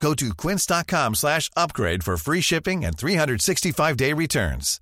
Go 0.00 0.14
to 0.14 0.34
quince.com 0.34 1.14
slash 1.14 1.50
upgrade 1.56 2.04
for 2.04 2.16
free 2.16 2.40
shipping 2.40 2.84
and 2.84 2.96
365-day 2.96 4.12
returns. 4.12 4.80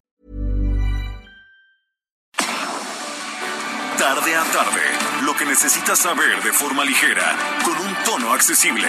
Tarde 3.97 4.35
a 4.35 4.45
tarde, 4.53 5.25
lo 5.25 5.35
que 5.35 5.45
necesitas 5.47 6.01
saber 6.01 6.43
de 6.43 6.53
forma 6.53 6.85
ligera, 6.85 7.37
con 7.65 7.75
un 7.75 7.95
tono 8.05 8.33
accesible. 8.35 8.89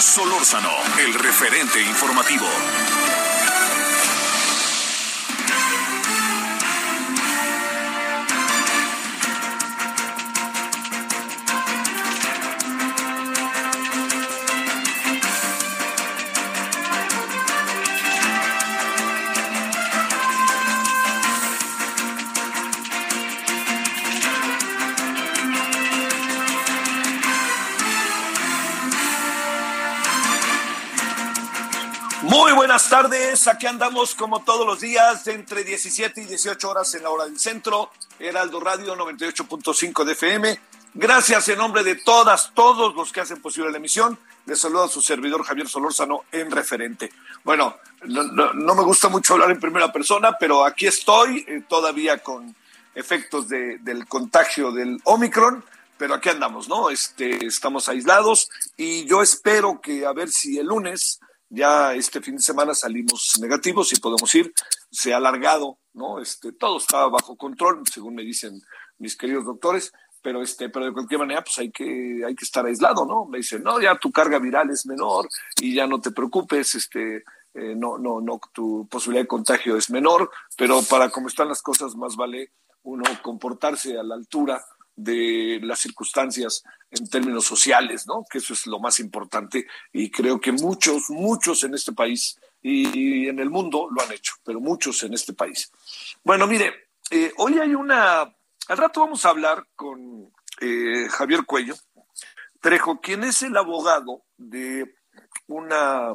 Solórzano, 0.00 0.70
el 0.98 1.14
referente 1.14 1.82
informativo. 1.82 3.29
Tardes, 33.04 33.48
aquí 33.48 33.66
andamos 33.66 34.14
como 34.14 34.44
todos 34.44 34.66
los 34.66 34.80
días 34.80 35.26
entre 35.26 35.64
17 35.64 36.20
y 36.20 36.24
18 36.26 36.68
horas 36.68 36.94
en 36.94 37.02
la 37.02 37.08
hora 37.08 37.24
del 37.24 37.38
centro, 37.38 37.90
Heraldo 38.18 38.60
Radio 38.60 38.94
98.5 38.94 40.04
de 40.04 40.12
FM. 40.12 40.60
Gracias 40.92 41.48
en 41.48 41.56
nombre 41.56 41.82
de 41.82 41.94
todas, 41.94 42.52
todos 42.52 42.94
los 42.94 43.10
que 43.10 43.22
hacen 43.22 43.40
posible 43.40 43.70
la 43.70 43.78
emisión. 43.78 44.18
Les 44.44 44.60
saluda 44.60 44.84
a 44.84 44.88
su 44.88 45.00
servidor 45.00 45.44
Javier 45.44 45.66
Solórzano 45.66 46.24
en 46.30 46.50
referente. 46.50 47.10
Bueno, 47.42 47.74
no, 48.04 48.22
no- 48.24 48.52
no 48.52 48.74
me 48.74 48.82
gusta 48.82 49.08
mucho 49.08 49.32
hablar 49.32 49.50
en 49.50 49.60
primera 49.60 49.90
persona, 49.90 50.36
pero 50.38 50.62
aquí 50.66 50.86
estoy 50.86 51.42
eh, 51.48 51.62
todavía 51.66 52.18
con 52.18 52.54
efectos 52.94 53.48
de- 53.48 53.78
del 53.78 54.06
contagio 54.08 54.72
del 54.72 55.00
Omicron, 55.04 55.64
pero 55.96 56.12
aquí 56.14 56.28
andamos, 56.28 56.68
¿no? 56.68 56.90
Este, 56.90 57.46
estamos 57.46 57.88
aislados 57.88 58.50
y 58.76 59.06
yo 59.06 59.22
espero 59.22 59.80
que 59.80 60.04
a 60.04 60.12
ver 60.12 60.28
si 60.30 60.58
el 60.58 60.66
lunes 60.66 61.18
ya 61.50 61.94
este 61.94 62.20
fin 62.22 62.36
de 62.36 62.42
semana 62.42 62.74
salimos 62.74 63.38
negativos 63.40 63.92
y 63.92 64.00
podemos 64.00 64.34
ir, 64.34 64.52
se 64.90 65.12
ha 65.12 65.18
alargado, 65.18 65.78
¿no? 65.92 66.20
Este, 66.20 66.52
todo 66.52 66.78
está 66.78 67.06
bajo 67.08 67.36
control, 67.36 67.82
según 67.92 68.14
me 68.14 68.22
dicen 68.22 68.62
mis 68.98 69.16
queridos 69.16 69.44
doctores, 69.44 69.92
pero 70.22 70.42
este, 70.42 70.68
pero 70.68 70.86
de 70.86 70.92
cualquier 70.92 71.20
manera, 71.20 71.42
pues 71.42 71.58
hay 71.58 71.70
que, 71.70 72.22
hay 72.26 72.34
que 72.34 72.44
estar 72.44 72.64
aislado, 72.64 73.04
¿no? 73.04 73.26
Me 73.26 73.38
dicen, 73.38 73.62
no, 73.62 73.80
ya 73.80 73.98
tu 73.98 74.12
carga 74.12 74.38
viral 74.38 74.70
es 74.70 74.86
menor 74.86 75.28
y 75.60 75.74
ya 75.74 75.86
no 75.86 76.00
te 76.00 76.12
preocupes, 76.12 76.74
este, 76.74 77.24
eh, 77.54 77.74
no, 77.76 77.98
no, 77.98 78.20
no, 78.20 78.40
tu 78.52 78.86
posibilidad 78.88 79.24
de 79.24 79.28
contagio 79.28 79.76
es 79.76 79.90
menor, 79.90 80.30
pero 80.56 80.80
para 80.82 81.10
cómo 81.10 81.28
están 81.28 81.48
las 81.48 81.62
cosas, 81.62 81.96
más 81.96 82.14
vale 82.16 82.52
uno 82.82 83.04
comportarse 83.22 83.98
a 83.98 84.02
la 84.02 84.14
altura 84.14 84.64
de 85.02 85.60
las 85.62 85.80
circunstancias 85.80 86.62
en 86.90 87.08
términos 87.08 87.44
sociales, 87.44 88.06
¿no? 88.06 88.24
Que 88.30 88.38
eso 88.38 88.52
es 88.52 88.66
lo 88.66 88.78
más 88.78 89.00
importante 89.00 89.66
y 89.92 90.10
creo 90.10 90.40
que 90.40 90.52
muchos, 90.52 91.10
muchos 91.10 91.64
en 91.64 91.74
este 91.74 91.92
país 91.92 92.38
y, 92.62 93.28
en 93.28 93.38
el 93.38 93.50
mundo 93.50 93.88
lo 93.90 94.02
han 94.02 94.12
hecho, 94.12 94.34
pero 94.44 94.60
muchos 94.60 95.02
en 95.02 95.14
este 95.14 95.32
país. 95.32 95.70
Bueno, 96.22 96.46
mire, 96.46 96.88
eh, 97.10 97.32
hoy 97.38 97.58
hay 97.58 97.74
una, 97.74 98.20
al 98.22 98.76
rato 98.76 99.00
vamos 99.00 99.24
a 99.24 99.30
hablar 99.30 99.66
con 99.74 100.30
eh, 100.60 101.06
Javier 101.08 101.44
Cuello 101.46 101.74
Trejo, 102.60 103.00
quien 103.00 103.24
es 103.24 103.42
el 103.42 103.56
abogado 103.56 104.22
de 104.36 104.94
una, 105.46 106.14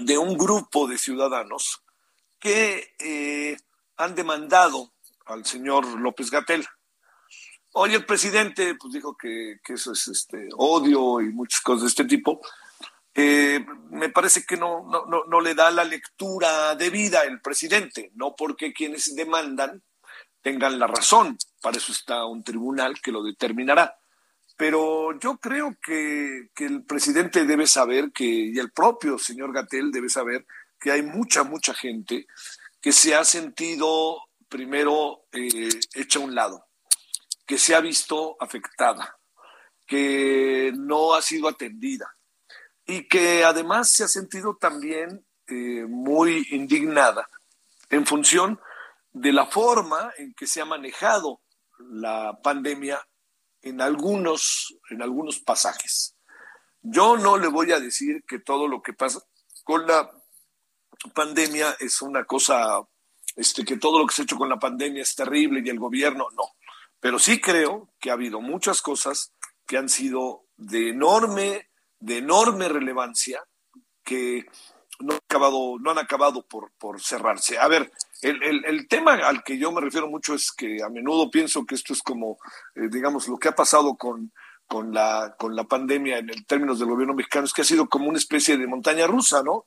de 0.00 0.16
un 0.16 0.36
grupo 0.38 0.86
de 0.86 0.96
ciudadanos 0.96 1.82
que 2.38 2.94
eh, 2.98 3.56
han 3.96 4.14
demandado 4.14 4.92
al 5.26 5.44
señor 5.44 5.86
López 6.00 6.30
Gatel. 6.30 6.66
Hoy 7.78 7.94
el 7.94 8.06
presidente 8.06 8.74
pues, 8.76 8.94
dijo 8.94 9.14
que, 9.16 9.60
que 9.62 9.74
eso 9.74 9.92
es 9.92 10.08
este, 10.08 10.48
odio 10.56 11.20
y 11.20 11.28
muchas 11.28 11.60
cosas 11.60 11.82
de 11.82 11.88
este 11.88 12.04
tipo. 12.06 12.40
Eh, 13.14 13.64
me 13.90 14.08
parece 14.08 14.46
que 14.46 14.56
no, 14.56 14.88
no, 14.88 15.04
no, 15.04 15.24
no 15.24 15.40
le 15.42 15.54
da 15.54 15.70
la 15.70 15.84
lectura 15.84 16.74
debida 16.74 17.24
el 17.24 17.42
presidente, 17.42 18.12
no 18.14 18.34
porque 18.34 18.72
quienes 18.72 19.14
demandan 19.14 19.82
tengan 20.40 20.78
la 20.78 20.86
razón, 20.86 21.36
para 21.60 21.76
eso 21.76 21.92
está 21.92 22.24
un 22.24 22.42
tribunal 22.42 22.98
que 23.02 23.12
lo 23.12 23.22
determinará. 23.22 23.94
Pero 24.56 25.18
yo 25.18 25.36
creo 25.36 25.76
que, 25.84 26.48
que 26.54 26.64
el 26.64 26.82
presidente 26.84 27.44
debe 27.44 27.66
saber 27.66 28.10
que, 28.10 28.24
y 28.24 28.58
el 28.58 28.72
propio 28.72 29.18
señor 29.18 29.52
Gatel 29.52 29.90
debe 29.92 30.08
saber 30.08 30.46
que 30.80 30.92
hay 30.92 31.02
mucha, 31.02 31.42
mucha 31.42 31.74
gente 31.74 32.26
que 32.80 32.92
se 32.92 33.14
ha 33.14 33.24
sentido 33.24 34.16
primero 34.48 35.24
eh, 35.32 35.68
hecha 35.94 36.20
a 36.20 36.22
un 36.22 36.34
lado, 36.34 36.64
que 37.46 37.58
se 37.58 37.74
ha 37.74 37.80
visto 37.80 38.36
afectada, 38.40 39.18
que 39.86 40.72
no 40.74 41.14
ha 41.14 41.22
sido 41.22 41.48
atendida 41.48 42.16
y 42.84 43.08
que 43.08 43.44
además 43.44 43.90
se 43.90 44.04
ha 44.04 44.08
sentido 44.08 44.56
también 44.56 45.26
eh, 45.46 45.84
muy 45.86 46.46
indignada 46.50 47.28
en 47.90 48.06
función 48.06 48.60
de 49.12 49.32
la 49.32 49.46
forma 49.46 50.12
en 50.18 50.34
que 50.34 50.46
se 50.46 50.60
ha 50.60 50.64
manejado 50.64 51.40
la 51.78 52.38
pandemia 52.42 53.00
en 53.62 53.80
algunos, 53.80 54.76
en 54.90 55.02
algunos 55.02 55.40
pasajes. 55.40 56.16
Yo 56.82 57.16
no 57.16 57.36
le 57.38 57.48
voy 57.48 57.72
a 57.72 57.80
decir 57.80 58.24
que 58.26 58.38
todo 58.38 58.68
lo 58.68 58.82
que 58.82 58.92
pasa 58.92 59.20
con 59.64 59.86
la 59.86 60.10
pandemia 61.14 61.76
es 61.80 62.02
una 62.02 62.24
cosa, 62.24 62.80
este, 63.34 63.64
que 63.64 63.76
todo 63.76 63.98
lo 63.98 64.06
que 64.06 64.14
se 64.14 64.22
ha 64.22 64.24
hecho 64.24 64.36
con 64.36 64.48
la 64.48 64.58
pandemia 64.58 65.02
es 65.02 65.14
terrible 65.14 65.62
y 65.64 65.68
el 65.68 65.78
gobierno 65.78 66.28
no. 66.36 66.55
Pero 67.06 67.20
sí 67.20 67.40
creo 67.40 67.88
que 68.00 68.10
ha 68.10 68.14
habido 68.14 68.40
muchas 68.40 68.82
cosas 68.82 69.32
que 69.64 69.78
han 69.78 69.88
sido 69.88 70.42
de 70.56 70.88
enorme, 70.88 71.70
de 72.00 72.18
enorme 72.18 72.68
relevancia 72.68 73.44
que 74.02 74.44
no 74.98 75.12
han 75.12 75.20
acabado, 75.24 75.78
no 75.78 75.92
han 75.92 75.98
acabado 75.98 76.44
por, 76.48 76.72
por 76.80 77.00
cerrarse. 77.00 77.58
A 77.58 77.68
ver, 77.68 77.92
el, 78.22 78.64
el, 78.64 78.88
tema 78.88 79.12
al 79.24 79.44
que 79.44 79.56
yo 79.56 79.70
me 79.70 79.80
refiero 79.80 80.08
mucho 80.08 80.34
es 80.34 80.50
que 80.50 80.82
a 80.82 80.88
menudo 80.88 81.30
pienso 81.30 81.64
que 81.64 81.76
esto 81.76 81.92
es 81.92 82.02
como, 82.02 82.38
eh, 82.74 82.88
digamos, 82.90 83.28
lo 83.28 83.38
que 83.38 83.50
ha 83.50 83.54
pasado 83.54 83.94
con, 83.94 84.32
con, 84.66 84.92
la, 84.92 85.36
con 85.38 85.54
la 85.54 85.62
pandemia 85.62 86.18
en 86.18 86.44
términos 86.44 86.80
del 86.80 86.88
gobierno 86.88 87.14
mexicano, 87.14 87.44
es 87.44 87.52
que 87.52 87.62
ha 87.62 87.64
sido 87.64 87.88
como 87.88 88.08
una 88.08 88.18
especie 88.18 88.56
de 88.56 88.66
montaña 88.66 89.06
rusa, 89.06 89.44
¿no? 89.44 89.64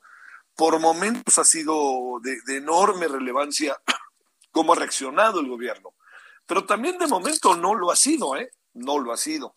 Por 0.54 0.78
momentos 0.78 1.38
ha 1.38 1.44
sido 1.44 2.20
de, 2.22 2.36
de 2.44 2.58
enorme 2.58 3.08
relevancia 3.08 3.78
cómo 4.50 4.74
ha 4.74 4.76
reaccionado 4.76 5.40
el 5.40 5.48
gobierno, 5.48 5.94
pero 6.50 6.64
también 6.64 6.98
de 6.98 7.06
momento 7.06 7.54
no 7.54 7.76
lo 7.76 7.92
ha 7.92 7.96
sido, 7.96 8.34
¿eh? 8.34 8.50
No 8.74 8.98
lo 8.98 9.12
ha 9.12 9.16
sido. 9.16 9.54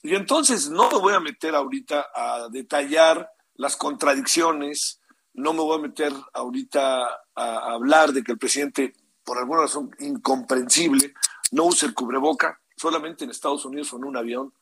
Y 0.00 0.14
entonces 0.14 0.70
no 0.70 0.88
me 0.88 0.98
voy 0.98 1.12
a 1.12 1.18
meter 1.18 1.56
ahorita 1.56 2.06
a 2.14 2.48
detallar 2.48 3.28
las 3.56 3.74
contradicciones, 3.74 5.00
no 5.34 5.52
me 5.54 5.58
voy 5.58 5.80
a 5.80 5.82
meter 5.82 6.12
ahorita 6.32 7.04
a 7.34 7.72
hablar 7.72 8.12
de 8.12 8.22
que 8.22 8.30
el 8.30 8.38
presidente, 8.38 8.92
por 9.24 9.38
alguna 9.38 9.62
razón 9.62 9.90
incomprensible, 9.98 11.14
no 11.50 11.64
use 11.64 11.86
el 11.86 11.94
cubreboca, 11.94 12.60
solamente 12.76 13.24
en 13.24 13.30
Estados 13.30 13.64
Unidos 13.64 13.92
o 13.92 13.96
en 13.96 14.04
un 14.04 14.16
avión, 14.16 14.54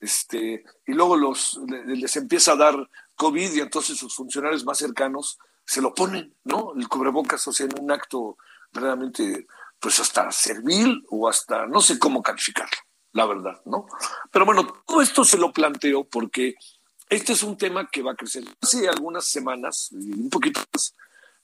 este, 0.00 0.62
y 0.86 0.92
luego 0.92 1.16
los, 1.16 1.58
les 1.86 2.16
empieza 2.16 2.52
a 2.52 2.56
dar 2.56 2.90
COVID 3.14 3.50
y 3.50 3.60
entonces 3.60 3.96
sus 3.96 4.14
funcionarios 4.14 4.66
más 4.66 4.76
cercanos 4.76 5.38
se 5.64 5.80
lo 5.80 5.94
ponen, 5.94 6.34
¿no? 6.44 6.74
El 6.76 6.86
cubrebocas, 6.86 7.48
o 7.48 7.52
sea, 7.54 7.64
en 7.64 7.82
un 7.82 7.90
acto 7.90 8.36
verdaderamente, 8.74 9.46
pues 9.84 10.00
hasta 10.00 10.32
servil 10.32 11.04
o 11.10 11.28
hasta, 11.28 11.66
no 11.66 11.82
sé 11.82 11.98
cómo 11.98 12.22
calificarlo, 12.22 12.78
la 13.12 13.26
verdad, 13.26 13.60
¿no? 13.66 13.86
Pero 14.32 14.46
bueno, 14.46 14.66
todo 14.86 15.02
esto 15.02 15.26
se 15.26 15.36
lo 15.36 15.52
planteo 15.52 16.04
porque 16.04 16.54
este 17.10 17.34
es 17.34 17.42
un 17.42 17.58
tema 17.58 17.90
que 17.90 18.00
va 18.00 18.12
a 18.12 18.16
crecer. 18.16 18.44
Hace 18.62 18.88
algunas 18.88 19.26
semanas, 19.26 19.90
un 19.92 20.30
poquito 20.30 20.60
más, 20.72 20.94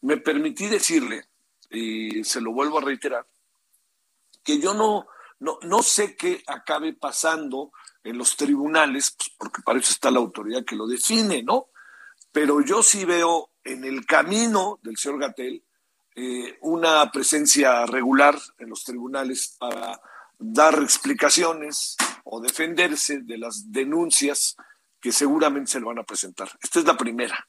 me 0.01 0.17
permití 0.17 0.69
decirle, 0.69 1.27
y 1.69 2.25
se 2.25 2.41
lo 2.41 2.53
vuelvo 2.53 2.79
a 2.79 2.81
reiterar, 2.81 3.27
que 4.43 4.59
yo 4.59 4.73
no, 4.73 5.07
no, 5.41 5.59
no 5.61 5.83
sé 5.83 6.17
qué 6.17 6.43
acabe 6.47 6.95
pasando 6.95 7.73
en 8.03 8.17
los 8.17 8.39
tribunales, 8.39 9.15
pues 9.19 9.33
porque 9.37 9.61
para 9.61 9.81
eso 9.81 9.93
está 9.93 10.11
la 10.11 10.21
autoridad 10.21 10.65
que 10.65 10.77
lo 10.77 10.87
define, 10.87 11.43
¿no? 11.43 11.67
Pero 12.33 12.63
yo 12.63 12.83
sí 12.83 13.05
veo 13.05 13.51
en 13.65 13.85
el 13.85 14.07
camino 14.07 14.81
del 14.83 14.97
señor 14.97 15.21
Gatel 15.21 15.63
eh, 16.17 16.59
una 16.63 17.11
presencia 17.11 17.87
regular 17.87 18.39
en 18.59 18.71
los 18.71 18.85
tribunales 18.85 19.57
para 19.59 20.01
dar 20.39 20.83
explicaciones 20.83 21.97
o 22.25 22.41
defenderse 22.41 23.21
de 23.21 23.39
las 23.39 23.71
denuncias 23.71 24.57
que 25.01 25.13
seguramente 25.13 25.73
se 25.73 25.81
le 25.81 25.87
van 25.87 25.99
a 25.99 26.05
presentar. 26.05 26.51
Esta 26.63 26.81
es 26.81 26.85
la 26.85 26.97
primera. 26.97 27.49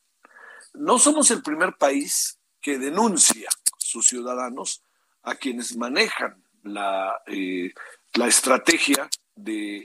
No 0.73 0.99
somos 0.99 1.31
el 1.31 1.41
primer 1.41 1.75
país 1.77 2.39
que 2.61 2.77
denuncia 2.77 3.49
sus 3.77 4.07
ciudadanos 4.07 4.83
a 5.23 5.35
quienes 5.35 5.75
manejan 5.75 6.43
la, 6.63 7.21
eh, 7.27 7.73
la 8.13 8.27
estrategia 8.27 9.09
de, 9.35 9.77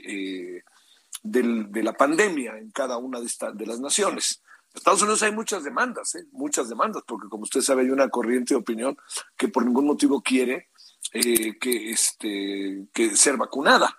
eh, 0.57 0.63
de, 1.23 1.83
la 1.83 1.93
pandemia 1.93 2.57
en 2.57 2.71
cada 2.71 2.97
una 2.97 3.19
de, 3.19 3.29
de 3.53 3.65
las 3.65 3.79
naciones. 3.79 4.41
Estados 4.77 5.01
Unidos 5.01 5.23
hay 5.23 5.31
muchas 5.31 5.63
demandas, 5.63 6.15
¿eh? 6.15 6.25
muchas 6.31 6.69
demandas, 6.69 7.03
porque 7.05 7.27
como 7.29 7.43
usted 7.43 7.61
sabe 7.61 7.83
hay 7.83 7.89
una 7.89 8.09
corriente 8.09 8.53
de 8.53 8.59
opinión 8.59 8.97
que 9.35 9.47
por 9.47 9.65
ningún 9.65 9.85
motivo 9.85 10.21
quiere 10.21 10.69
que, 11.11 11.91
este, 11.91 12.87
que 12.93 13.15
ser 13.15 13.37
vacunada 13.37 13.97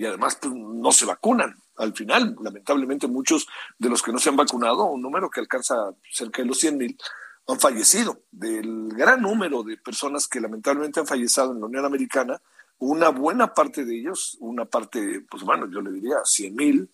y 0.00 0.06
además 0.06 0.38
pues, 0.40 0.54
no 0.54 0.92
se 0.92 1.04
vacunan. 1.04 1.56
Al 1.76 1.94
final, 1.94 2.36
lamentablemente, 2.42 3.06
muchos 3.06 3.46
de 3.78 3.88
los 3.88 4.02
que 4.02 4.12
no 4.12 4.18
se 4.18 4.28
han 4.28 4.36
vacunado, 4.36 4.84
un 4.84 5.02
número 5.02 5.30
que 5.30 5.40
alcanza 5.40 5.74
cerca 6.10 6.42
de 6.42 6.48
los 6.48 6.58
100 6.58 6.78
mil, 6.78 6.98
han 7.46 7.60
fallecido. 7.60 8.22
Del 8.30 8.88
gran 8.88 9.22
número 9.22 9.62
de 9.62 9.76
personas 9.76 10.28
que 10.28 10.40
lamentablemente 10.40 11.00
han 11.00 11.06
fallecido 11.06 11.52
en 11.52 11.60
la 11.60 11.66
Unión 11.66 11.84
Americana, 11.84 12.40
una 12.78 13.10
buena 13.10 13.52
parte 13.52 13.84
de 13.84 13.98
ellos, 13.98 14.36
una 14.40 14.64
parte, 14.64 15.24
pues 15.30 15.42
bueno, 15.42 15.70
yo 15.70 15.82
le 15.82 15.90
diría 15.90 16.16
100 16.24 16.54
mil, 16.54 16.90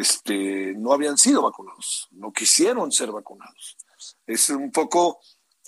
este, 0.00 0.74
no 0.76 0.92
habían 0.92 1.18
sido 1.18 1.42
vacunados, 1.42 2.08
no 2.12 2.32
quisieron 2.32 2.90
ser 2.90 3.12
vacunados. 3.12 3.76
Es 4.26 4.48
un 4.48 4.72
poco 4.72 5.20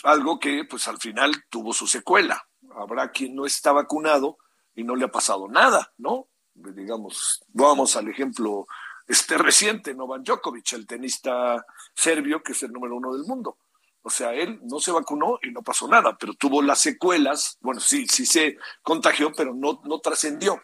algo 0.04 0.38
que 0.38 0.64
pues 0.64 0.88
al 0.88 0.98
final 0.98 1.44
tuvo 1.50 1.72
su 1.72 1.86
secuela. 1.86 2.42
Habrá 2.74 3.10
quien 3.10 3.34
no 3.34 3.44
está 3.44 3.72
vacunado 3.72 4.38
y 4.74 4.84
no 4.84 4.96
le 4.96 5.04
ha 5.04 5.10
pasado 5.10 5.48
nada, 5.48 5.92
¿no? 5.98 6.28
Digamos, 6.54 7.44
vamos 7.48 7.96
al 7.96 8.08
ejemplo 8.08 8.66
este 9.06 9.36
reciente, 9.36 9.94
Novan 9.94 10.22
Djokovic, 10.22 10.72
el 10.72 10.86
tenista 10.86 11.64
serbio 11.94 12.42
que 12.42 12.52
es 12.52 12.62
el 12.62 12.72
número 12.72 12.96
uno 12.96 13.12
del 13.12 13.24
mundo. 13.24 13.58
O 14.00 14.10
sea, 14.10 14.32
él 14.32 14.60
no 14.62 14.80
se 14.80 14.92
vacunó 14.92 15.38
y 15.42 15.50
no 15.50 15.62
pasó 15.62 15.86
nada, 15.86 16.16
pero 16.18 16.34
tuvo 16.34 16.62
las 16.62 16.80
secuelas, 16.80 17.58
bueno, 17.60 17.80
sí, 17.80 18.06
sí 18.08 18.24
se 18.24 18.56
contagió, 18.82 19.30
pero 19.32 19.54
no, 19.54 19.80
no 19.84 20.00
trascendió. 20.00 20.62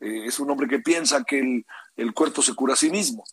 Eh, 0.00 0.26
es 0.26 0.38
un 0.38 0.50
hombre 0.50 0.68
que 0.68 0.80
piensa 0.80 1.24
que 1.24 1.38
el, 1.38 1.66
el, 1.96 2.12
cuerpo 2.12 2.42
se 2.42 2.54
cura 2.54 2.74
a 2.74 2.76
sí 2.76 2.90
mismo, 2.90 3.24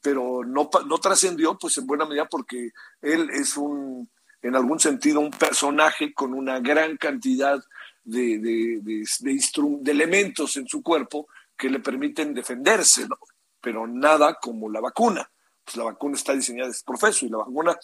pero 0.00 0.44
no, 0.44 0.68
no 0.86 0.98
trascendió, 0.98 1.56
pues 1.58 1.78
en 1.78 1.86
buena 1.86 2.06
medida 2.06 2.28
porque 2.28 2.70
él 3.00 3.30
es 3.30 3.56
un, 3.56 4.10
en 4.42 4.56
algún 4.56 4.80
sentido, 4.80 5.20
un 5.20 5.30
personaje 5.30 6.12
con 6.12 6.34
una 6.34 6.60
gran 6.60 6.96
cantidad 6.96 7.62
de, 8.04 8.38
de, 8.38 8.80
de, 8.82 9.90
elementos 9.90 10.56
en 10.56 10.66
su 10.68 10.82
cuerpo 10.82 11.28
que 11.56 11.70
le 11.70 11.80
permiten 11.80 12.34
defenderse, 12.34 13.08
¿no? 13.08 13.18
pero 13.60 13.86
nada 13.86 14.34
como 14.40 14.70
la 14.70 14.80
vacuna 14.80 15.28
pues 15.66 15.76
la 15.76 15.84
vacuna 15.84 16.14
está 16.14 16.32
diseñada 16.32 16.70
es 16.70 16.84
profeso 16.84 17.26
y 17.26 17.28
la 17.28 17.38
vacuna 17.38 17.76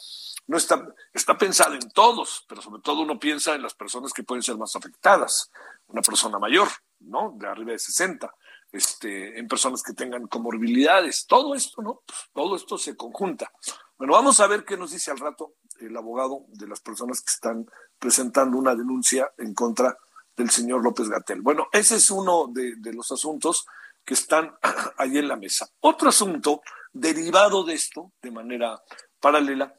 no 0.46 0.56
está, 0.56 0.86
está 1.12 1.36
pensada 1.36 1.74
en 1.74 1.90
todos, 1.90 2.44
pero 2.48 2.62
sobre 2.62 2.80
todo 2.80 3.00
uno 3.00 3.18
piensa 3.18 3.56
en 3.56 3.62
las 3.62 3.74
personas 3.74 4.12
que 4.12 4.22
pueden 4.22 4.42
ser 4.42 4.56
más 4.56 4.76
afectadas. 4.76 5.50
Una 5.88 6.00
persona 6.00 6.38
mayor, 6.38 6.68
¿no? 7.00 7.34
De 7.36 7.48
arriba 7.48 7.72
de 7.72 7.80
60, 7.80 8.32
este, 8.72 9.38
en 9.38 9.46
personas 9.46 9.82
que 9.82 9.92
tengan 9.92 10.26
comorbilidades, 10.26 11.26
todo 11.26 11.54
esto, 11.54 11.82
¿no? 11.82 12.02
Pues 12.06 12.18
todo 12.32 12.56
esto 12.56 12.78
se 12.78 12.96
conjunta. 12.96 13.52
Bueno, 13.98 14.14
vamos 14.14 14.40
a 14.40 14.46
ver 14.46 14.64
qué 14.64 14.76
nos 14.76 14.90
dice 14.90 15.10
al 15.10 15.18
rato 15.18 15.54
el 15.78 15.96
abogado 15.96 16.46
de 16.48 16.66
las 16.66 16.80
personas 16.80 17.20
que 17.20 17.30
están 17.30 17.66
presentando 17.98 18.56
una 18.56 18.74
denuncia 18.74 19.30
en 19.38 19.54
contra 19.54 19.96
del 20.36 20.50
señor 20.50 20.82
López 20.82 21.08
Gatel. 21.08 21.42
Bueno, 21.42 21.68
ese 21.72 21.96
es 21.96 22.10
uno 22.10 22.48
de, 22.48 22.76
de 22.76 22.92
los 22.94 23.12
asuntos 23.12 23.66
que 24.04 24.14
están 24.14 24.56
ahí 24.96 25.18
en 25.18 25.28
la 25.28 25.36
mesa. 25.36 25.68
Otro 25.80 26.08
asunto 26.08 26.62
derivado 26.92 27.64
de 27.64 27.74
esto, 27.74 28.12
de 28.22 28.30
manera 28.30 28.82
paralela, 29.20 29.74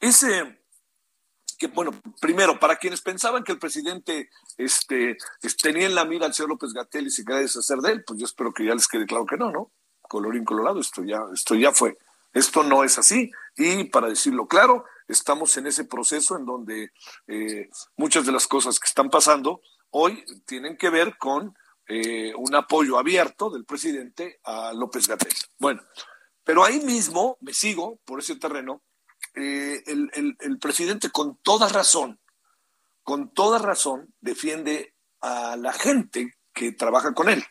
es 0.00 0.24
que, 1.58 1.66
bueno, 1.66 1.90
primero, 2.20 2.58
para 2.58 2.76
quienes 2.76 3.00
pensaban 3.00 3.42
que 3.42 3.52
el 3.52 3.58
presidente 3.58 4.30
este, 4.56 5.16
tenía 5.60 5.86
en 5.86 5.94
la 5.94 6.04
mira 6.04 6.26
al 6.26 6.34
señor 6.34 6.50
López 6.50 6.72
Gatel 6.72 7.06
y 7.06 7.10
se 7.10 7.24
quería 7.24 7.40
deshacer 7.40 7.78
de 7.78 7.92
él, 7.92 8.04
pues 8.06 8.18
yo 8.20 8.26
espero 8.26 8.52
que 8.52 8.64
ya 8.64 8.74
les 8.74 8.88
quede 8.88 9.06
claro 9.06 9.26
que 9.26 9.36
no, 9.36 9.50
¿no? 9.50 9.72
Colorín 10.02 10.44
colorado, 10.44 10.80
esto 10.80 11.02
ya, 11.04 11.20
esto 11.34 11.54
ya 11.54 11.72
fue. 11.72 11.98
Esto 12.32 12.62
no 12.62 12.84
es 12.84 12.98
así. 12.98 13.30
Y 13.56 13.84
para 13.84 14.08
decirlo 14.08 14.46
claro, 14.46 14.84
estamos 15.08 15.56
en 15.56 15.66
ese 15.66 15.84
proceso 15.84 16.36
en 16.36 16.46
donde 16.46 16.92
eh, 17.26 17.68
muchas 17.96 18.24
de 18.24 18.32
las 18.32 18.46
cosas 18.46 18.78
que 18.78 18.86
están 18.86 19.10
pasando 19.10 19.60
hoy 19.90 20.24
tienen 20.46 20.76
que 20.76 20.90
ver 20.90 21.16
con 21.18 21.54
eh, 21.86 22.32
un 22.36 22.54
apoyo 22.54 22.98
abierto 22.98 23.50
del 23.50 23.64
presidente 23.64 24.40
a 24.44 24.72
López 24.72 25.08
Gatel. 25.08 25.32
Bueno, 25.58 25.82
pero 26.44 26.64
ahí 26.64 26.80
mismo, 26.80 27.36
me 27.40 27.52
sigo 27.52 27.98
por 28.04 28.20
ese 28.20 28.36
terreno, 28.36 28.82
eh, 29.34 29.82
el, 29.86 30.58
presidente 30.58 31.10
con 31.10 31.36
toda 31.42 31.68
razón, 31.68 32.20
con 33.02 33.32
toda 33.32 33.58
razón, 33.58 34.14
defiende 34.20 34.94
a 35.20 35.56
la 35.56 35.72
gente 35.72 36.36
que 36.52 36.72
trabaja 36.72 37.14
con 37.14 37.28
él. 37.28 37.44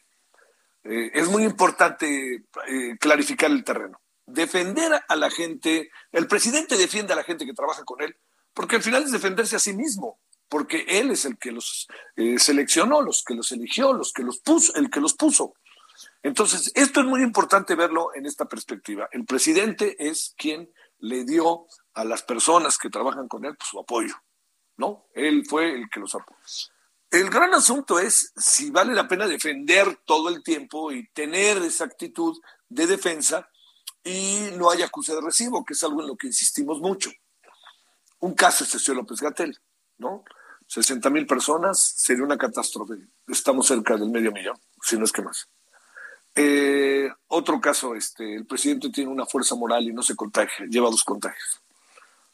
Eh, 0.84 1.12
es 1.14 1.30
muy 1.30 1.44
importante 1.44 2.46
eh, 2.68 2.98
clarificar 3.00 3.52
el 3.52 3.64
terreno. 3.64 4.00
Defender 4.26 5.02
a 5.08 5.16
la 5.16 5.30
gente, 5.30 5.90
el 6.12 6.28
presidente 6.28 6.78
defiende 6.78 7.14
a 7.14 7.16
la 7.16 7.24
gente 7.24 7.46
que 7.46 7.54
trabaja 7.54 7.84
con 7.86 8.02
él, 8.02 8.16
porque 8.54 8.76
al 8.76 8.84
final 8.84 9.04
es 9.04 9.12
defenderse 9.12 9.56
a 9.56 9.60
sí 9.60 9.74
mismo, 9.74 10.20
porque 10.50 10.86
él 10.88 11.12
es 11.12 11.26
el 11.26 11.38
que 11.38 11.52
los 11.52 11.88
seleccionó, 12.38 13.02
los 13.02 13.24
que 13.24 13.36
los 13.36 13.52
eligió, 13.52 13.94
los 13.94 14.12
que 14.12 14.24
los 14.24 14.40
puso, 14.40 14.74
el 14.76 14.90
que 14.90 15.00
los 15.00 15.14
puso. 15.14 15.54
Entonces, 16.24 16.72
esto 16.76 17.02
es 17.02 17.06
muy 17.06 17.22
importante 17.24 17.76
verlo 17.76 18.10
en 18.16 18.26
esta 18.26 18.46
perspectiva. 18.46 19.08
El 19.12 19.26
presidente 19.26 19.96
es 20.10 20.34
quien 20.38 20.70
le 21.00 21.24
dio 21.24 21.68
a 21.94 22.04
las 22.04 22.24
personas 22.24 22.78
que 22.78 22.90
trabajan 22.90 23.28
con 23.28 23.46
él 23.46 23.56
pues, 23.58 23.70
su 23.70 23.80
apoyo, 23.80 24.16
¿no? 24.78 25.08
Él 25.14 25.46
fue 25.48 25.74
el 25.74 25.90
que 25.90 26.00
los 26.00 26.16
apoyó. 26.16 26.38
El 27.10 27.30
gran 27.30 27.54
asunto 27.54 28.00
es 28.00 28.34
si 28.36 28.70
vale 28.70 28.94
la 28.94 29.08
pena 29.08 29.28
defender 29.28 30.02
todo 30.06 30.30
el 30.30 30.44
tiempo 30.44 30.92
y 30.92 31.08
tener 31.10 31.58
esa 31.60 31.86
actitud 31.86 32.38
de 32.68 32.86
defensa 32.86 33.50
y 34.04 34.52
no 34.58 34.70
hay 34.70 34.82
acuse 34.82 35.14
de 35.14 35.22
recibo, 35.22 35.64
que 35.64 35.74
es 35.74 35.84
algo 35.84 36.02
en 36.02 36.08
lo 36.08 36.18
que 36.18 36.28
insistimos 36.28 36.80
mucho. 36.80 37.10
Un 38.20 38.34
caso 38.34 38.64
es 38.64 38.72
señor 38.72 38.98
López 38.98 39.22
Gatel, 39.22 39.58
¿no? 39.98 40.24
60 40.68 41.10
mil 41.10 41.26
personas 41.26 41.94
sería 41.98 42.24
una 42.24 42.38
catástrofe. 42.38 42.96
Estamos 43.28 43.68
cerca 43.68 43.95
del 43.95 44.10
medio 44.10 44.31
millón, 44.31 44.60
si 44.81 44.98
no 44.98 45.06
es 45.06 45.12
que 45.12 45.21
más. 45.21 45.50
Eh, 46.40 47.10
otro 47.30 47.60
caso, 47.60 47.96
este, 47.96 48.36
el 48.36 48.46
presidente 48.46 48.92
tiene 48.92 49.10
una 49.10 49.26
fuerza 49.26 49.56
moral 49.56 49.88
y 49.88 49.92
no 49.92 50.04
se 50.04 50.16
contagia, 50.16 50.68
lleva 50.68 50.92
dos 50.92 51.04
contagios. 51.04 51.62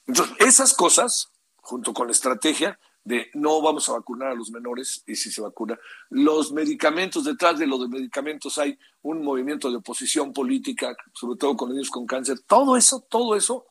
Entonces, 0.06 0.36
esas 0.40 0.74
cosas, 0.74 1.30
junto 1.56 1.94
con 1.94 2.08
la 2.08 2.12
estrategia 2.12 2.78
de 3.06 3.30
no 3.34 3.62
vamos 3.62 3.88
a 3.88 3.94
vacunar 3.94 4.32
a 4.32 4.36
los 4.36 4.52
menores 4.52 5.04
y 5.08 5.16
si 5.16 5.32
se 5.32 5.42
vacuna, 5.42 5.80
los 6.10 6.52
medicamentos, 6.52 7.24
detrás 7.24 7.58
de 7.58 7.66
los 7.66 7.88
medicamentos 7.88 8.58
hay 8.58 8.78
un 9.04 9.24
movimiento 9.24 9.72
de 9.72 9.78
oposición 9.78 10.34
política, 10.34 10.94
sobre 11.14 11.38
todo 11.38 11.56
con 11.56 11.72
niños 11.72 11.90
con 11.90 12.06
cáncer, 12.06 12.42
todo 12.46 12.76
eso, 12.76 13.06
todo 13.10 13.38
eso 13.38 13.68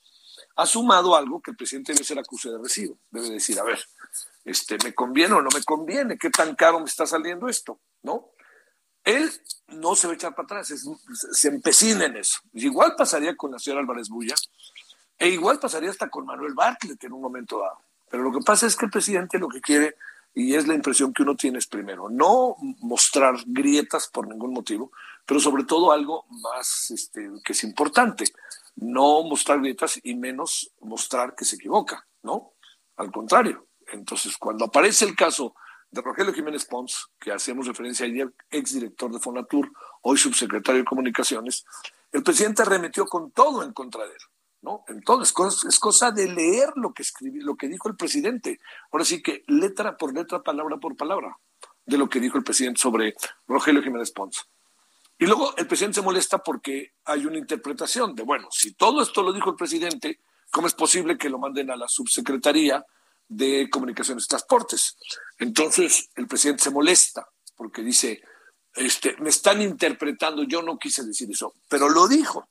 ha 0.56 0.64
sumado 0.64 1.14
algo 1.14 1.42
que 1.42 1.50
el 1.50 1.58
presidente 1.58 1.92
debe 1.92 2.04
ser 2.04 2.18
acuse 2.18 2.50
de 2.50 2.56
recibo, 2.56 2.98
debe 3.10 3.28
decir, 3.28 3.60
a 3.60 3.64
ver, 3.64 3.80
este, 4.46 4.78
¿me 4.82 4.94
conviene 4.94 5.34
o 5.34 5.42
no 5.42 5.50
me 5.54 5.62
conviene? 5.62 6.16
¿Qué 6.16 6.30
tan 6.30 6.54
caro 6.54 6.78
me 6.78 6.86
está 6.86 7.04
saliendo 7.04 7.48
esto? 7.48 7.78
¿No? 8.02 8.30
Él 9.04 9.30
no 9.68 9.94
se 9.96 10.06
va 10.06 10.12
a 10.12 10.16
echar 10.16 10.34
para 10.34 10.46
atrás, 10.46 10.72
se 11.32 11.48
empecina 11.48 12.04
en 12.04 12.16
eso. 12.16 12.38
Igual 12.52 12.94
pasaría 12.96 13.36
con 13.36 13.50
la 13.50 13.58
señora 13.58 13.80
Álvarez 13.80 14.08
Bulla, 14.08 14.34
e 15.18 15.28
igual 15.28 15.58
pasaría 15.58 15.90
hasta 15.90 16.08
con 16.08 16.26
Manuel 16.26 16.54
Bartlett 16.54 17.02
en 17.04 17.12
un 17.12 17.20
momento 17.20 17.60
dado. 17.60 17.78
Pero 18.10 18.22
lo 18.22 18.32
que 18.32 18.44
pasa 18.44 18.66
es 18.66 18.76
que 18.76 18.86
el 18.86 18.90
presidente 18.90 19.38
lo 19.38 19.48
que 19.48 19.60
quiere, 19.60 19.96
y 20.34 20.54
es 20.54 20.66
la 20.66 20.74
impresión 20.74 21.12
que 21.12 21.22
uno 21.22 21.36
tiene, 21.36 21.58
es 21.58 21.66
primero, 21.66 22.08
no 22.10 22.56
mostrar 22.80 23.36
grietas 23.46 24.08
por 24.08 24.28
ningún 24.28 24.52
motivo, 24.52 24.92
pero 25.26 25.40
sobre 25.40 25.64
todo 25.64 25.92
algo 25.92 26.26
más 26.28 26.90
este, 26.90 27.30
que 27.44 27.52
es 27.52 27.64
importante, 27.64 28.24
no 28.76 29.22
mostrar 29.22 29.60
grietas 29.60 30.00
y 30.02 30.14
menos 30.14 30.72
mostrar 30.80 31.34
que 31.34 31.44
se 31.44 31.56
equivoca, 31.56 32.06
¿no? 32.22 32.52
Al 32.96 33.10
contrario. 33.10 33.66
Entonces, 33.92 34.36
cuando 34.38 34.64
aparece 34.64 35.04
el 35.04 35.14
caso 35.14 35.54
de 35.92 36.00
Rogelio 36.00 36.32
Jiménez 36.32 36.64
Pons, 36.64 37.10
que 37.20 37.30
hacemos 37.32 37.66
referencia 37.66 38.06
ayer, 38.06 38.32
exdirector 38.50 39.12
de 39.12 39.20
Fonatur, 39.20 39.70
hoy 40.00 40.16
subsecretario 40.16 40.80
de 40.80 40.86
Comunicaciones, 40.86 41.64
el 42.10 42.22
presidente 42.22 42.62
arremetió 42.62 43.04
con 43.04 43.30
todo 43.30 43.62
en 43.62 43.72
contra 43.72 44.04
de 44.04 44.10
él. 44.10 44.22
¿no? 44.62 44.84
Entonces, 44.88 45.34
es 45.68 45.78
cosa 45.78 46.10
de 46.10 46.28
leer 46.28 46.72
lo 46.76 46.94
que 46.94 47.02
escribió, 47.02 47.44
lo 47.44 47.56
que 47.56 47.68
dijo 47.68 47.88
el 47.88 47.96
presidente. 47.96 48.58
Ahora 48.90 49.04
sí 49.04 49.22
que 49.22 49.44
letra 49.48 49.96
por 49.98 50.14
letra, 50.14 50.42
palabra 50.42 50.78
por 50.78 50.96
palabra, 50.96 51.36
de 51.84 51.98
lo 51.98 52.08
que 52.08 52.20
dijo 52.20 52.38
el 52.38 52.44
presidente 52.44 52.80
sobre 52.80 53.14
Rogelio 53.46 53.82
Jiménez 53.82 54.12
Pons. 54.12 54.48
Y 55.18 55.26
luego 55.26 55.54
el 55.56 55.66
presidente 55.66 55.96
se 55.96 56.02
molesta 56.02 56.38
porque 56.38 56.94
hay 57.04 57.26
una 57.26 57.36
interpretación 57.36 58.14
de, 58.14 58.22
bueno, 58.22 58.48
si 58.50 58.72
todo 58.72 59.02
esto 59.02 59.22
lo 59.22 59.32
dijo 59.32 59.50
el 59.50 59.56
presidente, 59.56 60.20
¿cómo 60.50 60.66
es 60.66 60.74
posible 60.74 61.18
que 61.18 61.28
lo 61.28 61.38
manden 61.38 61.70
a 61.70 61.76
la 61.76 61.86
subsecretaría 61.86 62.84
de 63.28 63.68
Comunicaciones 63.70 64.24
y 64.24 64.28
Transportes. 64.28 64.96
Entonces, 65.38 66.10
el 66.14 66.26
presidente 66.26 66.64
se 66.64 66.70
molesta 66.70 67.28
porque 67.56 67.82
dice, 67.82 68.22
este, 68.74 69.16
me 69.18 69.30
están 69.30 69.60
interpretando, 69.60 70.42
yo 70.44 70.62
no 70.62 70.78
quise 70.78 71.04
decir 71.04 71.30
eso, 71.30 71.54
pero 71.68 71.88
lo 71.88 72.08
dijo. 72.08 72.48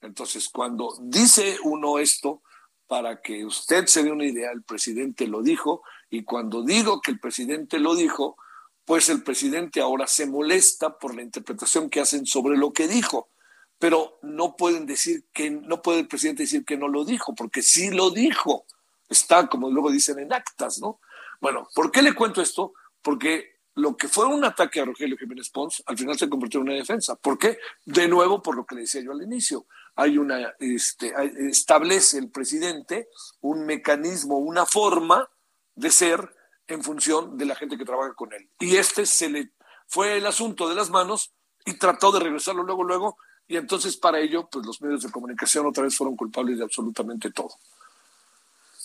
Entonces, 0.00 0.48
cuando 0.48 0.94
dice 1.00 1.58
uno 1.62 1.98
esto, 1.98 2.42
para 2.86 3.22
que 3.22 3.44
usted 3.44 3.86
se 3.86 4.02
dé 4.02 4.12
una 4.12 4.26
idea, 4.26 4.50
el 4.50 4.64
presidente 4.64 5.26
lo 5.26 5.42
dijo, 5.42 5.82
y 6.10 6.24
cuando 6.24 6.62
digo 6.62 7.00
que 7.00 7.12
el 7.12 7.20
presidente 7.20 7.78
lo 7.78 7.94
dijo, 7.94 8.36
pues 8.84 9.08
el 9.08 9.22
presidente 9.22 9.80
ahora 9.80 10.06
se 10.06 10.26
molesta 10.26 10.98
por 10.98 11.14
la 11.14 11.22
interpretación 11.22 11.88
que 11.88 12.00
hacen 12.00 12.26
sobre 12.26 12.58
lo 12.58 12.72
que 12.72 12.88
dijo. 12.88 13.30
Pero 13.78 14.18
no 14.22 14.56
pueden 14.56 14.86
decir 14.86 15.24
que, 15.32 15.50
no 15.50 15.82
puede 15.82 16.00
el 16.00 16.08
presidente 16.08 16.42
decir 16.42 16.64
que 16.64 16.76
no 16.76 16.88
lo 16.88 17.04
dijo, 17.04 17.34
porque 17.34 17.62
sí 17.62 17.90
lo 17.90 18.10
dijo. 18.10 18.66
Está, 19.12 19.46
como 19.46 19.70
luego 19.70 19.90
dicen, 19.90 20.18
en 20.18 20.32
actas, 20.32 20.80
¿no? 20.80 21.00
Bueno, 21.40 21.68
¿por 21.74 21.90
qué 21.90 22.02
le 22.02 22.14
cuento 22.14 22.42
esto? 22.42 22.72
Porque 23.00 23.52
lo 23.74 23.96
que 23.96 24.08
fue 24.08 24.26
un 24.26 24.44
ataque 24.44 24.80
a 24.80 24.84
Rogelio 24.84 25.16
Jiménez 25.16 25.50
Pons, 25.50 25.82
al 25.86 25.96
final 25.96 26.18
se 26.18 26.28
convirtió 26.28 26.60
en 26.60 26.68
una 26.68 26.76
defensa. 26.76 27.16
¿Por 27.16 27.38
qué? 27.38 27.58
De 27.84 28.08
nuevo, 28.08 28.42
por 28.42 28.56
lo 28.56 28.66
que 28.66 28.74
le 28.74 28.82
decía 28.82 29.00
yo 29.00 29.12
al 29.12 29.22
inicio, 29.22 29.66
hay 29.94 30.18
una, 30.18 30.54
este, 30.58 31.12
establece 31.48 32.18
el 32.18 32.30
presidente 32.30 33.08
un 33.40 33.64
mecanismo, 33.66 34.38
una 34.38 34.66
forma 34.66 35.28
de 35.74 35.90
ser 35.90 36.34
en 36.66 36.82
función 36.82 37.36
de 37.36 37.46
la 37.46 37.54
gente 37.54 37.76
que 37.76 37.84
trabaja 37.84 38.14
con 38.14 38.32
él. 38.32 38.48
Y 38.58 38.76
este 38.76 39.06
se 39.06 39.28
le 39.28 39.52
fue 39.86 40.16
el 40.16 40.26
asunto 40.26 40.68
de 40.68 40.74
las 40.74 40.90
manos 40.90 41.32
y 41.64 41.74
trató 41.74 42.12
de 42.12 42.20
regresarlo 42.20 42.62
luego, 42.62 42.84
luego, 42.84 43.16
y 43.46 43.56
entonces 43.56 43.96
para 43.96 44.20
ello, 44.20 44.48
pues 44.50 44.64
los 44.64 44.80
medios 44.80 45.02
de 45.02 45.10
comunicación 45.10 45.66
otra 45.66 45.84
vez 45.84 45.96
fueron 45.96 46.16
culpables 46.16 46.58
de 46.58 46.64
absolutamente 46.64 47.30
todo. 47.30 47.50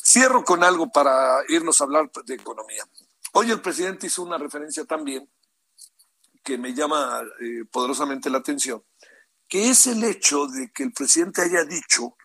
Cierro 0.07 0.45
con 0.45 0.63
algo 0.63 0.89
para 0.89 1.43
irnos 1.49 1.81
a 1.81 1.83
hablar 1.83 2.09
de 2.25 2.35
economía. 2.35 2.87
Hoy 3.33 3.51
el 3.51 3.59
presidente 3.59 4.07
hizo 4.07 4.23
una 4.23 4.37
referencia 4.37 4.85
también 4.85 5.29
que 6.41 6.57
me 6.57 6.73
llama 6.73 7.21
eh, 7.41 7.65
poderosamente 7.69 8.29
la 8.29 8.37
atención, 8.37 8.81
que 9.49 9.67
es 9.69 9.85
el 9.85 10.01
hecho 10.05 10.47
de 10.47 10.71
que 10.71 10.83
el 10.83 10.93
presidente 10.93 11.41
haya 11.41 11.65
dicho 11.65 12.15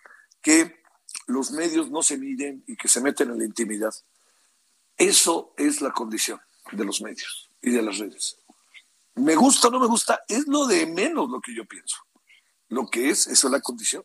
que 0.41 0.81
los 1.27 1.51
medios 1.51 1.91
no 1.91 2.05
se 2.05 2.19
miden 2.19 2.63
y 2.69 2.77
que 2.77 2.87
se 2.87 3.01
meten 3.01 3.31
en 3.31 3.39
la 3.39 3.45
intimidad. 3.45 3.93
Eso 4.97 5.53
es 5.57 5.81
la 5.81 5.91
condición 5.91 6.41
de 6.71 6.85
los 6.85 7.03
medios 7.03 7.51
y 7.61 7.73
de 7.73 7.83
las 7.83 7.99
redes. 7.99 8.39
Me 9.17 9.35
gusta 9.35 9.67
o 9.67 9.71
no 9.73 9.81
me 9.81 9.89
gusta, 9.89 10.23
es 10.29 10.47
lo 10.47 10.69
de 10.69 10.87
menos 10.87 11.29
lo 11.29 11.41
que 11.41 11.53
yo 11.53 11.65
pienso. 11.65 11.97
Lo 12.69 12.87
que 12.87 13.11
es, 13.11 13.27
eso 13.27 13.49
es 13.49 13.53
la 13.53 13.61
condición. 13.61 14.05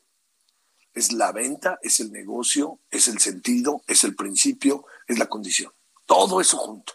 Es 0.97 1.13
la 1.13 1.31
venta, 1.31 1.77
es 1.83 1.99
el 1.99 2.11
negocio, 2.11 2.79
es 2.89 3.07
el 3.07 3.19
sentido, 3.19 3.83
es 3.85 4.03
el 4.03 4.15
principio, 4.15 4.85
es 5.05 5.19
la 5.19 5.27
condición. 5.27 5.71
Todo 6.07 6.41
eso 6.41 6.57
junto. 6.57 6.93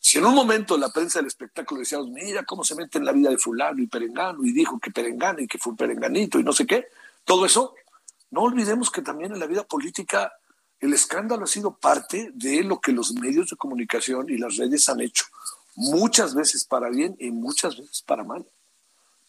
Si 0.00 0.18
en 0.18 0.24
un 0.24 0.34
momento 0.34 0.76
la 0.76 0.90
prensa 0.90 1.20
del 1.20 1.28
espectáculo 1.28 1.78
decíamos, 1.78 2.08
mira 2.08 2.44
cómo 2.44 2.64
se 2.64 2.74
mete 2.74 2.98
en 2.98 3.04
la 3.04 3.12
vida 3.12 3.30
de 3.30 3.38
fulano 3.38 3.80
y 3.80 3.86
perengano, 3.86 4.44
y 4.44 4.50
dijo 4.50 4.80
que 4.80 4.90
perengano 4.90 5.38
y 5.38 5.46
que 5.46 5.58
fue 5.58 5.76
perenganito 5.76 6.40
y 6.40 6.42
no 6.42 6.52
sé 6.52 6.66
qué, 6.66 6.88
todo 7.24 7.46
eso, 7.46 7.76
no 8.32 8.40
olvidemos 8.40 8.90
que 8.90 9.02
también 9.02 9.30
en 9.30 9.38
la 9.38 9.46
vida 9.46 9.62
política 9.62 10.32
el 10.80 10.92
escándalo 10.92 11.44
ha 11.44 11.46
sido 11.46 11.76
parte 11.76 12.32
de 12.34 12.64
lo 12.64 12.80
que 12.80 12.90
los 12.90 13.12
medios 13.12 13.50
de 13.50 13.56
comunicación 13.56 14.30
y 14.30 14.36
las 14.36 14.56
redes 14.56 14.88
han 14.88 15.00
hecho, 15.00 15.26
muchas 15.76 16.34
veces 16.34 16.64
para 16.64 16.90
bien 16.90 17.14
y 17.20 17.30
muchas 17.30 17.76
veces 17.76 18.02
para 18.02 18.24
mal. 18.24 18.44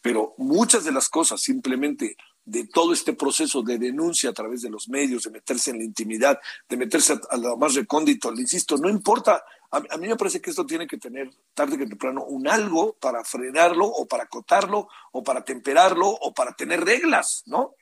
Pero 0.02 0.34
muchas 0.40 0.84
de 0.84 0.92
las 0.92 1.10
cosas 1.10 1.42
simplemente 1.42 2.18
de 2.46 2.68
todo 2.68 2.94
este 2.94 3.14
proceso 3.14 3.62
de 3.62 3.78
denuncia 3.78 4.30
a 4.30 4.34
través 4.34 4.62
de 4.62 4.70
los 4.70 4.90
medios, 4.90 5.24
de 5.24 5.32
meterse 5.32 5.72
en 5.72 5.78
la 5.78 5.84
intimidad, 5.84 6.40
de 6.68 6.78
meterse 6.78 7.20
a, 7.30 7.38
lo 7.38 7.58
más 7.58 7.74
recóndito, 7.74 8.32
le 8.32 8.42
insisto, 8.42 8.78
no 8.78 8.90
importa, 8.90 9.44
a, 9.72 9.82
a, 9.90 9.98
mí 9.98 10.08
me 10.08 10.18
parece 10.18 10.42
que 10.42 10.50
esto 10.50 10.66
tiene 10.66 10.86
que 10.86 10.98
tener 10.98 11.30
tarde 11.54 11.78
que 11.78 11.88
temprano 11.88 12.26
un 12.26 12.48
algo 12.48 12.94
para 13.00 13.24
frenarlo 13.24 13.86
o 13.86 14.06
para 14.06 14.24
acotarlo 14.24 14.88
o 15.12 15.24
para 15.24 15.44
temperarlo 15.44 16.08
o 16.08 16.34
para 16.34 16.54
tener 16.54 16.84
reglas, 16.84 17.44
¿no? 17.46 17.76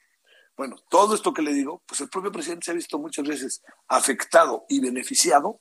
Bueno, 0.55 0.75
todo 0.89 1.15
esto 1.15 1.33
que 1.33 1.41
le 1.41 1.53
digo, 1.53 1.81
pues 1.87 2.01
el 2.01 2.09
propio 2.09 2.31
presidente 2.31 2.65
se 2.65 2.71
ha 2.71 2.75
visto 2.75 2.99
muchas 2.99 3.27
veces 3.27 3.63
afectado 3.87 4.65
y 4.69 4.79
beneficiado 4.79 5.59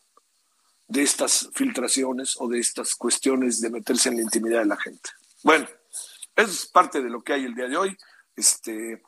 de 0.89 1.03
estas 1.03 1.49
filtraciones 1.55 2.37
o 2.39 2.49
de 2.49 2.59
estas 2.59 2.97
cuestiones 2.97 3.61
de 3.61 3.71
meterse 3.71 4.09
en 4.09 4.17
la 4.17 4.23
intimidad 4.23 4.59
de 4.59 4.67
la 4.67 4.77
gente. 4.77 5.09
Bueno, 5.43 5.67
es 6.37 6.67
parte 6.67 7.01
de 7.01 7.09
lo 7.09 7.23
que 7.23 7.33
hay 7.33 7.45
el 7.45 7.55
día 7.55 7.69
de 7.69 7.77
hoy. 7.77 7.97
Este, 8.41 9.03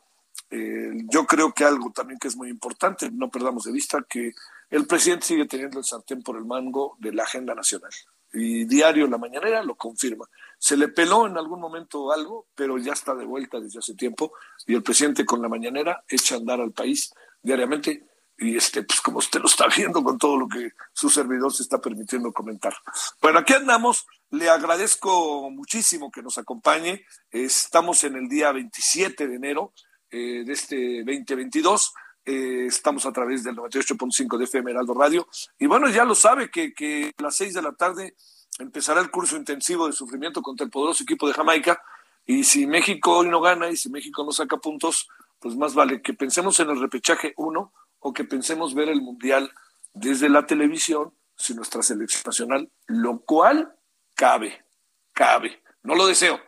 eh, 0.51 0.91
yo 1.09 1.25
creo 1.25 1.51
que 1.53 1.65
algo 1.65 1.91
también 1.91 2.19
que 2.19 2.27
es 2.27 2.35
muy 2.35 2.49
importante, 2.49 3.09
no 3.11 3.31
perdamos 3.31 3.63
de 3.63 3.71
vista 3.71 4.05
que 4.07 4.33
el 4.69 4.85
presidente 4.85 5.25
sigue 5.25 5.47
teniendo 5.47 5.79
el 5.79 5.85
sartén 5.85 6.21
por 6.21 6.37
el 6.37 6.45
mango 6.45 6.95
de 6.99 7.11
la 7.11 7.23
agenda 7.23 7.55
nacional. 7.55 7.91
Y 8.31 8.65
diario 8.65 9.07
La 9.07 9.17
Mañanera 9.17 9.63
lo 9.63 9.75
confirma. 9.75 10.25
Se 10.59 10.77
le 10.77 10.87
peló 10.87 11.25
en 11.25 11.37
algún 11.37 11.59
momento 11.59 12.11
algo, 12.11 12.45
pero 12.55 12.77
ya 12.77 12.93
está 12.93 13.15
de 13.15 13.25
vuelta 13.25 13.59
desde 13.59 13.79
hace 13.79 13.95
tiempo 13.95 14.33
y 14.67 14.75
el 14.75 14.83
presidente 14.83 15.25
con 15.25 15.41
la 15.41 15.49
mañanera 15.49 16.03
echa 16.07 16.35
a 16.35 16.37
andar 16.37 16.61
al 16.61 16.71
país 16.71 17.13
diariamente 17.41 18.05
y 18.43 18.57
este, 18.57 18.83
pues 18.83 18.99
como 18.99 19.19
usted 19.19 19.39
lo 19.39 19.45
está 19.45 19.67
viendo 19.75 20.03
con 20.03 20.17
todo 20.17 20.37
lo 20.37 20.47
que 20.47 20.71
su 20.91 21.09
servidor 21.09 21.53
se 21.53 21.63
está 21.63 21.79
permitiendo 21.79 22.31
comentar. 22.33 22.75
Bueno, 23.21 23.39
aquí 23.39 23.53
andamos. 23.53 24.05
Le 24.31 24.49
agradezco 24.49 25.49
muchísimo 25.49 26.11
que 26.11 26.21
nos 26.21 26.37
acompañe. 26.37 27.05
Estamos 27.31 28.03
en 28.03 28.15
el 28.15 28.27
día 28.27 28.51
27 28.51 29.27
de 29.27 29.35
enero 29.35 29.73
eh, 30.11 30.43
de 30.45 30.53
este 30.53 31.03
2022. 31.05 31.93
Eh, 32.25 32.65
estamos 32.67 33.05
a 33.05 33.11
través 33.11 33.43
del 33.43 33.55
98.5 33.55 34.37
de 34.37 34.43
FM 34.45 34.71
Heraldo 34.71 34.93
Radio. 34.93 35.27
Y 35.57 35.67
bueno, 35.67 35.87
ya 35.87 36.03
lo 36.03 36.15
sabe 36.15 36.49
que, 36.49 36.73
que 36.73 37.13
a 37.17 37.23
las 37.23 37.35
6 37.37 37.53
de 37.53 37.61
la 37.61 37.73
tarde 37.73 38.15
empezará 38.59 39.01
el 39.01 39.11
curso 39.11 39.37
intensivo 39.37 39.87
de 39.87 39.93
sufrimiento 39.93 40.41
contra 40.41 40.65
el 40.65 40.71
poderoso 40.71 41.03
equipo 41.03 41.27
de 41.27 41.33
Jamaica. 41.33 41.81
Y 42.25 42.43
si 42.43 42.67
México 42.67 43.19
hoy 43.19 43.29
no 43.29 43.39
gana 43.39 43.69
y 43.69 43.77
si 43.77 43.89
México 43.89 44.23
no 44.25 44.31
saca 44.31 44.57
puntos, 44.57 45.07
pues 45.39 45.55
más 45.55 45.73
vale 45.73 46.01
que 46.01 46.13
pensemos 46.13 46.59
en 46.59 46.69
el 46.69 46.79
repechaje 46.79 47.33
uno 47.37 47.73
o 48.03 48.13
que 48.13 48.25
pensemos 48.25 48.75
ver 48.75 48.89
el 48.89 49.01
Mundial 49.01 49.51
desde 49.93 50.27
la 50.29 50.45
televisión, 50.45 51.17
si 51.35 51.55
nuestra 51.55 51.81
selección 51.81 52.23
nacional, 52.25 52.71
lo 52.85 53.21
cual 53.21 53.75
cabe, 54.13 54.65
cabe. 55.13 55.63
No 55.83 55.95
lo 55.95 56.05
deseo, 56.05 56.39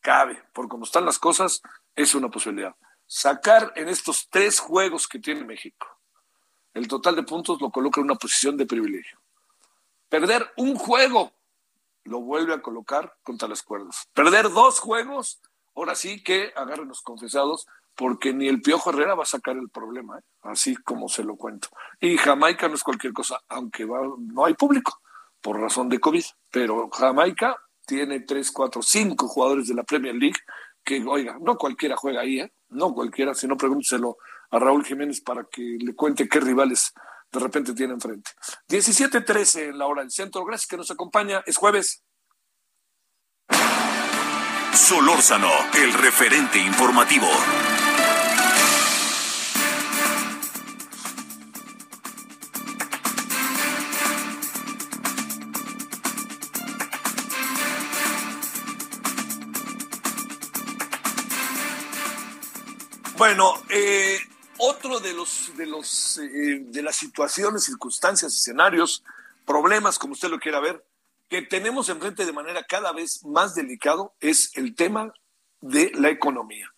cabe. 0.00 0.42
Por 0.54 0.68
como 0.68 0.84
están 0.84 1.04
las 1.04 1.18
cosas, 1.18 1.60
es 1.96 2.14
una 2.14 2.30
posibilidad. 2.30 2.74
Sacar 3.06 3.72
en 3.74 3.88
estos 3.88 4.28
tres 4.30 4.60
juegos 4.60 5.08
que 5.08 5.18
tiene 5.18 5.44
México, 5.44 5.86
el 6.72 6.86
total 6.86 7.16
de 7.16 7.24
puntos 7.24 7.60
lo 7.60 7.70
coloca 7.70 8.00
en 8.00 8.04
una 8.04 8.14
posición 8.14 8.56
de 8.56 8.64
privilegio. 8.64 9.20
Perder 10.08 10.52
un 10.56 10.76
juego 10.76 11.32
lo 12.04 12.20
vuelve 12.20 12.54
a 12.54 12.62
colocar 12.62 13.16
contra 13.24 13.48
las 13.48 13.62
cuerdas. 13.62 14.08
Perder 14.14 14.50
dos 14.50 14.78
juegos, 14.78 15.40
ahora 15.74 15.96
sí 15.96 16.22
que 16.22 16.52
agárrenos 16.54 17.02
confesados, 17.02 17.66
porque 17.94 18.32
ni 18.32 18.48
el 18.48 18.60
Piojo 18.60 18.90
Herrera 18.90 19.14
va 19.14 19.24
a 19.24 19.26
sacar 19.26 19.56
el 19.56 19.68
problema, 19.68 20.18
¿eh? 20.18 20.22
así 20.42 20.76
como 20.76 21.08
se 21.08 21.24
lo 21.24 21.36
cuento. 21.36 21.68
Y 22.00 22.16
Jamaica 22.16 22.68
no 22.68 22.74
es 22.74 22.82
cualquier 22.82 23.12
cosa, 23.12 23.40
aunque 23.48 23.86
no 23.86 24.44
hay 24.44 24.54
público 24.54 25.00
por 25.40 25.60
razón 25.60 25.88
de 25.88 26.00
COVID, 26.00 26.24
pero 26.50 26.88
Jamaica 26.90 27.56
tiene 27.86 28.20
tres, 28.20 28.50
cuatro, 28.52 28.80
cinco 28.82 29.28
jugadores 29.28 29.68
de 29.68 29.74
la 29.74 29.82
Premier 29.82 30.14
League 30.14 30.38
que, 30.84 31.04
oiga, 31.04 31.36
no 31.40 31.56
cualquiera 31.56 31.96
juega 31.96 32.22
ahí, 32.22 32.40
¿eh? 32.40 32.52
no 32.70 32.94
cualquiera, 32.94 33.34
si 33.34 33.46
no 33.46 33.56
pregúnteselo 33.56 34.16
a 34.50 34.58
Raúl 34.58 34.84
Jiménez 34.84 35.20
para 35.20 35.44
que 35.44 35.76
le 35.80 35.94
cuente 35.94 36.28
qué 36.28 36.40
rivales 36.40 36.92
de 37.32 37.40
repente 37.40 37.74
tiene 37.74 37.94
enfrente. 37.94 38.30
17-13 38.68 39.70
en 39.70 39.78
la 39.78 39.86
hora 39.86 40.02
del 40.02 40.10
centro. 40.10 40.44
Gracias 40.44 40.68
que 40.68 40.76
nos 40.76 40.90
acompaña. 40.90 41.42
Es 41.46 41.56
jueves. 41.56 42.04
Solórzano, 44.74 45.50
el 45.74 45.92
referente 45.94 46.58
informativo. 46.58 47.26
Bueno, 63.34 63.54
eh, 63.70 64.18
otro 64.58 65.00
de 65.00 65.14
los 65.14 65.56
de 65.56 65.64
los 65.64 66.18
eh, 66.18 66.64
de 66.66 66.82
las 66.82 66.96
situaciones, 66.96 67.64
circunstancias, 67.64 68.34
escenarios, 68.34 69.02
problemas, 69.46 69.98
como 69.98 70.12
usted 70.12 70.28
lo 70.28 70.38
quiera 70.38 70.60
ver, 70.60 70.84
que 71.30 71.40
tenemos 71.40 71.88
enfrente 71.88 72.26
de 72.26 72.32
manera 72.34 72.62
cada 72.68 72.92
vez 72.92 73.24
más 73.24 73.54
delicado 73.54 74.14
es 74.20 74.54
el 74.58 74.74
tema 74.74 75.14
de 75.62 75.92
la 75.94 76.10
economía. 76.10 76.70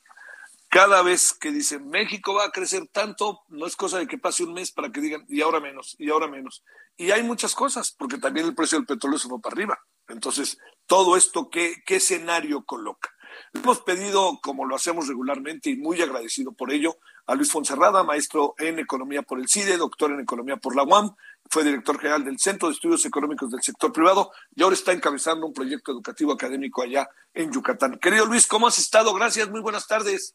Cada 0.68 1.02
vez 1.02 1.32
que 1.32 1.50
dicen 1.50 1.88
México 1.88 2.34
va 2.34 2.44
a 2.44 2.52
crecer 2.52 2.86
tanto, 2.86 3.40
no 3.48 3.66
es 3.66 3.74
cosa 3.74 3.98
de 3.98 4.06
que 4.06 4.18
pase 4.18 4.44
un 4.44 4.52
mes 4.52 4.70
para 4.70 4.92
que 4.92 5.00
digan 5.00 5.24
y 5.28 5.42
ahora 5.42 5.58
menos, 5.58 5.96
y 5.98 6.08
ahora 6.08 6.28
menos. 6.28 6.62
Y 6.96 7.10
hay 7.10 7.24
muchas 7.24 7.56
cosas, 7.56 7.90
porque 7.90 8.18
también 8.18 8.46
el 8.46 8.54
precio 8.54 8.78
del 8.78 8.86
petróleo 8.86 9.18
se 9.18 9.28
fue 9.28 9.40
para 9.40 9.54
arriba. 9.54 9.80
Entonces, 10.06 10.56
todo 10.86 11.16
esto, 11.16 11.50
¿qué, 11.50 11.82
qué 11.84 11.96
escenario 11.96 12.64
coloca? 12.64 13.12
Hemos 13.52 13.80
pedido, 13.80 14.38
como 14.42 14.64
lo 14.64 14.76
hacemos 14.76 15.08
regularmente 15.08 15.70
y 15.70 15.76
muy 15.76 16.00
agradecido 16.02 16.52
por 16.52 16.72
ello, 16.72 16.96
a 17.26 17.34
Luis 17.34 17.50
Fonserrada, 17.50 18.04
maestro 18.04 18.54
en 18.58 18.78
Economía 18.78 19.22
por 19.22 19.38
el 19.38 19.48
CIDE, 19.48 19.76
doctor 19.76 20.12
en 20.12 20.20
Economía 20.20 20.56
por 20.56 20.76
la 20.76 20.82
UAM, 20.82 21.14
fue 21.50 21.64
director 21.64 21.98
general 21.98 22.24
del 22.24 22.38
Centro 22.38 22.68
de 22.68 22.74
Estudios 22.74 23.04
Económicos 23.04 23.50
del 23.50 23.62
Sector 23.62 23.92
Privado 23.92 24.30
y 24.54 24.62
ahora 24.62 24.74
está 24.74 24.92
encabezando 24.92 25.46
un 25.46 25.52
proyecto 25.52 25.92
educativo 25.92 26.32
académico 26.32 26.82
allá 26.82 27.08
en 27.32 27.52
Yucatán. 27.52 27.98
Querido 27.98 28.26
Luis, 28.26 28.46
¿cómo 28.46 28.66
has 28.66 28.78
estado? 28.78 29.14
Gracias, 29.14 29.48
muy 29.50 29.60
buenas 29.60 29.86
tardes. 29.86 30.34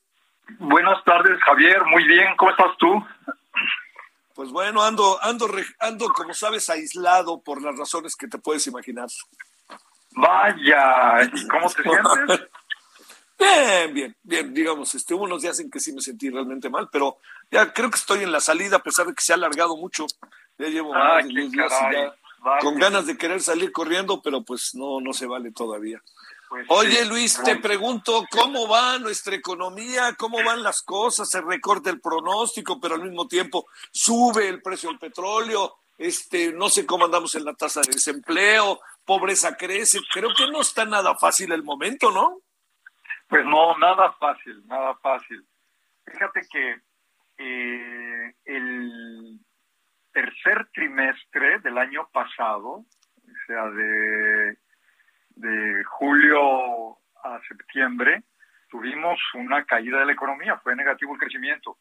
Buenas 0.57 1.03
tardes, 1.03 1.39
Javier. 1.43 1.83
Muy 1.85 2.03
bien, 2.07 2.35
¿cómo 2.37 2.51
estás 2.51 2.75
tú? 2.79 3.05
Pues 4.33 4.51
bueno, 4.51 4.81
ando, 4.81 5.21
ando, 5.21 5.47
ando, 5.79 6.07
como 6.09 6.33
sabes, 6.33 6.69
aislado 6.69 7.41
por 7.41 7.61
las 7.61 7.77
razones 7.77 8.15
que 8.15 8.27
te 8.27 8.39
puedes 8.39 8.65
imaginar. 8.67 9.09
Vaya, 10.11 11.23
¿y 11.33 11.47
cómo 11.47 11.69
te 11.69 11.83
sientes? 11.83 12.49
Bien, 13.39 13.93
bien, 13.93 14.17
bien, 14.21 14.53
digamos, 14.53 14.93
este, 14.93 15.13
hubo 15.13 15.23
unos 15.23 15.41
días 15.41 15.57
en 15.61 15.71
que 15.71 15.79
sí 15.79 15.93
me 15.93 16.01
sentí 16.01 16.29
realmente 16.29 16.69
mal, 16.69 16.89
pero 16.91 17.17
ya 17.49 17.71
creo 17.71 17.89
que 17.89 17.97
estoy 17.97 18.21
en 18.21 18.33
la 18.33 18.41
salida, 18.41 18.77
a 18.77 18.83
pesar 18.83 19.07
de 19.07 19.13
que 19.13 19.21
se 19.21 19.31
ha 19.31 19.35
alargado 19.35 19.77
mucho. 19.77 20.05
Ya 20.57 20.67
llevo 20.67 20.93
más 20.93 21.25
de 21.25 21.29
10 21.29 21.51
días 21.51 21.73
con 22.61 22.75
ganas 22.75 23.05
de 23.05 23.17
querer 23.17 23.41
salir 23.41 23.71
corriendo, 23.71 24.21
pero 24.21 24.43
pues 24.43 24.75
no, 24.75 24.99
no 24.99 25.13
se 25.13 25.25
vale 25.25 25.51
todavía. 25.51 26.01
Pues 26.49 26.65
Oye, 26.69 27.05
Luis, 27.05 27.39
te 27.43 27.57
pregunto, 27.57 28.25
¿cómo 28.29 28.67
va 28.67 28.97
nuestra 28.97 29.35
economía? 29.35 30.15
¿Cómo 30.17 30.43
van 30.43 30.63
las 30.63 30.81
cosas? 30.81 31.29
Se 31.29 31.41
recorta 31.41 31.89
el 31.89 32.01
pronóstico, 32.01 32.79
pero 32.79 32.95
al 32.95 33.03
mismo 33.03 33.27
tiempo 33.27 33.67
sube 33.91 34.49
el 34.49 34.61
precio 34.61 34.89
del 34.89 34.99
petróleo. 34.99 35.75
Este, 35.97 36.51
no 36.51 36.69
sé 36.69 36.85
cómo 36.85 37.05
andamos 37.05 37.35
en 37.35 37.45
la 37.45 37.53
tasa 37.53 37.81
de 37.81 37.91
desempleo, 37.91 38.79
pobreza 39.05 39.55
crece. 39.55 39.99
Creo 40.11 40.29
que 40.35 40.49
no 40.49 40.61
está 40.61 40.85
nada 40.85 41.15
fácil 41.15 41.51
el 41.51 41.63
momento, 41.63 42.09
¿no? 42.09 42.41
Pues 43.29 43.45
no, 43.45 43.77
nada 43.77 44.11
fácil, 44.13 44.65
nada 44.65 44.95
fácil. 44.95 45.45
Fíjate 46.03 46.41
que 46.51 46.81
eh, 47.37 48.33
el 48.45 49.39
tercer 50.11 50.67
trimestre 50.73 51.59
del 51.59 51.77
año 51.77 52.09
pasado, 52.11 52.69
o 52.69 52.85
sea, 53.45 53.65
de, 53.69 54.57
de 55.35 55.83
julio 55.83 56.97
a 57.23 57.39
septiembre, 57.47 58.23
tuvimos 58.67 59.19
una 59.35 59.63
caída 59.63 59.99
de 59.99 60.07
la 60.07 60.13
economía, 60.13 60.57
fue 60.57 60.75
negativo 60.75 61.13
el 61.13 61.19
crecimiento. 61.19 61.77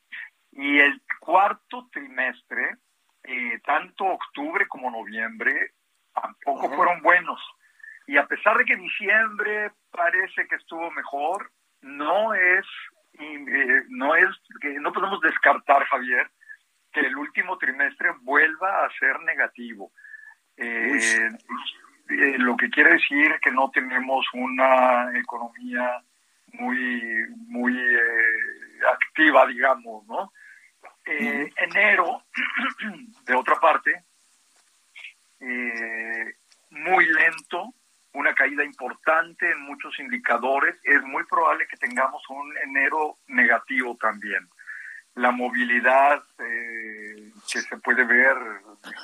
Y 0.52 0.78
el 0.78 1.00
cuarto 1.18 1.88
trimestre, 1.90 2.76
eh, 3.24 3.58
tanto 3.64 4.04
octubre 4.04 4.68
como 4.68 4.90
noviembre, 4.90 5.72
tampoco 6.12 6.68
fueron 6.74 7.00
buenos. 7.00 7.40
Y 8.08 8.16
a 8.16 8.26
pesar 8.26 8.56
de 8.56 8.64
que 8.64 8.74
diciembre 8.74 9.70
parece 9.90 10.48
que 10.48 10.54
estuvo 10.54 10.90
mejor, 10.92 11.52
no 11.82 12.32
es, 12.32 12.64
eh, 13.20 13.82
no 13.90 14.16
es, 14.16 14.28
no 14.80 14.94
podemos 14.94 15.20
descartar, 15.20 15.84
Javier, 15.84 16.30
que 16.90 17.00
el 17.00 17.14
último 17.18 17.58
trimestre 17.58 18.12
vuelva 18.22 18.86
a 18.86 18.90
ser 18.98 19.20
negativo. 19.20 19.92
Eh, 20.56 20.98
eh, 22.08 22.38
lo 22.38 22.56
que 22.56 22.70
quiere 22.70 22.94
decir 22.94 23.38
que 23.42 23.52
no 23.52 23.70
tenemos 23.70 24.26
una 24.32 25.12
economía 25.18 26.02
muy, 26.54 27.26
muy 27.46 27.78
activa, 28.90 29.46
digamos, 29.46 30.06
¿no? 30.06 30.32
enero, 31.04 32.22
de 33.26 33.34
otra 33.34 33.56
parte, 33.56 34.02
muy 36.70 37.06
lento, 37.06 37.74
una 38.18 38.34
caída 38.34 38.64
importante 38.64 39.48
en 39.48 39.60
muchos 39.60 39.96
indicadores, 40.00 40.74
es 40.82 41.00
muy 41.04 41.24
probable 41.26 41.68
que 41.68 41.76
tengamos 41.76 42.20
un 42.28 42.52
enero 42.64 43.18
negativo 43.28 43.96
también. 43.96 44.48
La 45.14 45.30
movilidad 45.30 46.20
eh, 46.40 47.32
que 47.52 47.60
se 47.60 47.76
puede 47.76 48.04
ver, 48.04 48.36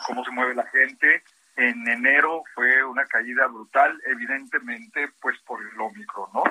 cómo 0.09 0.25
se 0.25 0.33
mueve 0.33 0.57
la 0.57 0.67
gente, 0.67 1.23
en 1.55 1.87
enero 1.87 2.43
fue 2.57 2.83
una 2.83 3.05
caída 3.05 3.47
brutal, 3.47 4.03
evidentemente, 4.05 5.13
pues 5.21 5.39
por 5.47 5.63
el 5.63 5.81
Omicron, 5.81 6.31
¿no? 6.35 6.43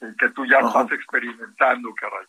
El 0.00 0.16
que 0.16 0.30
tú 0.30 0.44
ya 0.46 0.58
estás 0.58 0.90
experimentando, 0.90 1.94
caray. 1.94 2.26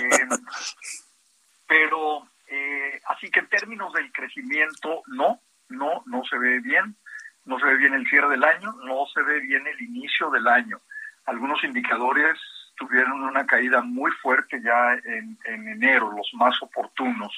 Eh, 0.00 0.28
pero, 1.68 2.28
eh, 2.48 3.00
así 3.06 3.30
que 3.30 3.38
en 3.38 3.48
términos 3.48 3.92
del 3.92 4.10
crecimiento, 4.10 5.04
no, 5.06 5.40
no, 5.68 6.02
no 6.06 6.24
se 6.24 6.38
ve 6.38 6.58
bien 6.58 6.96
no 7.44 7.58
se 7.58 7.66
ve 7.66 7.76
bien 7.76 7.94
el 7.94 8.06
cierre 8.06 8.30
del 8.30 8.44
año, 8.44 8.72
no 8.84 9.06
se 9.12 9.22
ve 9.22 9.40
bien 9.40 9.66
el 9.66 9.80
inicio 9.82 10.30
del 10.30 10.46
año. 10.48 10.80
Algunos 11.26 11.62
indicadores 11.64 12.38
tuvieron 12.76 13.22
una 13.22 13.46
caída 13.46 13.82
muy 13.82 14.10
fuerte 14.12 14.60
ya 14.62 14.94
en, 14.94 15.38
enero, 15.46 16.10
los 16.10 16.28
más 16.34 16.60
oportunos, 16.62 17.32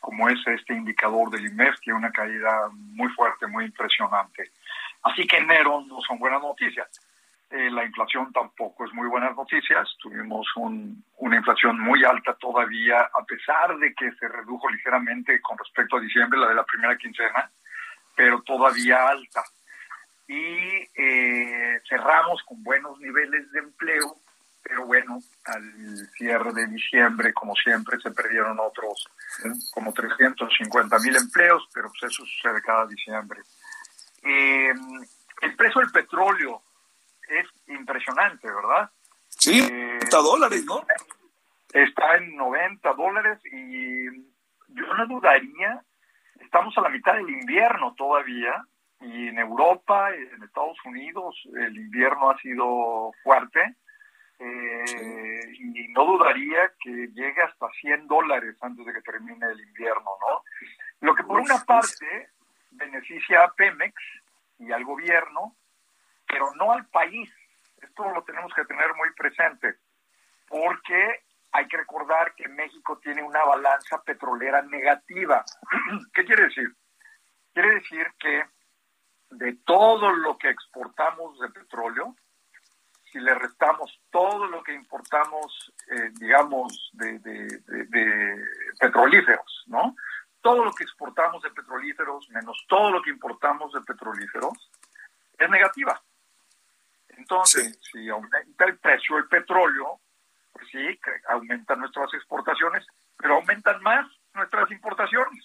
como 0.00 0.28
es 0.28 0.38
este 0.46 0.74
indicador 0.74 1.30
del 1.30 1.46
IMEF, 1.46 1.78
que 1.80 1.92
una 1.92 2.10
caída 2.10 2.68
muy 2.72 3.08
fuerte, 3.12 3.46
muy 3.46 3.66
impresionante. 3.66 4.50
Así 5.02 5.26
que 5.26 5.38
enero 5.38 5.84
no 5.86 6.00
son 6.00 6.18
buenas 6.18 6.42
noticias. 6.42 6.88
Eh, 7.50 7.70
la 7.70 7.84
inflación 7.84 8.32
tampoco 8.32 8.86
es 8.86 8.94
muy 8.94 9.06
buenas 9.08 9.36
noticias. 9.36 9.88
Tuvimos 10.00 10.46
una 10.56 11.36
inflación 11.36 11.78
muy 11.78 12.02
alta 12.02 12.34
todavía, 12.34 13.02
a 13.02 13.24
pesar 13.24 13.76
de 13.76 13.92
que 13.94 14.10
se 14.12 14.26
redujo 14.26 14.68
ligeramente 14.70 15.40
con 15.42 15.58
respecto 15.58 15.96
a 15.96 16.00
diciembre, 16.00 16.40
la 16.40 16.48
de 16.48 16.54
la 16.54 16.64
primera 16.64 16.96
quincena 16.96 17.50
pero 18.16 18.42
todavía 18.42 19.08
alta. 19.08 19.42
Y 20.28 20.88
eh, 20.94 21.80
cerramos 21.88 22.42
con 22.44 22.62
buenos 22.62 22.98
niveles 23.00 23.50
de 23.52 23.58
empleo, 23.58 24.16
pero 24.62 24.86
bueno, 24.86 25.20
al 25.44 26.08
cierre 26.16 26.52
de 26.52 26.66
diciembre, 26.68 27.32
como 27.34 27.54
siempre, 27.56 28.00
se 28.00 28.10
perdieron 28.12 28.58
otros 28.60 29.08
como 29.72 29.92
350 29.92 30.98
mil 31.00 31.16
empleos, 31.16 31.68
pero 31.74 31.88
pues 31.88 32.12
eso 32.12 32.24
sucede 32.24 32.62
cada 32.62 32.86
diciembre. 32.86 33.40
Eh, 34.22 34.72
el 35.42 35.56
precio 35.56 35.80
del 35.80 35.90
petróleo 35.90 36.62
es 37.28 37.46
impresionante, 37.68 38.46
¿verdad? 38.46 38.90
Sí, 39.28 39.60
90 39.60 40.06
eh, 40.06 40.08
dólares, 40.10 40.64
¿no? 40.64 40.86
Está 41.72 42.16
en 42.16 42.36
90 42.36 42.92
dólares 42.92 43.38
y 43.50 44.04
yo 44.68 44.94
no 44.96 45.06
dudaría 45.06 45.82
estamos 46.52 46.76
a 46.76 46.82
la 46.82 46.90
mitad 46.90 47.14
del 47.14 47.30
invierno 47.30 47.94
todavía 47.94 48.62
y 49.00 49.28
en 49.28 49.38
Europa, 49.38 50.10
en 50.14 50.42
Estados 50.42 50.76
Unidos, 50.84 51.34
el 51.56 51.74
invierno 51.74 52.30
ha 52.30 52.38
sido 52.40 53.10
fuerte 53.22 53.76
eh, 54.38 55.40
y 55.54 55.88
no 55.94 56.04
dudaría 56.04 56.70
que 56.78 57.08
llegue 57.14 57.40
hasta 57.40 57.70
100 57.80 58.06
dólares 58.06 58.54
antes 58.60 58.84
de 58.84 58.92
que 58.92 59.00
termine 59.00 59.46
el 59.46 59.60
invierno, 59.62 60.10
¿no? 60.20 60.42
Lo 61.00 61.14
que 61.14 61.24
por 61.24 61.40
una 61.40 61.56
parte 61.64 62.28
beneficia 62.72 63.44
a 63.44 63.54
Pemex 63.54 63.94
y 64.58 64.72
al 64.72 64.84
gobierno, 64.84 65.56
pero 66.26 66.54
no 66.56 66.70
al 66.72 66.86
país. 66.88 67.32
Esto 67.80 68.10
lo 68.10 68.22
tenemos 68.24 68.52
que 68.52 68.66
tener 68.66 68.94
muy 68.94 69.10
presente, 69.16 69.76
porque 70.48 71.22
hay 71.52 71.68
que 71.68 71.76
recordar 71.76 72.34
que 72.34 72.48
México 72.48 72.98
tiene 72.98 73.22
una 73.22 73.44
balanza 73.44 74.02
petrolera 74.02 74.62
negativa. 74.62 75.44
¿Qué 76.14 76.24
quiere 76.24 76.44
decir? 76.44 76.74
Quiere 77.52 77.74
decir 77.74 78.06
que 78.18 78.44
de 79.30 79.56
todo 79.64 80.10
lo 80.10 80.38
que 80.38 80.48
exportamos 80.48 81.38
de 81.40 81.50
petróleo, 81.50 82.16
si 83.10 83.20
le 83.20 83.34
restamos 83.34 84.00
todo 84.10 84.46
lo 84.46 84.62
que 84.62 84.72
importamos, 84.72 85.72
eh, 85.90 86.10
digamos, 86.18 86.90
de, 86.94 87.20
petrolíferos, 88.80 89.64
¿no? 89.66 89.94
Todo 90.40 90.64
lo 90.64 90.72
que 90.72 90.84
exportamos 90.84 91.42
de 91.42 91.50
petrolíferos 91.50 92.28
menos 92.30 92.64
todo 92.66 92.90
lo 92.90 93.02
que 93.02 93.10
importamos 93.10 93.72
de 93.74 93.82
petrolíferos 93.82 94.70
es 95.38 95.50
negativa. 95.50 96.02
Entonces, 97.10 97.78
si 97.92 98.08
aumenta 98.08 98.64
el 98.64 98.78
precio 98.78 99.16
del 99.16 99.28
petróleo, 99.28 100.00
sí, 100.70 101.00
aumentan 101.28 101.80
nuestras 101.80 102.12
exportaciones, 102.14 102.86
pero 103.16 103.34
aumentan 103.34 103.82
más 103.82 104.06
nuestras 104.34 104.70
importaciones. 104.70 105.44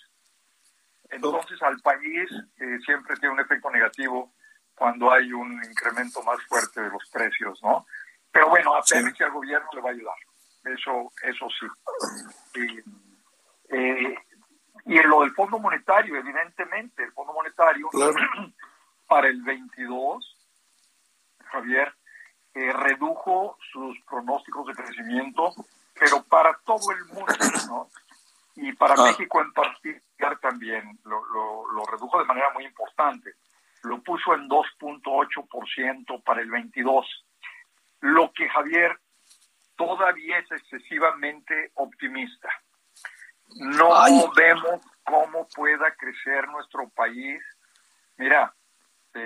Entonces 1.09 1.61
al 1.61 1.79
país 1.79 2.29
eh, 2.57 2.79
siempre 2.85 3.15
tiene 3.15 3.33
un 3.33 3.39
efecto 3.39 3.69
negativo 3.71 4.33
cuando 4.75 5.11
hay 5.11 5.31
un 5.31 5.53
incremento 5.63 6.21
más 6.23 6.41
fuerte 6.43 6.81
de 6.81 6.89
los 6.89 7.09
precios, 7.09 7.61
¿no? 7.63 7.85
Pero 8.31 8.49
bueno, 8.49 8.75
a 8.75 8.83
Pemex 8.83 9.19
y 9.19 9.23
al 9.23 9.31
gobierno 9.31 9.67
le 9.73 9.81
va 9.81 9.89
a 9.89 9.93
ayudar. 9.93 10.15
Eso, 10.65 11.11
eso 11.23 11.47
sí. 11.59 11.65
Y, 12.55 13.75
eh, 13.75 14.15
y 14.85 14.97
en 14.97 15.09
lo 15.09 15.21
del 15.21 15.31
Fondo 15.33 15.59
Monetario, 15.59 16.15
evidentemente, 16.17 17.03
el 17.03 17.11
Fondo 17.13 17.33
Monetario 17.33 17.89
para 19.07 19.27
el 19.27 19.41
22, 19.41 20.37
Javier, 21.45 21.93
eh, 22.53 22.73
redujo 22.73 23.57
sus 23.71 23.99
pronósticos 24.01 24.67
de 24.67 24.73
crecimiento, 24.73 25.53
pero 25.93 26.23
para 26.23 26.57
todo 26.65 26.91
el 26.91 27.05
mundo, 27.05 27.33
¿no? 27.67 27.89
Y 28.55 28.73
para 28.73 28.95
ah. 28.97 29.03
México 29.03 29.41
en 29.41 29.53
particular 29.53 30.39
también 30.41 30.99
lo, 31.05 31.23
lo, 31.71 31.85
redujo 31.85 32.19
de 32.19 32.25
manera 32.25 32.51
muy 32.53 32.65
importante. 32.65 33.33
Lo 33.83 34.01
puso 34.01 34.33
en 34.33 34.49
2.8% 34.49 36.23
para 36.23 36.41
el 36.41 36.49
22. 36.49 37.25
lo 38.01 38.31
que 38.33 38.49
Javier 38.49 38.99
todavía 39.75 40.39
es 40.39 40.51
excesivamente 40.51 41.71
optimista. 41.75 42.49
No 43.55 44.31
vemos 44.33 44.81
cómo 45.03 45.47
pueda 45.55 45.93
crecer 45.95 46.47
nuestro 46.49 46.89
país. 46.89 47.41
Mira, 48.17 48.53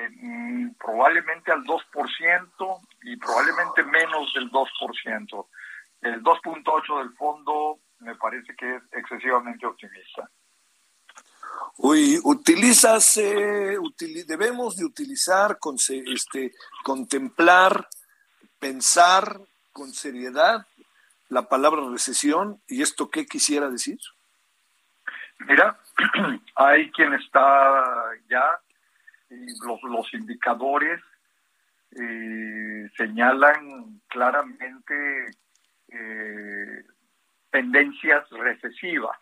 mm, 0.10 0.76
probablemente 0.80 1.52
al 1.52 1.64
2% 1.64 2.82
y 3.04 3.18
probablemente 3.18 3.84
menos 3.84 4.34
del 4.34 4.50
2%. 4.52 5.48
El 6.02 6.24
2.8 6.24 7.00
del 7.00 7.14
fondo 7.16 7.80
me 8.00 8.16
parece 8.16 8.56
que 8.56 8.76
es 8.76 8.84
excesivamente 8.92 9.66
optimista. 9.66 10.30
Uy, 11.78 12.20
utilizas, 12.24 13.18
eh, 13.18 13.78
debemos 14.28 14.78
de 14.78 14.86
utilizar, 14.86 15.60
con, 15.60 15.76
este, 15.76 16.52
contemplar, 16.84 17.88
pensar 18.60 19.40
con 19.72 19.94
seriedad 19.94 20.66
la 21.30 21.48
palabra 21.48 21.82
recesión 21.90 22.62
y 22.68 22.82
esto 22.82 23.10
qué 23.10 23.26
quisiera 23.26 23.70
decir. 23.70 23.98
Mira, 25.40 25.80
hay 26.56 26.92
quien 26.92 27.14
está 27.14 27.84
ya, 28.30 28.60
los, 29.66 29.82
los 29.84 30.14
indicadores 30.14 31.02
eh, 31.92 32.90
señalan 32.96 34.02
claramente 34.08 35.32
eh, 35.90 36.84
tendencias 37.50 38.30
recesivas. 38.30 39.18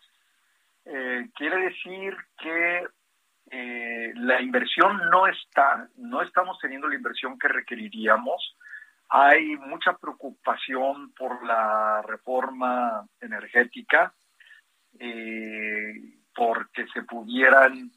Eh, 0.84 1.28
quiere 1.34 1.64
decir 1.64 2.16
que 2.38 2.86
la 4.14 4.40
inversión 4.40 5.10
no 5.10 5.26
está, 5.26 5.88
no 5.96 6.22
estamos 6.22 6.56
teniendo 6.60 6.86
la 6.86 6.94
inversión 6.94 7.36
que 7.36 7.48
requeriríamos. 7.48 8.56
Hay 9.08 9.56
mucha 9.56 9.94
preocupación 9.94 11.12
por 11.14 11.44
la 11.44 12.00
reforma 12.02 13.04
energética 13.20 14.14
porque 16.32 16.86
se 16.94 17.02
pudieran 17.02 17.90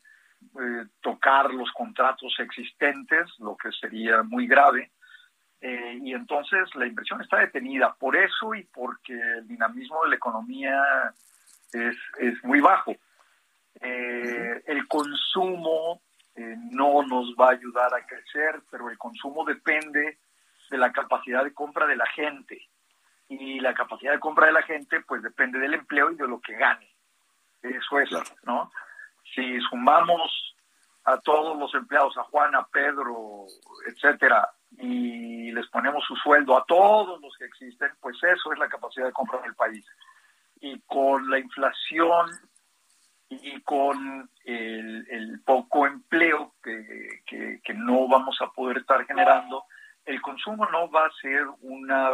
eh, 0.60 0.86
tocar 1.02 1.54
los 1.54 1.72
contratos 1.72 2.34
existentes, 2.40 3.30
lo 3.40 3.56
que 3.56 3.72
sería 3.72 4.24
muy 4.24 4.48
grave. 4.48 4.92
Eh, 5.62 6.00
y 6.02 6.14
entonces 6.14 6.74
la 6.76 6.86
inversión 6.86 7.22
está 7.22 7.40
detenida 7.40 7.94
por 7.94 8.16
eso 8.16 8.54
y 8.54 8.64
porque 8.66 9.14
el 9.14 9.48
dinamismo 9.48 10.04
de 10.04 10.10
la 10.10 10.16
economía 10.16 10.84
es, 11.72 11.96
es 12.20 12.44
muy 12.44 12.60
bajo. 12.60 12.96
el 13.82 14.88
consumo 14.88 16.02
no 16.36 17.04
nos 17.04 17.36
va 17.36 17.50
a 17.50 17.52
ayudar 17.52 17.94
a 17.94 18.06
crecer, 18.06 18.62
pero 18.72 18.90
el 18.90 18.98
consumo 18.98 19.46
depende 19.46 20.18
de 20.70 20.78
la 20.78 20.92
capacidad 20.92 21.44
de 21.44 21.54
compra 21.54 21.86
de 21.86 21.96
la 21.96 22.08
gente. 22.08 22.60
Y 23.30 23.60
la 23.60 23.74
capacidad 23.74 24.12
de 24.12 24.20
compra 24.20 24.48
de 24.48 24.54
la 24.54 24.64
gente, 24.64 25.02
pues 25.02 25.22
depende 25.22 25.60
del 25.60 25.74
empleo 25.74 26.12
y 26.12 26.16
de 26.16 26.28
lo 26.28 26.42
que 26.42 26.56
gane. 26.56 26.90
Eso 27.62 28.00
es, 28.00 28.10
¿no? 28.44 28.72
Si 29.36 29.60
sumamos 29.70 30.56
a 31.06 31.20
todos 31.20 31.58
los 31.58 31.74
empleados, 31.74 32.18
a 32.18 32.24
Juan, 32.24 32.56
a 32.56 32.66
Pedro, 32.68 33.46
etcétera, 33.88 34.50
y 34.78 35.52
les 35.52 35.68
ponemos 35.68 36.04
su 36.06 36.16
sueldo 36.16 36.58
a 36.58 36.66
todos 36.66 37.22
los 37.22 37.36
que 37.38 37.46
existen, 37.46 37.90
pues 38.00 38.18
eso 38.24 38.54
es 38.54 38.60
la 38.60 38.70
capacidad 38.70 39.06
de 39.06 39.12
compra 39.12 39.42
del 39.42 39.56
país. 39.56 39.86
Y 40.62 40.80
con 40.82 41.30
la 41.30 41.40
inflación 41.40 42.30
y 43.30 43.62
con 43.62 44.30
el, 44.46 45.42
poco 45.46 45.88
empleo 45.88 46.54
que, 46.64 47.22
que, 47.26 47.74
no 47.74 48.08
vamos 48.08 48.38
a 48.42 48.52
poder 48.52 48.78
estar 48.78 49.06
generando, 49.06 49.66
el 50.06 50.22
consumo 50.22 50.68
no 50.68 50.90
va 50.90 51.06
a 51.06 51.22
ser 51.22 51.46
una 51.62 52.12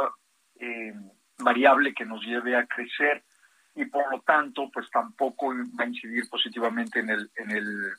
eh, 0.59 0.93
variable 1.37 1.93
que 1.93 2.05
nos 2.05 2.23
lleve 2.23 2.55
a 2.55 2.65
crecer 2.65 3.23
y 3.79 3.85
por 3.85 4.11
lo 4.11 4.19
tanto 4.21 4.69
pues 4.73 4.91
tampoco 4.91 5.53
va 5.79 5.85
a 5.85 5.87
incidir 5.87 6.29
positivamente 6.29 6.99
en 6.99 7.09
el, 7.11 7.31
en 7.37 7.51
el, 7.51 7.93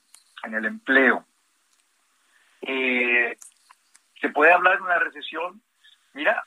en 0.44 0.54
el 0.54 0.66
empleo. 0.66 1.24
Eh, 2.60 3.34
¿Se 4.20 4.28
puede 4.28 4.52
hablar 4.52 4.76
de 4.76 4.82
una 4.82 4.98
recesión? 4.98 5.62
Mira, 6.12 6.44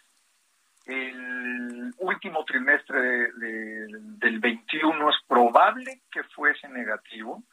el 0.85 1.91
último 1.97 2.45
trimestre 2.45 3.31
del 3.33 4.39
21 4.39 5.09
es 5.09 5.15
probable 5.27 6.03
que 6.11 6.23
fuese 6.25 6.69
negativo 6.69 7.43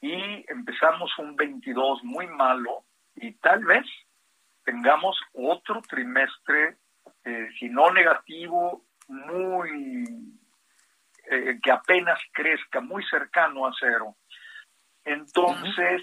y 0.00 0.44
empezamos 0.48 1.10
un 1.18 1.34
22 1.34 2.04
muy 2.04 2.28
malo 2.28 2.84
y 3.16 3.32
tal 3.32 3.64
vez 3.64 3.84
tengamos 4.64 5.18
otro 5.32 5.82
trimestre, 5.82 6.76
eh, 7.24 7.48
si 7.58 7.68
no 7.70 7.90
negativo, 7.90 8.84
muy 9.08 10.38
eh, 11.30 11.58
que 11.62 11.70
apenas 11.70 12.18
crezca, 12.32 12.80
muy 12.80 13.04
cercano 13.04 13.66
a 13.66 13.72
cero. 13.78 14.16
Entonces, 15.04 16.02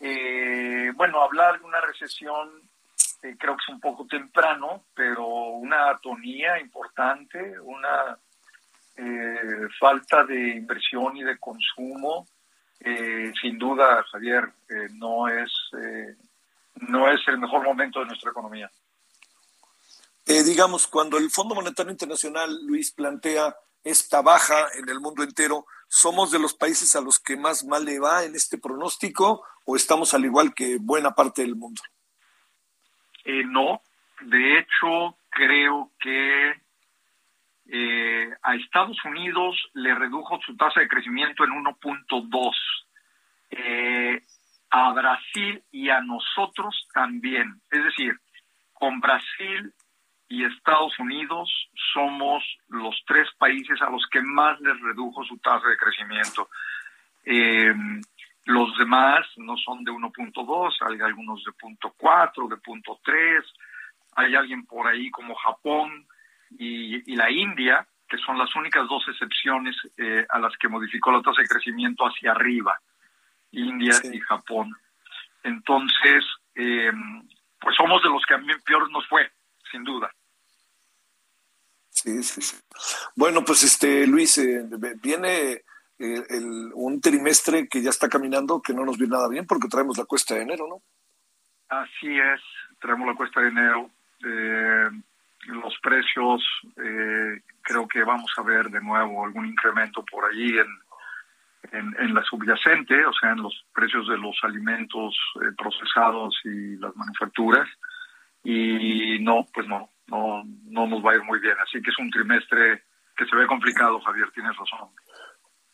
eh, 0.00 0.92
bueno, 0.94 1.22
hablar 1.22 1.58
de 1.60 1.66
una 1.66 1.80
recesión 1.80 2.68
creo 3.20 3.54
que 3.54 3.62
es 3.68 3.74
un 3.74 3.80
poco 3.80 4.06
temprano, 4.06 4.86
pero 4.94 5.26
una 5.26 5.90
atonía 5.90 6.58
importante, 6.58 7.60
una 7.60 8.18
falta 9.78 10.24
de 10.24 10.56
inversión 10.56 11.18
y 11.18 11.22
de 11.22 11.38
consumo, 11.38 12.26
sin 13.42 13.58
duda, 13.58 14.02
Javier, 14.10 14.50
no 14.94 15.28
es 15.28 15.50
no 16.88 17.10
es 17.10 17.20
el 17.28 17.38
mejor 17.38 17.62
momento 17.62 18.00
de 18.00 18.06
nuestra 18.06 18.30
economía. 18.30 18.70
Eh, 20.26 20.42
digamos, 20.44 20.86
cuando 20.86 21.18
el 21.18 21.30
Fondo 21.30 21.54
Monetario 21.54 21.90
Internacional, 21.90 22.64
Luis, 22.66 22.92
plantea 22.92 23.54
esta 23.84 24.22
baja 24.22 24.66
en 24.78 24.88
el 24.88 25.00
mundo 25.00 25.22
entero, 25.22 25.66
¿somos 25.88 26.30
de 26.30 26.38
los 26.38 26.54
países 26.54 26.94
a 26.96 27.00
los 27.00 27.18
que 27.18 27.36
más 27.36 27.64
mal 27.64 27.84
le 27.84 27.98
va 27.98 28.24
en 28.24 28.34
este 28.34 28.58
pronóstico 28.58 29.44
o 29.64 29.76
estamos 29.76 30.14
al 30.14 30.24
igual 30.24 30.54
que 30.54 30.78
buena 30.80 31.12
parte 31.12 31.42
del 31.42 31.56
mundo? 31.56 31.82
Eh, 33.24 33.44
no, 33.44 33.82
de 34.20 34.58
hecho 34.58 35.16
creo 35.30 35.90
que 36.00 36.54
eh, 37.72 38.30
a 38.42 38.54
Estados 38.56 38.96
Unidos 39.04 39.56
le 39.74 39.94
redujo 39.94 40.40
su 40.44 40.56
tasa 40.56 40.80
de 40.80 40.88
crecimiento 40.88 41.44
en 41.44 41.50
1.2. 41.50 42.52
Eh, 43.50 44.22
a 44.70 44.92
Brasil 44.92 45.62
y 45.72 45.90
a 45.90 46.00
nosotros 46.00 46.88
también. 46.94 47.60
Es 47.70 47.84
decir, 47.84 48.14
con 48.72 49.00
Brasil 49.00 49.74
y 50.30 50.44
Estados 50.44 50.96
Unidos 51.00 51.50
somos 51.92 52.44
los 52.68 52.94
tres 53.04 53.28
países 53.36 53.82
a 53.82 53.90
los 53.90 54.06
que 54.06 54.22
más 54.22 54.60
les 54.60 54.80
redujo 54.80 55.24
su 55.24 55.36
tasa 55.38 55.66
de 55.66 55.76
crecimiento. 55.76 56.48
Eh, 57.24 57.74
los 58.44 58.78
demás 58.78 59.26
no 59.38 59.56
son 59.56 59.82
de 59.82 59.90
1.2, 59.90 60.76
hay 60.88 61.00
algunos 61.00 61.42
de 61.44 61.50
0.4, 61.50 62.48
de 62.48 62.56
0.3, 62.56 63.44
hay 64.14 64.36
alguien 64.36 64.64
por 64.66 64.86
ahí 64.86 65.10
como 65.10 65.34
Japón 65.34 66.06
y, 66.56 67.16
la 67.16 67.28
India, 67.28 67.84
que 68.08 68.18
son 68.18 68.38
las 68.38 68.54
únicas 68.54 68.88
dos 68.88 69.02
excepciones 69.08 69.76
eh, 69.96 70.24
a 70.28 70.38
las 70.38 70.56
que 70.58 70.68
modificó 70.68 71.10
la 71.10 71.22
tasa 71.22 71.42
de 71.42 71.48
crecimiento 71.48 72.04
hacia 72.04 72.30
arriba. 72.30 72.78
India 73.50 73.94
y 74.12 74.20
Japón. 74.20 74.72
Entonces, 75.42 76.24
eh, 76.54 76.92
pues 77.60 77.74
somos 77.74 78.00
de 78.00 78.10
los 78.10 78.24
que 78.24 78.34
a 78.34 78.38
mí 78.38 78.46
peor 78.64 78.88
nos 78.92 79.08
fue, 79.08 79.28
sin 79.72 79.82
duda. 79.82 80.08
Sí, 82.02 82.22
sí, 82.22 82.40
sí. 82.40 82.56
Bueno, 83.14 83.44
pues 83.44 83.62
este 83.62 84.06
Luis, 84.06 84.38
eh, 84.38 84.64
viene 85.02 85.62
eh, 85.98 86.24
un 86.74 87.00
trimestre 87.00 87.68
que 87.68 87.82
ya 87.82 87.90
está 87.90 88.08
caminando, 88.08 88.62
que 88.62 88.72
no 88.72 88.84
nos 88.84 88.96
viene 88.96 89.12
nada 89.12 89.28
bien 89.28 89.46
porque 89.46 89.68
traemos 89.68 89.98
la 89.98 90.06
cuesta 90.06 90.34
de 90.34 90.42
enero, 90.42 90.66
¿no? 90.66 90.82
Así 91.68 92.18
es, 92.18 92.40
traemos 92.80 93.06
la 93.06 93.14
cuesta 93.14 93.40
de 93.40 93.48
enero. 93.48 93.90
los 95.46 95.74
precios, 95.82 96.42
creo 97.62 97.86
que 97.86 98.02
vamos 98.02 98.30
a 98.36 98.42
ver 98.42 98.70
de 98.70 98.80
nuevo 98.80 99.24
algún 99.24 99.46
incremento 99.46 100.04
por 100.10 100.24
allí 100.24 100.58
en, 100.58 100.68
en, 101.72 102.14
la 102.14 102.22
subyacente, 102.24 103.04
o 103.04 103.12
sea, 103.12 103.32
en 103.32 103.42
los 103.42 103.64
precios 103.74 104.08
de 104.08 104.18
los 104.18 104.36
alimentos 104.42 105.16
eh, 105.36 105.52
procesados 105.56 106.38
y 106.44 106.76
las 106.76 106.94
manufacturas. 106.96 107.68
Y 108.42 109.18
no, 109.20 109.46
pues 109.52 109.66
no, 109.68 109.89
no, 110.10 110.42
no 110.44 110.86
nos 110.86 111.04
va 111.04 111.12
a 111.12 111.14
ir 111.16 111.22
muy 111.22 111.40
bien. 111.40 111.56
Así 111.58 111.80
que 111.82 111.90
es 111.90 111.98
un 111.98 112.10
trimestre 112.10 112.84
que 113.16 113.26
se 113.26 113.36
ve 113.36 113.46
complicado, 113.46 114.00
Javier, 114.00 114.30
tienes 114.32 114.56
razón. 114.56 114.88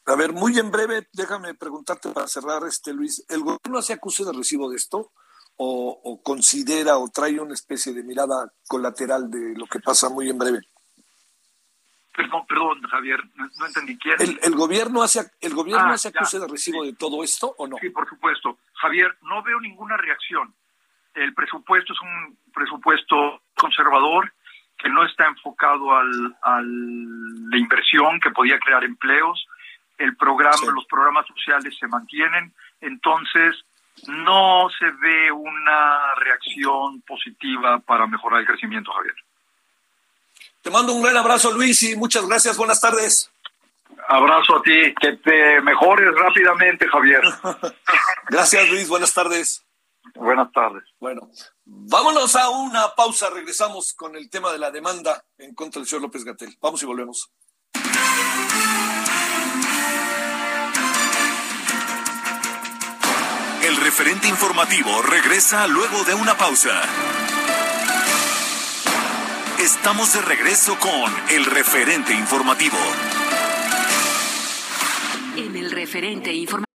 A 0.06 0.14
ver, 0.14 0.32
muy 0.32 0.58
en 0.58 0.70
breve, 0.70 1.08
déjame 1.12 1.54
preguntarte 1.54 2.10
para 2.10 2.28
cerrar, 2.28 2.62
este 2.66 2.92
Luis, 2.92 3.24
¿el 3.28 3.40
gobierno 3.40 3.78
hace 3.78 3.92
acuse 3.92 4.24
de 4.24 4.32
recibo 4.32 4.70
de 4.70 4.76
esto? 4.76 5.10
O, 5.56 6.00
o, 6.04 6.22
considera 6.22 6.98
o 6.98 7.08
trae 7.08 7.40
una 7.40 7.54
especie 7.54 7.92
de 7.92 8.04
mirada 8.04 8.52
colateral 8.68 9.30
de 9.30 9.54
lo 9.56 9.66
que 9.66 9.80
pasa 9.80 10.08
muy 10.10 10.28
en 10.28 10.38
breve? 10.38 10.60
Perdón, 12.14 12.46
perdón, 12.46 12.82
Javier, 12.82 13.20
no, 13.34 13.66
entendí 13.66 13.98
quién. 13.98 14.16
¿El, 14.42 14.54
gobierno 14.54 15.02
hace, 15.02 15.20
el 15.40 15.54
gobierno 15.54 15.88
ah, 15.88 15.94
hace 15.94 16.08
acuse 16.08 16.38
de 16.38 16.48
recibo 16.48 16.84
de 16.84 16.94
todo 16.94 17.22
esto 17.22 17.54
o 17.58 17.66
no? 17.66 17.76
Sí, 17.78 17.90
por 17.90 18.08
supuesto. 18.08 18.58
Javier, 18.74 19.14
no 19.22 19.42
veo 19.42 19.60
ninguna 19.60 19.96
reacción. 19.98 20.54
El 21.16 21.34
presupuesto 21.34 21.92
es 21.92 22.00
un 22.00 22.38
presupuesto 22.52 23.42
conservador 23.56 24.32
que 24.78 24.88
no 24.88 25.04
está 25.04 25.26
enfocado 25.26 25.94
al, 25.96 26.36
a 26.42 26.60
la 26.60 27.58
inversión 27.58 28.20
que 28.20 28.30
podía 28.30 28.58
crear 28.58 28.84
empleos. 28.84 29.46
El 29.98 30.16
programa, 30.16 30.72
los 30.74 30.84
programas 30.86 31.26
sociales 31.26 31.74
se 31.78 31.88
mantienen, 31.88 32.52
entonces 32.80 33.56
no 34.06 34.68
se 34.78 34.90
ve 34.90 35.32
una 35.32 36.14
reacción 36.16 37.00
positiva 37.02 37.78
para 37.80 38.06
mejorar 38.06 38.40
el 38.40 38.46
crecimiento, 38.46 38.92
Javier. 38.92 39.14
Te 40.60 40.70
mando 40.70 40.92
un 40.92 41.02
gran 41.02 41.16
abrazo, 41.16 41.52
Luis, 41.52 41.82
y 41.82 41.96
muchas 41.96 42.26
gracias. 42.26 42.56
Buenas 42.58 42.80
tardes. 42.80 43.32
Abrazo 44.08 44.56
a 44.56 44.62
ti, 44.62 44.94
que 45.00 45.12
te 45.16 45.60
mejores 45.62 46.14
rápidamente, 46.14 46.86
Javier. 46.88 47.22
gracias, 48.28 48.68
Luis. 48.68 48.88
Buenas 48.88 49.14
tardes. 49.14 49.65
Buenas 50.14 50.52
tardes. 50.52 50.84
Bueno, 51.00 51.28
vámonos 51.64 52.36
a 52.36 52.48
una 52.50 52.94
pausa. 52.96 53.28
Regresamos 53.30 53.94
con 53.94 54.16
el 54.16 54.30
tema 54.30 54.52
de 54.52 54.58
la 54.58 54.70
demanda 54.70 55.24
en 55.38 55.54
contra 55.54 55.80
del 55.80 55.88
señor 55.88 56.02
López 56.02 56.24
Gatel. 56.24 56.56
Vamos 56.60 56.82
y 56.82 56.86
volvemos. 56.86 57.32
El 63.62 63.76
referente 63.78 64.28
informativo 64.28 65.02
regresa 65.02 65.66
luego 65.66 66.04
de 66.04 66.14
una 66.14 66.36
pausa. 66.36 66.82
Estamos 69.58 70.12
de 70.12 70.22
regreso 70.22 70.78
con 70.78 71.12
el 71.30 71.44
referente 71.46 72.14
informativo. 72.14 72.76
En 75.36 75.56
el 75.56 75.72
referente 75.72 76.32
informativo. 76.32 76.75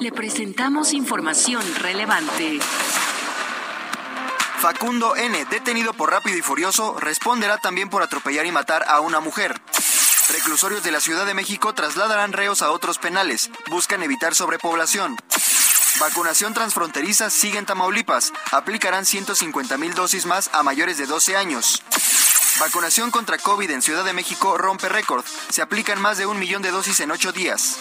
Le 0.00 0.12
presentamos 0.12 0.92
información 0.92 1.62
relevante. 1.76 2.60
Facundo 4.58 5.16
N., 5.16 5.46
detenido 5.46 5.94
por 5.94 6.10
rápido 6.10 6.36
y 6.36 6.42
furioso, 6.42 7.00
responderá 7.00 7.56
también 7.56 7.88
por 7.88 8.02
atropellar 8.02 8.44
y 8.44 8.52
matar 8.52 8.84
a 8.86 9.00
una 9.00 9.20
mujer. 9.20 9.58
Reclusorios 10.30 10.82
de 10.82 10.92
la 10.92 11.00
Ciudad 11.00 11.24
de 11.24 11.32
México 11.32 11.72
trasladarán 11.72 12.34
reos 12.34 12.60
a 12.60 12.70
otros 12.70 12.98
penales. 12.98 13.50
Buscan 13.70 14.02
evitar 14.02 14.34
sobrepoblación. 14.34 15.16
Vacunación 16.00 16.52
transfronteriza 16.52 17.30
sigue 17.30 17.58
en 17.58 17.64
Tamaulipas. 17.64 18.34
Aplicarán 18.52 19.06
150 19.06 19.78
mil 19.78 19.94
dosis 19.94 20.26
más 20.26 20.50
a 20.52 20.62
mayores 20.62 20.98
de 20.98 21.06
12 21.06 21.36
años. 21.36 21.82
Vacunación 22.60 23.10
contra 23.10 23.38
COVID 23.38 23.70
en 23.70 23.80
Ciudad 23.80 24.04
de 24.04 24.12
México 24.12 24.58
rompe 24.58 24.90
récord. 24.90 25.24
Se 25.48 25.62
aplican 25.62 25.98
más 25.98 26.18
de 26.18 26.26
un 26.26 26.38
millón 26.38 26.60
de 26.60 26.70
dosis 26.70 27.00
en 27.00 27.10
ocho 27.10 27.32
días. 27.32 27.78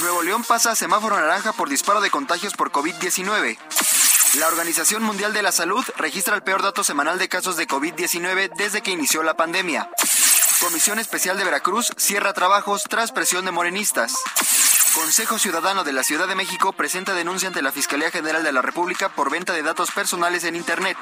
Nuevo 0.00 0.22
León 0.22 0.42
pasa 0.42 0.72
a 0.72 0.76
semáforo 0.76 1.16
naranja 1.16 1.52
por 1.52 1.68
disparo 1.68 2.00
de 2.00 2.10
contagios 2.10 2.54
por 2.54 2.72
COVID-19. 2.72 3.58
La 4.38 4.48
Organización 4.48 5.02
Mundial 5.02 5.34
de 5.34 5.42
la 5.42 5.52
Salud 5.52 5.84
registra 5.96 6.34
el 6.34 6.42
peor 6.42 6.62
dato 6.62 6.82
semanal 6.82 7.18
de 7.18 7.28
casos 7.28 7.56
de 7.56 7.68
COVID-19 7.68 8.52
desde 8.56 8.80
que 8.80 8.90
inició 8.90 9.22
la 9.22 9.36
pandemia. 9.36 9.90
Comisión 10.60 10.98
Especial 10.98 11.36
de 11.36 11.44
Veracruz 11.44 11.92
cierra 11.96 12.32
trabajos 12.32 12.84
tras 12.88 13.12
presión 13.12 13.44
de 13.44 13.50
morenistas. 13.50 14.14
Consejo 14.94 15.38
Ciudadano 15.38 15.84
de 15.84 15.92
la 15.92 16.04
Ciudad 16.04 16.26
de 16.26 16.34
México 16.34 16.72
presenta 16.72 17.14
denuncia 17.14 17.48
ante 17.48 17.62
la 17.62 17.72
Fiscalía 17.72 18.10
General 18.10 18.42
de 18.42 18.52
la 18.52 18.62
República 18.62 19.10
por 19.10 19.30
venta 19.30 19.52
de 19.52 19.62
datos 19.62 19.90
personales 19.90 20.44
en 20.44 20.56
Internet. 20.56 20.96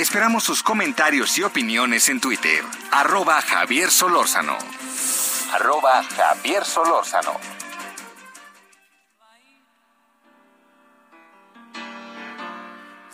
Esperamos 0.00 0.44
sus 0.44 0.62
comentarios 0.62 1.36
y 1.36 1.42
opiniones 1.42 2.08
en 2.08 2.22
Twitter. 2.22 2.64
Arroba 2.90 3.42
Javier 3.42 3.90
Solórzano. 3.90 4.56
Arroba 5.52 6.02
Javier 6.02 6.64
Solórzano. 6.64 7.38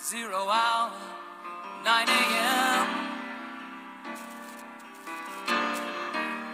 Zero 0.00 0.48
hour, 0.48 0.92
9 1.82 2.08
a.m. 2.08 2.86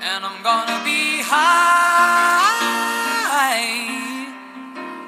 And 0.01 0.25
I'm 0.25 0.43
gonna 0.43 0.81
be 0.83 1.21
high 1.23 2.49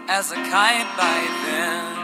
as 0.07 0.33
a 0.33 0.37
kite 0.37 0.97
by 0.99 1.27
then. 1.47 2.04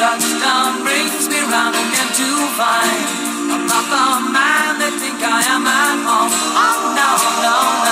Touchdown 0.00 0.80
brings 0.82 1.28
me 1.28 1.38
round 1.52 1.76
again 1.76 2.08
to 2.16 2.28
find 2.56 3.04
I'm 3.52 3.66
not 3.68 3.84
the 3.92 4.32
man 4.32 4.78
they 4.80 4.92
think 4.96 5.20
I 5.20 5.44
am 5.52 5.66
at 5.66 5.98
home. 6.08 6.32
Oh 6.56 6.78
no, 6.96 7.10
no, 7.44 7.56
no. 7.84 7.89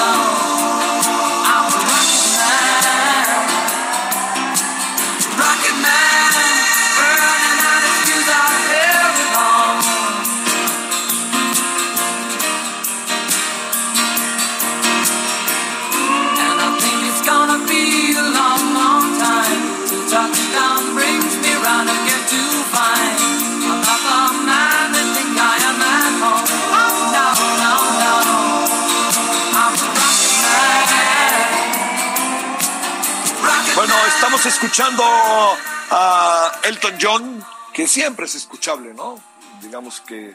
Escuchando 34.48 35.02
a 35.04 36.52
Elton 36.64 36.94
John, 36.98 37.44
que 37.74 37.86
siempre 37.86 38.24
es 38.24 38.34
escuchable, 38.34 38.94
¿no? 38.94 39.22
Digamos 39.60 40.00
que 40.00 40.34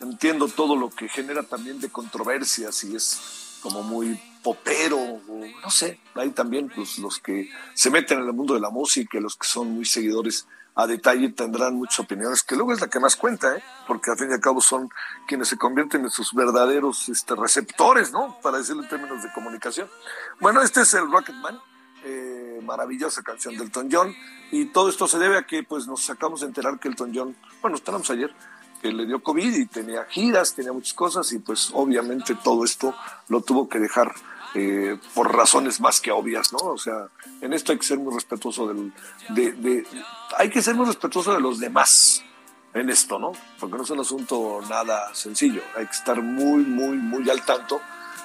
entiendo 0.00 0.48
todo 0.48 0.76
lo 0.76 0.90
que 0.90 1.08
genera 1.08 1.42
también 1.42 1.80
de 1.80 1.88
controversias 1.88 2.84
y 2.84 2.94
es 2.94 3.58
como 3.62 3.82
muy 3.82 4.20
popero, 4.42 5.20
no 5.62 5.70
sé, 5.70 5.98
hay 6.14 6.30
también 6.30 6.68
pues, 6.68 6.98
los 6.98 7.18
que 7.18 7.50
se 7.72 7.90
meten 7.90 8.18
en 8.18 8.26
el 8.26 8.32
mundo 8.34 8.52
de 8.52 8.60
la 8.60 8.68
música, 8.68 9.18
los 9.20 9.36
que 9.36 9.48
son 9.48 9.70
muy 9.72 9.86
seguidores 9.86 10.46
a 10.74 10.86
detalle 10.86 11.30
tendrán 11.30 11.76
muchas 11.76 12.00
opiniones, 12.00 12.42
que 12.42 12.56
luego 12.56 12.74
es 12.74 12.82
la 12.82 12.88
que 12.88 13.00
más 13.00 13.16
cuenta, 13.16 13.56
¿eh? 13.56 13.64
porque 13.86 14.10
al 14.10 14.18
fin 14.18 14.30
y 14.30 14.34
al 14.34 14.40
cabo 14.40 14.60
son 14.60 14.90
quienes 15.26 15.48
se 15.48 15.56
convierten 15.56 16.02
en 16.02 16.10
sus 16.10 16.34
verdaderos 16.34 17.08
este, 17.08 17.34
receptores, 17.34 18.12
¿no? 18.12 18.38
Para 18.42 18.58
decirlo 18.58 18.82
en 18.82 18.88
términos 18.90 19.22
de 19.22 19.32
comunicación. 19.32 19.88
Bueno, 20.40 20.60
este 20.60 20.82
es 20.82 20.92
el 20.92 21.10
Rocketman, 21.10 21.58
maravillosa 22.60 23.22
canción 23.22 23.56
de 23.56 23.64
Elton 23.64 23.88
John, 23.90 24.14
y 24.50 24.66
todo 24.66 24.88
esto 24.88 25.08
se 25.08 25.18
debe 25.18 25.38
a 25.38 25.46
que 25.46 25.62
pues 25.62 25.86
nos 25.86 26.02
sacamos 26.02 26.40
de 26.40 26.46
enterar 26.46 26.78
que 26.78 26.88
Elton 26.88 27.12
John, 27.14 27.36
bueno, 27.60 27.76
estábamos 27.76 28.10
ayer, 28.10 28.32
que 28.80 28.92
le 28.92 29.06
dio 29.06 29.22
COVID 29.22 29.54
y 29.54 29.66
tenía 29.66 30.04
giras, 30.04 30.54
tenía 30.54 30.72
muchas 30.72 30.94
cosas, 30.94 31.32
y 31.32 31.38
pues 31.38 31.70
obviamente 31.72 32.34
todo 32.42 32.64
esto 32.64 32.94
lo 33.28 33.40
tuvo 33.40 33.68
que 33.68 33.78
dejar 33.78 34.14
eh, 34.54 34.98
por 35.14 35.34
razones 35.34 35.80
más 35.80 36.00
que 36.00 36.10
obvias, 36.10 36.52
¿no? 36.52 36.58
O 36.58 36.78
sea, 36.78 37.08
en 37.40 37.52
esto 37.52 37.72
hay 37.72 37.78
que 37.78 37.84
ser 37.84 37.98
muy 37.98 38.14
respetuoso 38.14 38.68
del, 38.68 38.92
de, 39.30 39.52
de, 39.52 39.86
hay 40.38 40.48
que 40.48 40.62
ser 40.62 40.74
muy 40.74 40.86
respetuoso 40.86 41.34
de 41.34 41.40
los 41.40 41.58
demás 41.58 42.22
en 42.72 42.88
esto, 42.90 43.18
¿no? 43.18 43.32
Porque 43.58 43.76
no 43.76 43.82
es 43.82 43.90
un 43.90 44.00
asunto 44.00 44.60
nada 44.68 45.14
sencillo, 45.14 45.62
hay 45.76 45.86
que 45.86 45.92
estar 45.92 46.22
muy, 46.22 46.62
muy, 46.64 46.96
muy 46.96 47.28
al 47.28 47.44
tanto 47.44 47.80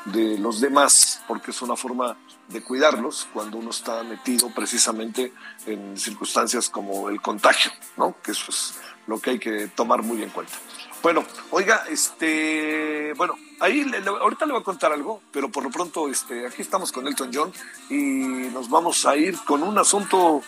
de 0.06 0.38
los 0.38 0.62
demás, 0.62 1.22
porque 1.28 1.52
es 1.52 1.62
una 1.62 1.76
forma 1.76 2.18
de 2.52 2.62
cuidarlos 2.62 3.28
cuando 3.34 3.58
uno 3.58 3.70
está 3.70 4.04
metido 4.04 4.50
precisamente 4.54 5.34
en 5.66 5.98
circunstancias 5.98 6.70
como 6.70 7.10
el 7.10 7.22
contagio, 7.22 7.72
¿no? 7.98 8.16
Que 8.22 8.32
eso 8.32 8.46
es 8.50 8.80
lo 9.08 9.20
que 9.20 9.32
hay 9.32 9.40
que 9.40 9.68
tomar 9.68 10.04
muy 10.04 10.22
en 10.24 10.30
cuenta. 10.30 10.54
Bueno, 11.02 11.26
oiga, 11.50 11.86
este, 11.90 13.14
bueno, 13.18 13.36
ahí 13.60 13.84
le, 13.84 13.98
ahorita 14.08 14.46
le 14.46 14.54
voy 14.54 14.62
a 14.62 14.64
contar 14.64 14.94
algo, 14.94 15.22
pero 15.32 15.50
por 15.50 15.64
lo 15.64 15.72
pronto, 15.72 16.08
este, 16.08 16.46
aquí 16.46 16.62
estamos 16.62 16.92
con 16.92 17.08
Elton 17.08 17.32
John 17.34 17.52
y 17.90 18.50
nos 18.54 18.70
vamos 18.70 19.06
a 19.06 19.16
ir 19.16 19.36
con 19.46 19.64
un 19.64 19.80
asunto 19.80 20.44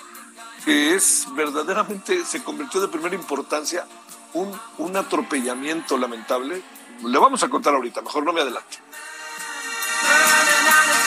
que 0.64 0.94
es 0.94 1.26
verdaderamente, 1.36 2.24
se 2.24 2.44
convirtió 2.44 2.80
de 2.80 2.88
primera 2.88 3.16
importancia, 3.16 3.88
un, 4.34 4.52
un 4.78 4.96
atropellamiento 4.96 5.98
lamentable. 5.98 6.62
Le 7.04 7.18
vamos 7.18 7.42
a 7.44 7.50
contar 7.50 7.74
ahorita, 7.74 8.02
mejor 8.02 8.24
no 8.24 8.32
me 8.32 8.42
adelante. 8.42 8.78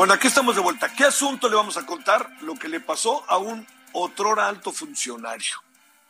Bueno, 0.00 0.14
aquí 0.14 0.28
estamos 0.28 0.56
de 0.56 0.62
vuelta. 0.62 0.90
¿Qué 0.96 1.04
asunto 1.04 1.46
le 1.46 1.56
vamos 1.56 1.76
a 1.76 1.84
contar? 1.84 2.26
Lo 2.40 2.54
que 2.54 2.70
le 2.70 2.80
pasó 2.80 3.22
a 3.28 3.36
un 3.36 3.66
otrora 3.92 4.48
alto 4.48 4.72
funcionario 4.72 5.56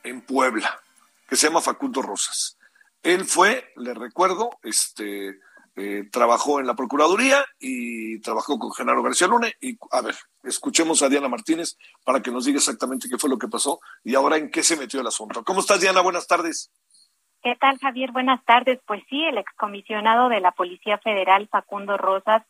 en 0.05 0.21
Puebla, 0.21 0.81
que 1.29 1.35
se 1.35 1.49
llama 1.49 1.61
Facundo 1.61 2.01
Rosas. 2.01 2.57
Él 3.03 3.25
fue, 3.25 3.73
le 3.75 3.93
recuerdo, 3.93 4.51
este, 4.63 5.41
eh, 5.75 6.09
trabajó 6.13 6.61
en 6.61 6.69
la 6.69 6.77
Procuraduría 6.77 7.45
y 7.59 8.21
trabajó 8.21 8.61
con 8.61 8.73
Genaro 8.73 9.03
García 9.03 9.27
Luna. 9.27 9.49
Y 9.61 9.77
a 9.91 10.03
ver, 10.03 10.15
escuchemos 10.45 11.03
a 11.03 11.09
Diana 11.09 11.27
Martínez 11.27 11.77
para 12.05 12.23
que 12.23 12.31
nos 12.31 12.45
diga 12.45 12.59
exactamente 12.59 13.09
qué 13.09 13.19
fue 13.19 13.29
lo 13.29 13.39
que 13.39 13.49
pasó 13.49 13.81
y 14.05 14.15
ahora 14.15 14.37
en 14.37 14.53
qué 14.53 14.63
se 14.63 14.77
metió 14.77 15.01
el 15.01 15.09
asunto. 15.09 15.43
¿Cómo 15.43 15.59
estás, 15.59 15.81
Diana? 15.81 16.01
Buenas 16.01 16.29
tardes. 16.29 16.71
¿Qué 17.43 17.57
tal, 17.57 17.77
Javier? 17.79 18.13
Buenas 18.13 18.45
tardes. 18.45 18.79
Pues 18.87 19.03
sí, 19.11 19.25
el 19.25 19.39
excomisionado 19.39 20.29
de 20.29 20.41
la 20.41 20.53
Policía 20.53 20.99
Federal, 20.99 21.49
Facundo 21.51 21.97
Rosas, 21.97 22.45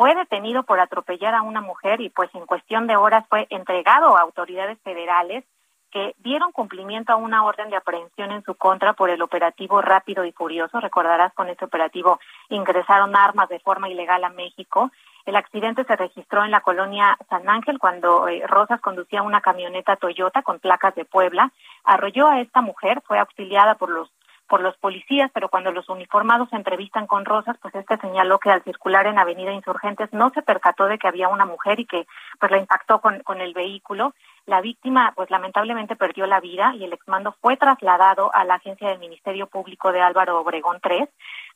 fue 0.00 0.14
detenido 0.14 0.62
por 0.62 0.80
atropellar 0.80 1.34
a 1.34 1.42
una 1.42 1.60
mujer 1.60 2.00
y 2.00 2.08
pues 2.08 2.34
en 2.34 2.46
cuestión 2.46 2.86
de 2.86 2.96
horas 2.96 3.26
fue 3.28 3.46
entregado 3.50 4.16
a 4.16 4.22
autoridades 4.22 4.78
federales 4.80 5.44
que 5.90 6.14
dieron 6.20 6.52
cumplimiento 6.52 7.12
a 7.12 7.16
una 7.16 7.44
orden 7.44 7.68
de 7.68 7.76
aprehensión 7.76 8.32
en 8.32 8.42
su 8.42 8.54
contra 8.54 8.94
por 8.94 9.10
el 9.10 9.20
operativo 9.20 9.82
rápido 9.82 10.24
y 10.24 10.32
furioso. 10.32 10.80
Recordarás, 10.80 11.34
con 11.34 11.50
este 11.50 11.66
operativo 11.66 12.18
ingresaron 12.48 13.14
armas 13.14 13.50
de 13.50 13.60
forma 13.60 13.90
ilegal 13.90 14.24
a 14.24 14.30
México. 14.30 14.90
El 15.26 15.36
accidente 15.36 15.84
se 15.84 15.96
registró 15.96 16.46
en 16.46 16.50
la 16.50 16.62
colonia 16.62 17.18
San 17.28 17.46
Ángel 17.50 17.78
cuando 17.78 18.26
eh, 18.26 18.42
Rosas 18.46 18.80
conducía 18.80 19.20
una 19.20 19.42
camioneta 19.42 19.96
Toyota 19.96 20.40
con 20.40 20.60
placas 20.60 20.94
de 20.94 21.04
Puebla. 21.04 21.52
Arrolló 21.84 22.26
a 22.26 22.40
esta 22.40 22.62
mujer, 22.62 23.02
fue 23.04 23.18
auxiliada 23.18 23.74
por 23.74 23.90
los 23.90 24.10
por 24.50 24.60
los 24.62 24.76
policías, 24.78 25.30
pero 25.32 25.48
cuando 25.48 25.70
los 25.70 25.88
uniformados 25.88 26.50
se 26.50 26.56
entrevistan 26.56 27.06
con 27.06 27.24
Rosas, 27.24 27.56
pues 27.62 27.72
este 27.76 27.96
señaló 27.98 28.40
que 28.40 28.50
al 28.50 28.64
circular 28.64 29.06
en 29.06 29.16
Avenida 29.16 29.52
Insurgentes 29.52 30.12
no 30.12 30.30
se 30.30 30.42
percató 30.42 30.86
de 30.86 30.98
que 30.98 31.06
había 31.06 31.28
una 31.28 31.46
mujer 31.46 31.78
y 31.78 31.86
que 31.86 32.04
pues 32.40 32.50
la 32.50 32.58
impactó 32.58 33.00
con, 33.00 33.20
con 33.20 33.40
el 33.40 33.54
vehículo. 33.54 34.12
La 34.46 34.60
víctima 34.60 35.12
pues 35.14 35.30
lamentablemente 35.30 35.94
perdió 35.94 36.26
la 36.26 36.40
vida 36.40 36.74
y 36.74 36.82
el 36.82 36.92
exmando 36.92 37.32
fue 37.40 37.56
trasladado 37.56 38.34
a 38.34 38.44
la 38.44 38.54
agencia 38.54 38.88
del 38.88 38.98
Ministerio 38.98 39.46
Público 39.46 39.92
de 39.92 40.00
Álvaro 40.00 40.40
Obregón 40.40 40.80
3. 40.82 41.08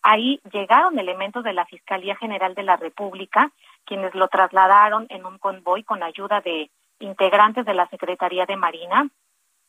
Ahí 0.02 0.40
llegaron 0.52 0.96
elementos 0.96 1.42
de 1.42 1.52
la 1.52 1.66
Fiscalía 1.66 2.14
General 2.14 2.54
de 2.54 2.62
la 2.62 2.76
República, 2.76 3.50
quienes 3.84 4.14
lo 4.14 4.28
trasladaron 4.28 5.06
en 5.08 5.26
un 5.26 5.38
convoy 5.38 5.82
con 5.82 6.04
ayuda 6.04 6.40
de 6.42 6.70
integrantes 7.00 7.66
de 7.66 7.74
la 7.74 7.88
Secretaría 7.88 8.46
de 8.46 8.56
Marina, 8.56 9.08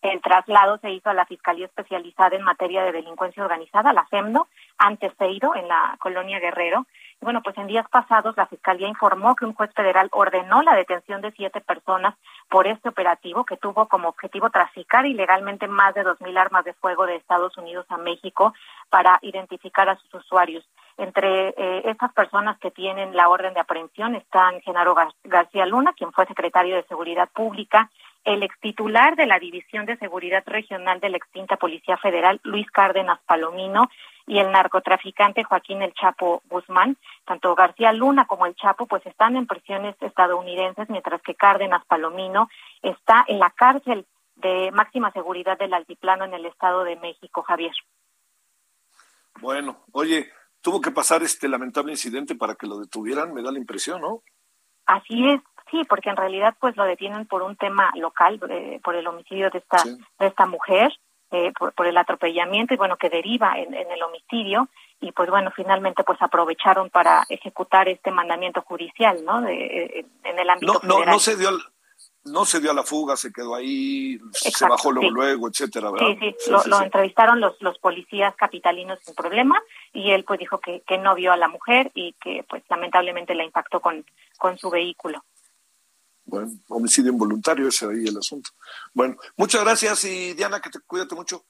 el 0.01 0.21
traslado 0.21 0.77
se 0.79 0.91
hizo 0.91 1.09
a 1.09 1.13
la 1.13 1.25
Fiscalía 1.25 1.65
Especializada 1.65 2.35
en 2.35 2.43
Materia 2.43 2.83
de 2.83 2.91
Delincuencia 2.91 3.43
Organizada, 3.43 3.93
la 3.93 4.05
FEMDO, 4.05 4.47
antes 4.77 5.11
Seiro, 5.17 5.55
en 5.55 5.67
la 5.67 5.95
colonia 5.99 6.39
Guerrero. 6.39 6.85
Y 7.21 7.25
bueno, 7.25 7.41
pues 7.41 7.57
en 7.57 7.67
días 7.67 7.87
pasados 7.89 8.37
la 8.37 8.45
Fiscalía 8.45 8.87
informó 8.87 9.35
que 9.35 9.45
un 9.45 9.53
juez 9.53 9.71
federal 9.73 10.09
ordenó 10.11 10.61
la 10.61 10.75
detención 10.75 11.21
de 11.21 11.31
siete 11.31 11.61
personas 11.61 12.15
por 12.49 12.67
este 12.67 12.89
operativo 12.89 13.45
que 13.45 13.57
tuvo 13.57 13.87
como 13.87 14.09
objetivo 14.09 14.49
traficar 14.49 15.05
ilegalmente 15.05 15.67
más 15.67 15.95
de 15.95 16.03
dos 16.03 16.19
mil 16.21 16.37
armas 16.37 16.65
de 16.65 16.73
fuego 16.73 17.05
de 17.05 17.15
Estados 17.15 17.57
Unidos 17.57 17.85
a 17.89 17.97
México 17.97 18.53
para 18.89 19.17
identificar 19.21 19.89
a 19.89 19.95
sus 19.95 20.13
usuarios. 20.13 20.65
Entre 20.97 21.49
eh, 21.49 21.81
estas 21.85 22.13
personas 22.13 22.57
que 22.59 22.71
tienen 22.71 23.15
la 23.15 23.27
orden 23.27 23.53
de 23.53 23.59
aprehensión 23.59 24.15
están 24.15 24.61
Genaro 24.61 24.95
García 25.23 25.65
Luna, 25.65 25.93
quien 25.93 26.13
fue 26.13 26.25
secretario 26.25 26.75
de 26.75 26.83
Seguridad 26.83 27.29
Pública, 27.33 27.89
el 28.23 28.43
extitular 28.43 29.15
de 29.15 29.27
la 29.27 29.37
División 29.37 29.85
de 29.85 29.97
Seguridad 29.97 30.43
Regional 30.45 30.99
de 30.99 31.09
la 31.09 31.17
extinta 31.17 31.57
Policía 31.57 31.97
Federal, 31.97 32.39
Luis 32.43 32.69
Cárdenas 32.71 33.19
Palomino, 33.25 33.89
y 34.27 34.39
el 34.39 34.51
narcotraficante 34.51 35.43
Joaquín 35.43 35.81
El 35.81 35.93
Chapo 35.93 36.41
Guzmán. 36.49 36.97
Tanto 37.25 37.53
García 37.55 37.93
Luna 37.93 38.25
como 38.25 38.45
El 38.45 38.55
Chapo 38.55 38.87
pues 38.87 39.05
están 39.05 39.35
en 39.35 39.45
prisiones 39.45 39.95
estadounidenses, 40.01 40.89
mientras 40.89 41.21
que 41.21 41.35
Cárdenas 41.35 41.85
Palomino 41.85 42.49
está 42.81 43.23
en 43.27 43.39
la 43.39 43.51
cárcel 43.51 44.05
de 44.35 44.71
máxima 44.71 45.11
seguridad 45.11 45.57
del 45.57 45.73
altiplano 45.73 46.25
en 46.25 46.33
el 46.33 46.45
Estado 46.45 46.83
de 46.83 46.95
México, 46.97 47.43
Javier. 47.43 47.73
Bueno, 49.39 49.77
oye, 49.91 50.31
tuvo 50.65 50.81
que 50.81 50.89
pasar 50.89 51.21
este 51.21 51.47
lamentable 51.47 51.91
incidente 51.91 52.33
para 52.33 52.55
que 52.55 52.65
lo 52.65 52.79
detuvieran, 52.79 53.35
me 53.35 53.43
da 53.43 53.51
la 53.51 53.59
impresión, 53.59 54.01
¿no? 54.01 54.23
Así 54.87 55.29
es, 55.29 55.39
Sí, 55.71 55.81
porque 55.89 56.09
en 56.11 56.15
realidad 56.15 56.55
pues 56.59 56.77
lo 56.77 56.83
detienen 56.83 57.25
por 57.25 57.41
un 57.41 57.55
tema 57.55 57.91
local, 57.95 58.39
eh, 58.49 58.79
por 58.83 58.95
el 58.95 59.07
homicidio 59.07 59.49
de 59.49 59.57
esta, 59.57 59.77
de 59.83 60.27
esta 60.27 60.45
mujer, 60.45 60.93
eh, 61.31 61.51
por, 61.57 61.87
el 61.87 61.97
atropellamiento 61.97 62.75
y 62.75 62.77
bueno, 62.77 62.97
que 62.97 63.09
deriva 63.09 63.57
en, 63.57 63.73
el 63.73 64.03
homicidio 64.03 64.69
y 65.01 65.11
pues 65.11 65.27
bueno, 65.27 65.51
finalmente 65.55 66.03
pues 66.03 66.21
aprovecharon 66.21 66.91
para 66.91 67.23
ejecutar 67.29 67.89
este 67.89 68.11
mandamiento 68.11 68.61
judicial, 68.61 69.25
¿no? 69.25 69.41
De, 69.41 69.53
eh, 69.53 70.05
en 70.23 70.37
el 70.39 70.49
ámbito 70.51 70.79
no, 70.83 70.99
no, 70.99 71.05
no 71.05 71.19
se 71.19 71.35
dio 71.35 71.49
no 72.25 72.43
se 72.43 72.59
dio 72.59 72.71
a 72.71 72.73
la 72.73 72.83
fuga, 72.83 73.15
se 73.15 73.31
quedó 73.31 73.55
ahí, 73.55 74.19
se 74.31 74.67
bajó 74.67 74.91
luego, 74.91 75.11
luego, 75.11 75.47
etcétera, 75.47 75.91
Sí, 75.99 76.17
sí, 76.39 76.51
lo, 76.65 76.81
entrevistaron 76.81 77.39
los, 77.39 77.55
los 77.61 77.77
policías 77.77 78.35
capitalinos 78.35 78.99
sin 79.03 79.13
problema 79.13 79.61
y 79.93 80.11
él 80.11 80.23
pues 80.23 80.39
dijo 80.39 80.59
que, 80.59 80.81
que 80.87 80.97
no 80.97 81.13
vio 81.15 81.31
a 81.31 81.37
la 81.37 81.47
mujer 81.47 81.91
y 81.93 82.13
que 82.13 82.43
pues 82.49 82.63
lamentablemente 82.69 83.35
la 83.35 83.43
impactó 83.43 83.79
con, 83.79 84.05
con 84.37 84.57
su 84.57 84.69
vehículo. 84.69 85.23
Bueno, 86.25 86.51
homicidio 86.69 87.11
involuntario, 87.11 87.67
ese 87.67 87.85
ahí 87.85 88.07
el 88.07 88.17
asunto. 88.17 88.49
Bueno, 88.93 89.15
muchas 89.37 89.63
gracias 89.63 90.03
y 90.05 90.33
Diana, 90.33 90.59
que 90.59 90.71
te 90.71 90.79
cuídate 90.79 91.13
mucho. 91.13 91.45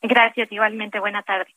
Gracias, 0.00 0.50
igualmente, 0.50 0.98
buena 0.98 1.22
tarde. 1.22 1.54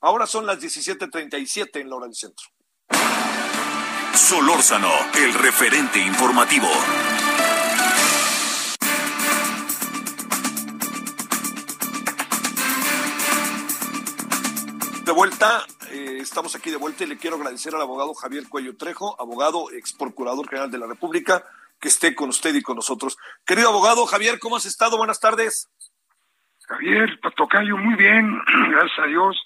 Ahora 0.00 0.26
son 0.26 0.46
las 0.46 0.58
17:37 0.58 1.80
en 1.80 1.90
la 1.90 1.96
hora 1.96 2.06
del 2.06 2.14
centro. 2.14 2.46
Solórzano, 4.14 4.90
el 5.14 5.34
referente 5.34 5.98
informativo. 5.98 6.68
De 15.04 15.12
vuelta, 15.12 15.64
eh, 15.90 16.18
estamos 16.20 16.54
aquí 16.54 16.70
de 16.70 16.76
vuelta 16.76 17.04
y 17.04 17.06
le 17.08 17.16
quiero 17.16 17.36
agradecer 17.36 17.74
al 17.74 17.80
abogado 17.82 18.14
Javier 18.14 18.44
Cuello 18.48 18.76
Trejo, 18.76 19.20
abogado 19.20 19.70
ex 19.72 19.92
procurador 19.92 20.48
general 20.48 20.70
de 20.70 20.78
la 20.78 20.86
República, 20.86 21.44
que 21.80 21.88
esté 21.88 22.14
con 22.14 22.28
usted 22.28 22.54
y 22.54 22.62
con 22.62 22.76
nosotros. 22.76 23.16
Querido 23.44 23.70
abogado 23.70 24.06
Javier, 24.06 24.38
¿cómo 24.38 24.56
has 24.56 24.66
estado? 24.66 24.96
Buenas 24.96 25.20
tardes. 25.20 25.68
Javier, 26.68 27.18
Patocayo, 27.20 27.76
muy 27.76 27.96
bien, 27.96 28.40
gracias 28.70 28.98
a 28.98 29.06
Dios. 29.06 29.36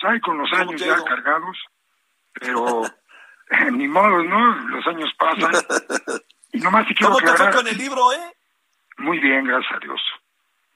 ¿Sabe? 0.00 0.20
Con 0.20 0.36
los 0.36 0.52
años 0.52 0.78
ya 0.78 1.02
cargados, 1.04 1.56
pero 2.34 2.82
ni 3.72 3.88
modo, 3.88 4.22
¿no? 4.22 4.68
Los 4.68 4.86
años 4.86 5.12
pasan. 5.18 5.52
Y 6.52 6.58
nomás 6.60 6.86
te 6.88 6.94
quiero 6.94 7.12
¿Cómo 7.12 7.26
te 7.26 7.36
fue 7.36 7.50
con 7.50 7.68
el 7.68 7.76
libro, 7.76 8.12
eh? 8.14 8.32
Muy 8.96 9.18
bien, 9.18 9.44
gracias 9.44 9.72
a 9.74 9.78
Dios. 9.78 10.00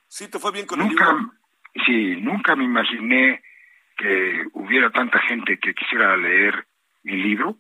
Sí, 0.08 0.28
te 0.28 0.38
fue 0.38 0.52
bien 0.52 0.66
con 0.66 0.82
el 0.82 0.88
libro. 0.88 1.32
Sí, 1.86 2.16
nunca 2.16 2.54
me 2.54 2.64
imaginé 2.64 3.42
que 3.96 4.44
hubiera 4.52 4.90
tanta 4.90 5.18
gente 5.20 5.58
que 5.58 5.72
quisiera 5.72 6.18
leer 6.18 6.66
mi 7.04 7.16
libro. 7.16 7.56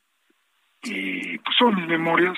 Y 0.82 1.38
pues 1.38 1.56
son 1.56 1.76
mis 1.76 1.86
memorias, 1.86 2.36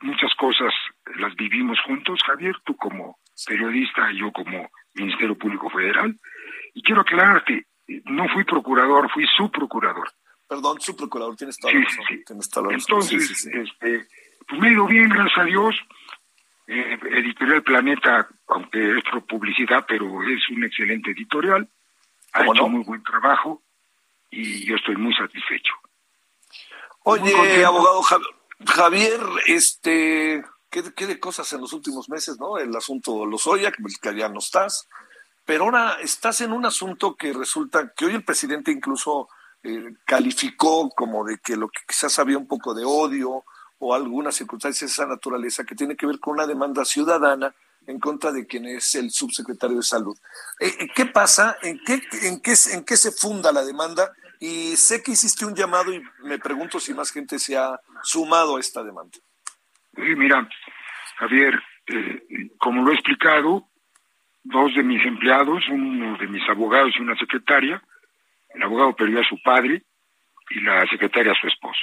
muchas 0.00 0.34
cosas 0.34 0.72
las 1.16 1.36
vivimos 1.36 1.78
juntos, 1.86 2.20
Javier, 2.26 2.56
tú 2.64 2.76
como 2.76 3.18
periodista 3.46 4.10
y 4.10 4.18
yo 4.18 4.32
como 4.32 4.70
Ministerio 4.94 5.38
Público 5.38 5.70
Federal. 5.70 6.18
Y 6.74 6.82
quiero 6.82 7.02
aclararte, 7.02 7.66
no 8.06 8.28
fui 8.28 8.42
procurador, 8.44 9.08
fui 9.12 9.26
su 9.36 9.50
procurador. 9.52 10.10
Perdón, 10.52 10.82
su 10.82 10.94
procurador, 10.94 11.34
tienes 11.34 11.56
toda 11.56 11.72
la 11.72 11.80
razón. 11.80 12.04
Tienes 12.26 12.50
toda 12.50 12.66
la 12.66 12.72
razón. 12.74 13.00
Entonces, 13.00 13.46
este, 13.46 14.06
pues 14.46 14.60
me 14.60 14.68
ha 14.68 14.72
ido 14.72 14.86
bien, 14.86 15.08
gracias 15.08 15.38
a 15.38 15.44
Dios. 15.44 15.74
Eh, 16.66 16.98
editorial 17.10 17.62
Planeta, 17.62 18.28
aunque 18.48 18.98
es 18.98 19.04
por 19.10 19.24
publicidad, 19.24 19.86
pero 19.88 20.04
es 20.24 20.50
un 20.50 20.62
excelente 20.64 21.12
editorial. 21.12 21.66
Ha 22.34 22.44
hecho 22.44 22.68
muy 22.68 22.84
buen 22.84 23.02
trabajo 23.02 23.62
y 24.30 24.66
yo 24.66 24.76
estoy 24.76 24.96
muy 24.96 25.14
satisfecho. 25.14 25.72
Oye, 27.04 27.64
abogado 27.64 28.02
Javier, 28.66 29.20
este, 29.46 30.44
¿qué, 30.68 30.82
de 30.82 31.18
cosas 31.18 31.50
en 31.54 31.62
los 31.62 31.72
últimos 31.72 32.10
meses, 32.10 32.38
no? 32.38 32.58
El 32.58 32.76
asunto 32.76 33.24
Lozoya, 33.24 33.72
que 33.72 34.18
ya 34.18 34.28
no 34.28 34.40
estás, 34.40 34.86
pero 35.46 35.64
ahora 35.64 35.96
estás 36.02 36.42
en 36.42 36.52
un 36.52 36.66
asunto 36.66 37.16
que 37.16 37.32
resulta 37.32 37.94
que 37.96 38.04
hoy 38.04 38.16
el 38.16 38.24
presidente 38.24 38.70
incluso 38.70 39.30
eh, 39.64 39.94
calificó 40.04 40.90
como 40.90 41.24
de 41.24 41.38
que 41.38 41.56
lo 41.56 41.68
que 41.68 41.80
quizás 41.86 42.18
había 42.18 42.38
un 42.38 42.46
poco 42.46 42.74
de 42.74 42.84
odio 42.84 43.44
o 43.78 43.94
algunas 43.94 44.34
circunstancias 44.34 44.90
de 44.90 44.92
esa 44.92 45.06
naturaleza 45.06 45.64
que 45.64 45.74
tiene 45.74 45.96
que 45.96 46.06
ver 46.06 46.18
con 46.20 46.34
una 46.34 46.46
demanda 46.46 46.84
ciudadana 46.84 47.54
en 47.86 47.98
contra 47.98 48.32
de 48.32 48.46
quien 48.46 48.64
es 48.66 48.94
el 48.94 49.10
subsecretario 49.10 49.78
de 49.78 49.82
Salud. 49.82 50.16
Eh, 50.60 50.74
eh, 50.78 50.88
¿Qué 50.94 51.06
pasa? 51.06 51.56
¿En 51.62 51.80
qué, 51.84 52.00
en, 52.22 52.40
qué, 52.40 52.54
¿En 52.72 52.84
qué 52.84 52.96
se 52.96 53.12
funda 53.12 53.52
la 53.52 53.64
demanda? 53.64 54.12
Y 54.40 54.76
sé 54.76 55.02
que 55.02 55.12
hiciste 55.12 55.44
un 55.44 55.54
llamado 55.54 55.92
y 55.92 56.02
me 56.24 56.38
pregunto 56.38 56.80
si 56.80 56.94
más 56.94 57.10
gente 57.10 57.38
se 57.38 57.56
ha 57.56 57.80
sumado 58.02 58.56
a 58.56 58.60
esta 58.60 58.82
demanda. 58.82 59.18
Sí, 59.94 60.16
mira, 60.16 60.48
Javier, 61.18 61.60
eh, 61.86 62.50
como 62.58 62.82
lo 62.82 62.90
he 62.90 62.94
explicado, 62.94 63.68
dos 64.42 64.74
de 64.74 64.82
mis 64.82 65.04
empleados, 65.04 65.62
uno 65.70 66.18
de 66.18 66.26
mis 66.26 66.48
abogados 66.48 66.92
y 66.96 67.02
una 67.02 67.16
secretaria, 67.16 67.82
el 68.54 68.62
abogado 68.62 68.94
perdió 68.94 69.20
a 69.20 69.28
su 69.28 69.40
padre 69.42 69.82
y 70.50 70.60
la 70.60 70.86
secretaria 70.86 71.32
a 71.32 71.40
su 71.40 71.46
esposo. 71.46 71.80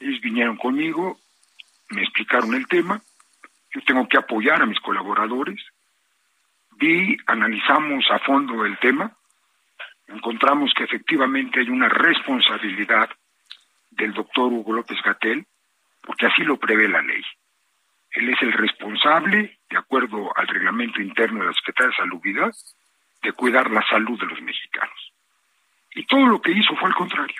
Ellos 0.00 0.20
vinieron 0.20 0.56
conmigo, 0.56 1.18
me 1.90 2.02
explicaron 2.02 2.54
el 2.54 2.66
tema, 2.66 3.00
yo 3.74 3.80
tengo 3.86 4.08
que 4.08 4.18
apoyar 4.18 4.62
a 4.62 4.66
mis 4.66 4.80
colaboradores, 4.80 5.60
vi, 6.76 7.16
analizamos 7.26 8.04
a 8.10 8.18
fondo 8.20 8.64
el 8.64 8.78
tema, 8.78 9.16
encontramos 10.08 10.72
que 10.74 10.84
efectivamente 10.84 11.60
hay 11.60 11.68
una 11.68 11.88
responsabilidad 11.88 13.08
del 13.90 14.12
doctor 14.12 14.52
Hugo 14.52 14.72
López 14.72 14.98
Gatel, 15.02 15.46
porque 16.02 16.26
así 16.26 16.42
lo 16.42 16.58
prevé 16.58 16.88
la 16.88 17.02
ley. 17.02 17.22
Él 18.10 18.28
es 18.28 18.40
el 18.42 18.52
responsable, 18.52 19.58
de 19.68 19.76
acuerdo 19.76 20.36
al 20.36 20.46
reglamento 20.46 21.00
interno 21.00 21.40
de 21.40 21.46
la 21.46 21.52
Secretaría 21.52 21.90
de 21.90 21.96
Salubridad, 21.96 22.52
de 23.22 23.32
cuidar 23.32 23.70
la 23.70 23.84
salud 23.88 24.18
de 24.20 24.26
los 24.26 24.40
mexicanos. 24.42 25.13
Y 25.94 26.04
todo 26.06 26.26
lo 26.26 26.40
que 26.40 26.52
hizo 26.52 26.74
fue 26.76 26.88
al 26.88 26.94
contrario. 26.94 27.36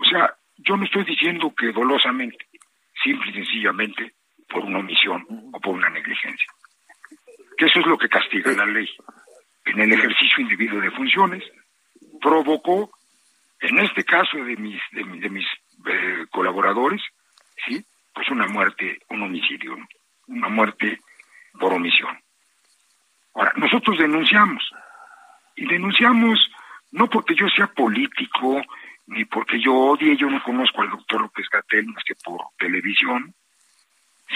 O 0.00 0.04
sea, 0.04 0.34
yo 0.56 0.76
no 0.76 0.84
estoy 0.84 1.04
diciendo 1.04 1.52
que 1.56 1.72
dolosamente, 1.72 2.46
simple 3.02 3.30
y 3.30 3.34
sencillamente 3.34 4.14
por 4.48 4.64
una 4.64 4.78
omisión 4.78 5.26
o 5.52 5.60
por 5.60 5.74
una 5.74 5.90
negligencia. 5.90 6.52
Que 7.56 7.66
eso 7.66 7.80
es 7.80 7.86
lo 7.86 7.98
que 7.98 8.08
castiga 8.08 8.52
la 8.52 8.66
ley. 8.66 8.88
En 9.64 9.80
el 9.80 9.92
ejercicio 9.92 10.42
individuo 10.42 10.80
de 10.80 10.90
funciones, 10.90 11.44
provocó, 12.20 12.90
en 13.60 13.78
este 13.80 14.04
caso 14.04 14.38
de 14.38 14.56
mis, 14.56 14.80
de, 14.92 15.30
mis 15.30 15.46
eh, 15.86 16.26
colaboradores, 16.30 17.00
¿sí? 17.66 17.84
pues 18.14 18.28
una 18.30 18.46
muerte, 18.46 18.98
un 19.10 19.22
homicidio, 19.22 19.76
una 20.26 20.48
muerte 20.48 21.00
por 21.58 21.72
omisión. 21.72 22.18
Ahora, 23.34 23.52
nosotros 23.56 23.98
denunciamos, 23.98 24.62
y 25.56 25.66
denunciamos 25.66 26.50
no 26.92 27.08
porque 27.08 27.34
yo 27.34 27.48
sea 27.48 27.66
político, 27.66 28.62
ni 29.06 29.24
porque 29.24 29.60
yo 29.60 29.74
odie, 29.74 30.16
yo 30.16 30.30
no 30.30 30.42
conozco 30.42 30.82
al 30.82 30.90
doctor 30.90 31.22
López 31.22 31.46
Gatel 31.50 31.86
más 31.86 32.04
que 32.04 32.14
por 32.14 32.40
televisión, 32.58 33.34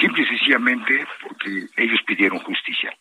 simple 0.01 0.23
y 0.23 0.27
sencillamente 0.27 1.07
porque 1.23 1.69
ellos 1.77 2.01
pidieron 2.07 2.39
justicia. 2.41 2.93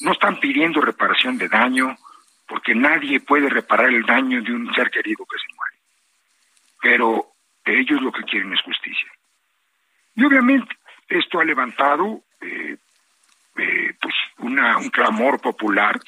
No 0.00 0.12
están 0.12 0.38
pidiendo 0.40 0.80
reparación 0.80 1.38
de 1.38 1.48
daño, 1.48 1.96
porque 2.46 2.74
nadie 2.74 3.20
puede 3.20 3.48
reparar 3.48 3.90
el 3.90 4.04
daño 4.04 4.42
de 4.42 4.52
un 4.52 4.72
ser 4.74 4.90
querido 4.90 5.24
que 5.26 5.38
se 5.38 5.54
muere. 5.54 5.76
Pero 6.80 7.32
ellos 7.64 8.00
lo 8.00 8.10
que 8.10 8.22
quieren 8.22 8.52
es 8.52 8.62
justicia. 8.62 9.08
Y 10.14 10.24
obviamente 10.24 10.76
esto 11.08 11.40
ha 11.40 11.44
levantado 11.44 12.22
eh, 12.40 12.76
eh, 13.56 13.94
pues 14.00 14.14
una, 14.38 14.78
un 14.78 14.88
clamor 14.88 15.40
popular. 15.40 16.00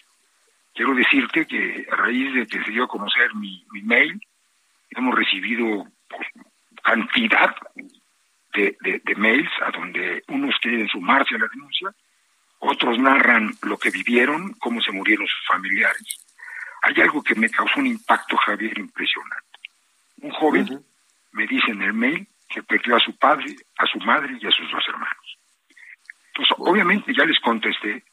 Quiero 0.75 0.95
decirte 0.95 1.47
que 1.47 1.87
a 1.91 1.97
raíz 1.97 2.33
de 2.35 2.47
que 2.47 2.63
se 2.63 2.71
dio 2.71 2.85
a 2.85 2.89
conocer 2.89 3.35
mi, 3.35 3.65
mi 3.73 3.83
mail, 3.83 4.21
hemos 4.91 5.15
recibido 5.15 5.87
pues, 6.09 6.29
cantidad 6.83 7.55
de, 8.55 8.77
de, 8.81 9.15
mails 9.17 9.51
a 9.63 9.71
donde 9.71 10.23
unos 10.29 10.55
quieren 10.61 10.89
sumarse 10.89 11.35
a 11.35 11.39
la 11.39 11.49
denuncia, 11.49 11.95
otros 12.61 12.99
narran 12.99 13.53
lo 13.63 13.79
que 13.79 13.91
vivieron, 13.91 14.55
cómo 14.55 14.81
se 14.81 14.93
murieron 14.93 15.27
sus 15.27 15.47
familiares. 15.47 16.27
Hay 16.83 17.01
algo 17.01 17.23
que 17.23 17.35
me 17.35 17.49
causó 17.49 17.81
un 17.81 17.87
impacto, 17.87 18.37
Javier, 18.37 18.79
impresionante. 18.79 19.59
Un 20.23 20.31
joven 20.31 20.85
me 21.33 21.47
dice 21.47 21.71
en 21.71 21.83
el 21.83 21.93
mail 21.93 22.27
que 22.49 22.63
perdió 22.63 22.97
a 22.97 23.01
su 23.01 23.17
padre, 23.17 23.55
a 23.79 23.87
su 23.87 23.99
madre 24.01 24.37
y 24.41 24.47
a 24.47 24.51
sus 24.51 24.71
dos 24.71 24.83
hermanos. 24.89 25.39
Entonces, 26.29 26.55
obviamente 26.59 27.13
ya 27.15 27.25
les 27.25 27.39
contesté, 27.41 28.05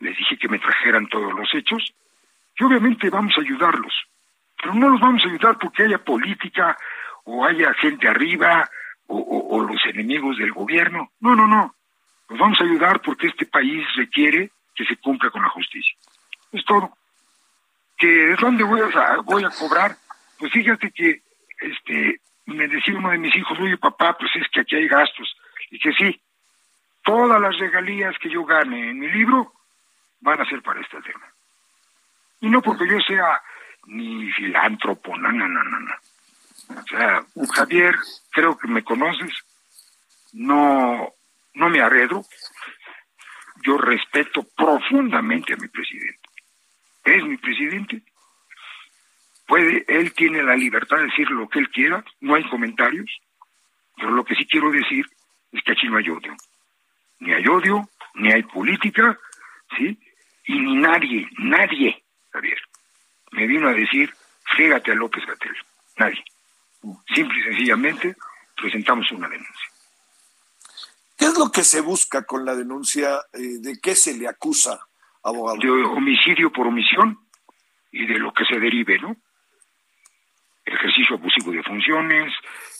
les 0.00 0.16
dije 0.16 0.36
que 0.36 0.48
me 0.48 0.58
trajeran 0.58 1.08
todos 1.08 1.32
los 1.32 1.52
hechos 1.54 1.94
y 2.58 2.64
obviamente 2.64 3.10
vamos 3.10 3.34
a 3.36 3.40
ayudarlos. 3.40 3.94
Pero 4.56 4.74
no 4.74 4.88
los 4.88 5.00
vamos 5.00 5.22
a 5.24 5.28
ayudar 5.28 5.58
porque 5.58 5.84
haya 5.84 5.98
política 5.98 6.76
o 7.24 7.44
haya 7.44 7.74
gente 7.74 8.08
arriba 8.08 8.68
o, 9.08 9.62
los 9.62 9.84
enemigos 9.86 10.36
del 10.38 10.52
gobierno. 10.52 11.10
No, 11.20 11.34
no, 11.34 11.46
no. 11.46 11.74
Los 12.28 12.38
vamos 12.38 12.60
a 12.60 12.64
ayudar 12.64 13.00
porque 13.00 13.28
este 13.28 13.46
país 13.46 13.86
requiere 13.94 14.50
que 14.74 14.84
se 14.84 14.96
cumpla 14.96 15.30
con 15.30 15.42
la 15.42 15.48
justicia. 15.50 15.94
Es 16.52 16.64
todo. 16.64 16.90
¿Que 17.96 18.32
es 18.32 18.40
donde 18.40 18.64
voy 18.64 18.80
a, 18.80 19.16
voy 19.24 19.44
a 19.44 19.50
cobrar? 19.50 19.96
Pues 20.38 20.52
fíjate 20.52 20.90
que 20.90 21.22
este 21.60 22.20
me 22.46 22.68
decía 22.68 22.96
uno 22.96 23.10
de 23.10 23.18
mis 23.18 23.34
hijos, 23.36 23.58
oye 23.58 23.76
papá, 23.76 24.16
pues 24.18 24.30
es 24.36 24.48
que 24.48 24.60
aquí 24.60 24.76
hay 24.76 24.88
gastos. 24.88 25.36
Y 25.70 25.78
que 25.78 25.92
sí, 25.92 26.20
todas 27.04 27.40
las 27.40 27.56
regalías 27.58 28.16
que 28.18 28.30
yo 28.30 28.44
gane 28.44 28.90
en 28.90 28.98
mi 28.98 29.08
libro 29.08 29.52
van 30.20 30.40
a 30.40 30.48
ser 30.48 30.62
para 30.62 30.80
este 30.80 31.00
tema. 31.02 31.26
Y 32.40 32.48
no 32.48 32.62
porque 32.62 32.88
yo 32.88 32.98
sea 33.00 33.40
ni 33.86 34.30
filántropo, 34.32 35.16
no, 35.16 35.32
no, 35.32 35.48
no, 35.48 35.62
no. 35.62 35.94
O 36.68 36.82
sea, 36.88 37.24
Javier, 37.54 37.94
creo 38.30 38.58
que 38.58 38.68
me 38.68 38.82
conoces, 38.82 39.32
no, 40.32 41.12
no 41.54 41.70
me 41.70 41.80
arredo, 41.80 42.24
yo 43.62 43.78
respeto 43.78 44.46
profundamente 44.56 45.54
a 45.54 45.56
mi 45.56 45.68
presidente. 45.68 46.20
Es 47.04 47.24
mi 47.24 47.36
presidente, 47.36 48.02
puede, 49.46 49.84
él 49.88 50.12
tiene 50.12 50.42
la 50.42 50.56
libertad 50.56 50.98
de 50.98 51.04
decir 51.04 51.30
lo 51.30 51.48
que 51.48 51.60
él 51.60 51.70
quiera, 51.70 52.04
no 52.20 52.34
hay 52.34 52.44
comentarios, 52.48 53.10
pero 53.96 54.10
lo 54.10 54.24
que 54.24 54.34
sí 54.34 54.46
quiero 54.46 54.70
decir 54.70 55.06
es 55.52 55.62
que 55.62 55.72
aquí 55.72 55.88
no 55.88 55.98
hay 55.98 56.08
odio. 56.08 56.34
Ni 57.20 57.32
hay 57.32 57.46
odio, 57.46 57.88
ni 58.14 58.32
hay 58.32 58.42
política, 58.42 59.18
¿sí? 59.76 59.98
Y 60.44 60.58
ni 60.58 60.76
nadie, 60.76 61.28
nadie, 61.38 62.04
Javier, 62.30 62.58
me 63.32 63.46
vino 63.46 63.68
a 63.68 63.72
decir, 63.72 64.12
fíjate 64.56 64.92
a 64.92 64.94
López 64.94 65.24
Gatel. 65.26 65.56
Nadie. 65.98 66.24
Simple 67.14 67.38
y 67.40 67.42
sencillamente 67.42 68.16
presentamos 68.56 69.10
una 69.12 69.28
denuncia. 69.28 69.70
¿Qué 71.16 71.26
es 71.26 71.38
lo 71.38 71.50
que 71.50 71.64
se 71.64 71.80
busca 71.80 72.24
con 72.24 72.44
la 72.44 72.54
denuncia? 72.54 73.20
Eh, 73.32 73.58
¿De 73.60 73.80
qué 73.80 73.94
se 73.94 74.14
le 74.14 74.28
acusa, 74.28 74.78
abogado? 75.22 75.58
De 75.58 75.70
homicidio 75.70 76.52
por 76.52 76.66
omisión 76.66 77.18
y 77.90 78.06
de 78.06 78.18
lo 78.18 78.32
que 78.32 78.44
se 78.44 78.60
derive, 78.60 78.98
¿no? 78.98 79.16
Ejercicio 80.64 81.16
abusivo 81.16 81.52
de 81.52 81.62
funciones, 81.62 82.32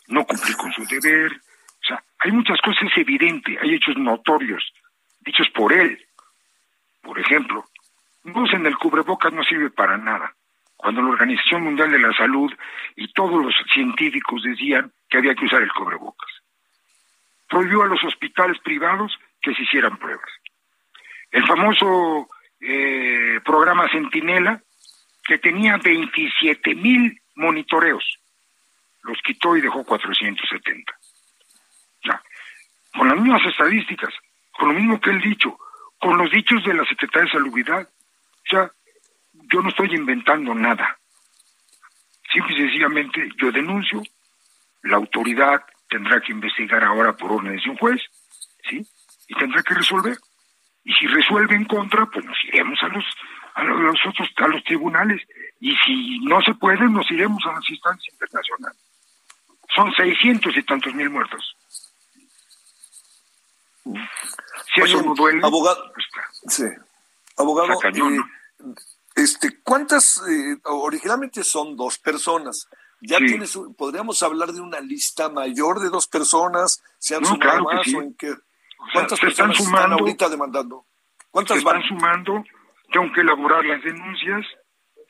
no 0.08 0.24
cumplir 0.26 0.56
con 0.56 0.72
su 0.72 0.84
deber. 0.86 1.32
O 1.32 1.86
sea, 1.86 2.04
hay 2.18 2.32
muchas 2.32 2.60
cosas, 2.60 2.82
es 2.82 2.98
evidente, 2.98 3.58
hay 3.60 3.74
hechos 3.74 3.96
notorios, 3.96 4.62
dichos 5.20 5.48
por 5.54 5.72
él. 5.72 6.04
Por 7.00 7.18
ejemplo, 7.18 7.64
no 8.26 8.46
en 8.52 8.66
el 8.66 8.76
cubrebocas 8.76 9.32
no 9.32 9.42
sirve 9.44 9.70
para 9.70 9.96
nada 9.96 10.34
cuando 10.76 11.02
la 11.02 11.08
Organización 11.08 11.64
Mundial 11.64 11.90
de 11.90 11.98
la 11.98 12.12
Salud 12.12 12.52
y 12.94 13.12
todos 13.12 13.42
los 13.42 13.54
científicos 13.72 14.42
decían 14.42 14.92
que 15.08 15.18
había 15.18 15.34
que 15.34 15.46
usar 15.46 15.62
el 15.62 15.72
cobrebocas. 15.72 16.30
Prohibió 17.48 17.82
a 17.82 17.86
los 17.86 18.02
hospitales 18.04 18.58
privados 18.60 19.18
que 19.40 19.54
se 19.54 19.62
hicieran 19.62 19.96
pruebas. 19.96 20.28
El 21.30 21.46
famoso 21.46 22.28
eh, 22.60 23.40
programa 23.44 23.88
Centinela, 23.90 24.62
que 25.24 25.38
tenía 25.38 25.76
27 25.78 26.74
mil 26.74 27.20
monitoreos. 27.36 28.18
Los 29.02 29.18
quitó 29.22 29.56
y 29.56 29.60
dejó 29.60 29.84
470. 29.84 30.92
Ya. 32.04 32.22
Con 32.96 33.08
las 33.08 33.16
mismas 33.18 33.44
estadísticas, 33.46 34.12
con 34.52 34.68
lo 34.68 34.74
mismo 34.74 35.00
que 35.00 35.10
él 35.10 35.20
dicho, 35.20 35.58
con 35.98 36.18
los 36.18 36.30
dichos 36.30 36.64
de 36.64 36.74
la 36.74 36.84
Secretaría 36.84 37.26
de 37.26 37.32
Salubridad. 37.32 37.88
O 38.46 38.48
sea, 38.48 38.70
yo 39.32 39.60
no 39.60 39.70
estoy 39.70 39.94
inventando 39.94 40.54
nada. 40.54 40.98
Simple 42.32 42.54
y 42.54 42.62
sencillamente 42.62 43.28
yo 43.40 43.50
denuncio, 43.50 44.02
la 44.82 44.96
autoridad 44.96 45.64
tendrá 45.88 46.20
que 46.20 46.32
investigar 46.32 46.84
ahora 46.84 47.16
por 47.16 47.32
órdenes 47.32 47.62
de 47.64 47.70
un 47.70 47.78
juez, 47.78 48.00
¿sí? 48.68 48.86
Y 49.28 49.34
tendrá 49.34 49.62
que 49.62 49.74
resolver. 49.74 50.16
Y 50.84 50.92
si 50.94 51.06
resuelve 51.06 51.56
en 51.56 51.64
contra, 51.64 52.06
pues 52.06 52.24
nos 52.24 52.36
iremos 52.44 52.80
a 52.82 52.88
los 52.88 53.04
a 53.54 53.64
los 53.64 53.98
otros 54.06 54.28
a 54.36 54.48
los 54.48 54.62
tribunales 54.64 55.22
y 55.60 55.74
si 55.76 56.18
no 56.20 56.42
se 56.42 56.54
puede 56.54 56.88
nos 56.90 57.10
iremos 57.10 57.42
a 57.46 57.52
las 57.52 57.68
instancias 57.70 58.12
internacionales. 58.12 58.78
Son 59.74 59.92
seiscientos 59.94 60.56
y 60.56 60.62
tantos 60.62 60.94
mil 60.94 61.10
muertos. 61.10 61.56
Si 64.74 64.80
eso 64.80 65.02
no 65.02 65.14
duele, 65.14 65.40
abogado, 65.44 65.92
pues, 65.92 66.06
sí. 66.54 66.64
Abogado, 67.36 67.78
eh, 67.82 68.18
este, 69.14 69.60
¿cuántas? 69.62 70.22
Eh, 70.28 70.56
originalmente 70.64 71.42
son 71.44 71.76
dos 71.76 71.98
personas. 71.98 72.68
Ya 73.00 73.18
tienes, 73.18 73.58
podríamos 73.76 74.22
hablar 74.22 74.52
de 74.52 74.60
una 74.60 74.80
lista 74.80 75.28
mayor 75.28 75.80
de 75.80 75.90
dos 75.90 76.08
personas, 76.08 76.82
se 76.98 77.14
han 77.14 77.24
sumado 77.24 77.64
más 77.64 77.94
o 77.94 78.02
en 78.02 78.14
qué. 78.16 78.34
¿Cuántas 78.92 79.20
personas 79.20 79.58
están, 79.58 79.66
sumando, 79.66 79.96
ahorita 79.96 80.28
demandando? 80.28 80.86
¿Cuántas 81.30 81.56
se 81.56 81.58
están 81.58 81.82
sumando? 81.82 82.44
Tengo 82.90 83.12
que 83.12 83.20
elaborar 83.20 83.64
las 83.64 83.82
denuncias, 83.82 84.46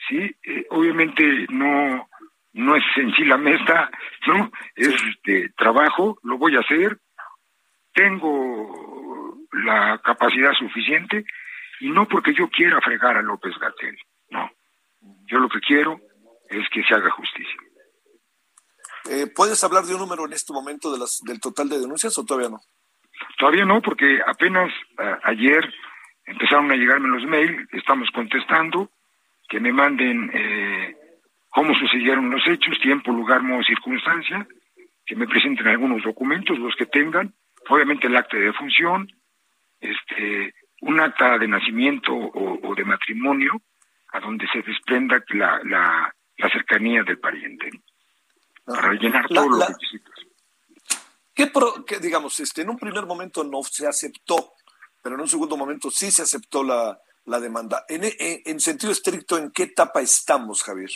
sí. 0.08 0.34
Eh, 0.42 0.66
obviamente 0.70 1.46
no 1.50 2.08
no 2.56 2.74
es 2.74 2.84
en 2.96 3.12
sí 3.14 3.24
la 3.24 3.36
mesa, 3.36 3.90
no 4.26 4.50
es 4.74 4.94
este 5.10 5.50
trabajo, 5.58 6.18
lo 6.22 6.38
voy 6.38 6.56
a 6.56 6.60
hacer. 6.60 6.98
Tengo 7.92 9.36
la 9.52 10.00
capacidad 10.02 10.52
suficiente 10.54 11.24
y 11.80 11.90
no 11.90 12.06
porque 12.08 12.34
yo 12.34 12.48
quiera 12.48 12.80
fregar 12.80 13.16
a 13.16 13.22
López 13.22 13.54
Gatel, 13.58 13.96
no. 14.30 14.50
Yo 15.26 15.38
lo 15.38 15.48
que 15.48 15.60
quiero 15.60 16.00
es 16.48 16.68
que 16.70 16.82
se 16.82 16.94
haga 16.94 17.10
justicia. 17.10 17.60
Eh, 19.10 19.26
¿Puedes 19.34 19.62
hablar 19.62 19.84
de 19.84 19.94
un 19.94 20.00
número 20.00 20.26
en 20.26 20.32
este 20.32 20.52
momento 20.52 20.92
de 20.92 20.98
las, 20.98 21.20
del 21.22 21.40
total 21.40 21.68
de 21.68 21.78
denuncias 21.78 22.16
o 22.18 22.24
todavía 22.24 22.50
no? 22.50 22.60
Todavía 23.38 23.64
no, 23.64 23.80
porque 23.80 24.20
apenas 24.26 24.72
ayer 25.22 25.72
empezaron 26.26 26.70
a 26.70 26.76
llegarme 26.76 27.08
los 27.08 27.24
mails, 27.24 27.68
estamos 27.72 28.10
contestando, 28.10 28.90
que 29.48 29.60
me 29.60 29.72
manden 29.72 30.30
eh, 30.34 30.96
cómo 31.50 31.74
sucedieron 31.74 32.30
los 32.30 32.46
hechos, 32.46 32.78
tiempo, 32.80 33.12
lugar, 33.12 33.42
modo, 33.42 33.62
circunstancia, 33.62 34.46
que 35.04 35.16
me 35.16 35.28
presenten 35.28 35.68
algunos 35.68 36.02
documentos, 36.02 36.58
los 36.58 36.74
que 36.74 36.86
tengan, 36.86 37.32
obviamente 37.68 38.08
el 38.08 38.16
acta 38.16 38.36
de 38.36 38.46
defunción, 38.46 39.08
este, 39.80 40.52
un 40.82 41.00
acta 41.00 41.38
de 41.38 41.48
nacimiento 41.48 42.12
o, 42.14 42.74
de 42.74 42.84
matrimonio, 42.84 43.62
a 44.12 44.20
donde 44.20 44.46
se 44.48 44.62
desprenda 44.62 45.22
la, 45.30 45.60
la, 45.64 46.14
la 46.36 46.50
cercanía 46.50 47.02
del 47.02 47.18
pariente, 47.18 47.70
para 48.64 48.92
llenar 48.94 49.26
todos 49.28 49.48
los 49.48 49.68
requisitos. 49.68 50.14
¿Qué, 51.34 51.50
¿Qué, 51.86 51.98
digamos, 51.98 52.40
este, 52.40 52.62
en 52.62 52.70
un 52.70 52.78
primer 52.78 53.04
momento 53.04 53.44
no 53.44 53.62
se 53.62 53.86
aceptó, 53.86 54.54
pero 55.02 55.16
en 55.16 55.20
un 55.22 55.28
segundo 55.28 55.56
momento 55.56 55.90
sí 55.90 56.10
se 56.10 56.22
aceptó 56.22 56.64
la, 56.64 56.98
la 57.26 57.40
demanda. 57.40 57.84
En, 57.88 58.02
en, 58.18 58.60
sentido 58.60 58.92
estricto, 58.92 59.36
¿en 59.36 59.50
qué 59.52 59.64
etapa 59.64 60.00
estamos, 60.00 60.62
Javier? 60.62 60.90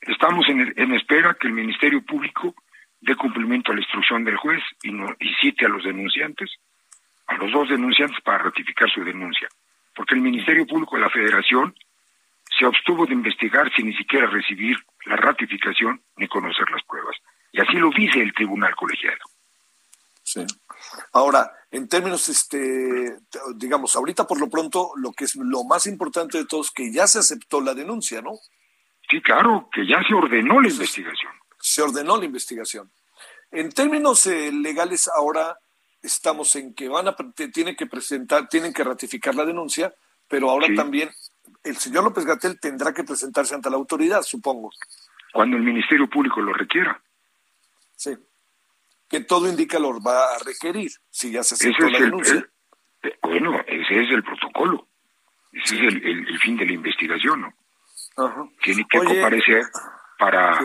Estamos 0.00 0.48
en, 0.48 0.72
en 0.76 0.94
espera 0.94 1.36
que 1.40 1.46
el 1.46 1.52
Ministerio 1.52 2.04
Público 2.04 2.54
dé 3.00 3.14
cumplimiento 3.14 3.70
a 3.70 3.74
la 3.74 3.80
instrucción 3.80 4.24
del 4.24 4.36
juez 4.36 4.62
y, 4.82 4.90
no, 4.90 5.14
y 5.20 5.32
cite 5.34 5.66
a 5.66 5.68
los 5.68 5.84
denunciantes 5.84 6.50
a 7.26 7.34
los 7.36 7.52
dos 7.52 7.68
denunciantes 7.68 8.20
para 8.22 8.44
ratificar 8.44 8.90
su 8.90 9.04
denuncia, 9.04 9.48
porque 9.94 10.14
el 10.14 10.20
Ministerio 10.20 10.66
Público 10.66 10.96
de 10.96 11.02
la 11.02 11.10
Federación 11.10 11.74
se 12.58 12.64
abstuvo 12.64 13.06
de 13.06 13.14
investigar 13.14 13.70
sin 13.74 13.86
ni 13.86 13.96
siquiera 13.96 14.26
recibir 14.26 14.76
la 15.04 15.16
ratificación 15.16 16.02
ni 16.16 16.28
conocer 16.28 16.70
las 16.70 16.82
pruebas. 16.84 17.16
Y 17.52 17.60
así 17.60 17.74
lo 17.74 17.90
dice 17.90 18.20
el 18.20 18.32
tribunal 18.34 18.74
colegiado. 18.76 19.18
Sí. 20.22 20.44
Ahora, 21.12 21.50
en 21.70 21.88
términos, 21.88 22.28
este, 22.28 23.16
digamos, 23.54 23.96
ahorita 23.96 24.26
por 24.26 24.40
lo 24.40 24.48
pronto, 24.48 24.92
lo 24.96 25.12
que 25.12 25.24
es 25.24 25.36
lo 25.36 25.64
más 25.64 25.86
importante 25.86 26.38
de 26.38 26.46
todo 26.46 26.62
es 26.62 26.70
que 26.70 26.92
ya 26.92 27.06
se 27.06 27.18
aceptó 27.18 27.60
la 27.60 27.74
denuncia, 27.74 28.22
¿no? 28.22 28.32
Sí, 29.08 29.20
claro, 29.20 29.68
que 29.72 29.86
ya 29.86 30.02
se 30.06 30.14
ordenó 30.14 30.60
la 30.60 30.68
investigación. 30.68 31.32
Se 31.60 31.82
ordenó 31.82 32.16
la 32.16 32.24
investigación. 32.24 32.90
En 33.50 33.70
términos 33.70 34.26
eh, 34.26 34.50
legales, 34.52 35.08
ahora 35.08 35.58
estamos 36.06 36.54
en 36.56 36.74
que 36.74 36.88
van 36.88 37.08
a 37.08 37.16
tienen 37.52 37.76
que 37.76 37.86
presentar, 37.86 38.48
tienen 38.48 38.72
que 38.72 38.84
ratificar 38.84 39.34
la 39.34 39.44
denuncia, 39.44 39.94
pero 40.28 40.50
ahora 40.50 40.68
también 40.74 41.10
el 41.64 41.76
señor 41.76 42.04
López 42.04 42.24
Gatel 42.24 42.58
tendrá 42.60 42.94
que 42.94 43.04
presentarse 43.04 43.54
ante 43.54 43.70
la 43.70 43.76
autoridad, 43.76 44.22
supongo. 44.22 44.70
Cuando 45.32 45.56
el 45.56 45.62
Ministerio 45.62 46.08
Público 46.08 46.40
lo 46.40 46.52
requiera. 46.52 47.00
Sí. 47.96 48.16
Que 49.08 49.20
todo 49.20 49.48
indica 49.48 49.78
lo 49.78 50.00
va 50.00 50.34
a 50.34 50.38
requerir, 50.44 50.90
si 51.10 51.32
ya 51.32 51.42
se 51.42 51.54
aceptó 51.54 51.88
la 51.88 51.98
denuncia. 51.98 52.48
Eh, 53.02 53.18
bueno, 53.22 53.60
ese 53.66 54.02
es 54.02 54.10
el 54.10 54.22
protocolo. 54.22 54.88
Ese 55.52 55.76
es 55.76 55.94
el, 55.94 56.38
fin 56.40 56.56
de 56.56 56.66
la 56.66 56.72
investigación, 56.72 57.40
¿no? 57.40 58.52
Tiene 58.62 58.86
que 58.88 58.98
comparecer 58.98 59.62
para, 60.18 60.58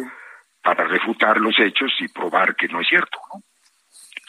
para 0.64 0.88
refutar 0.88 1.40
los 1.40 1.58
hechos 1.60 1.92
y 2.00 2.08
probar 2.08 2.56
que 2.56 2.68
no 2.68 2.82
es 2.82 2.88
cierto, 2.88 3.18
¿no? 3.34 3.44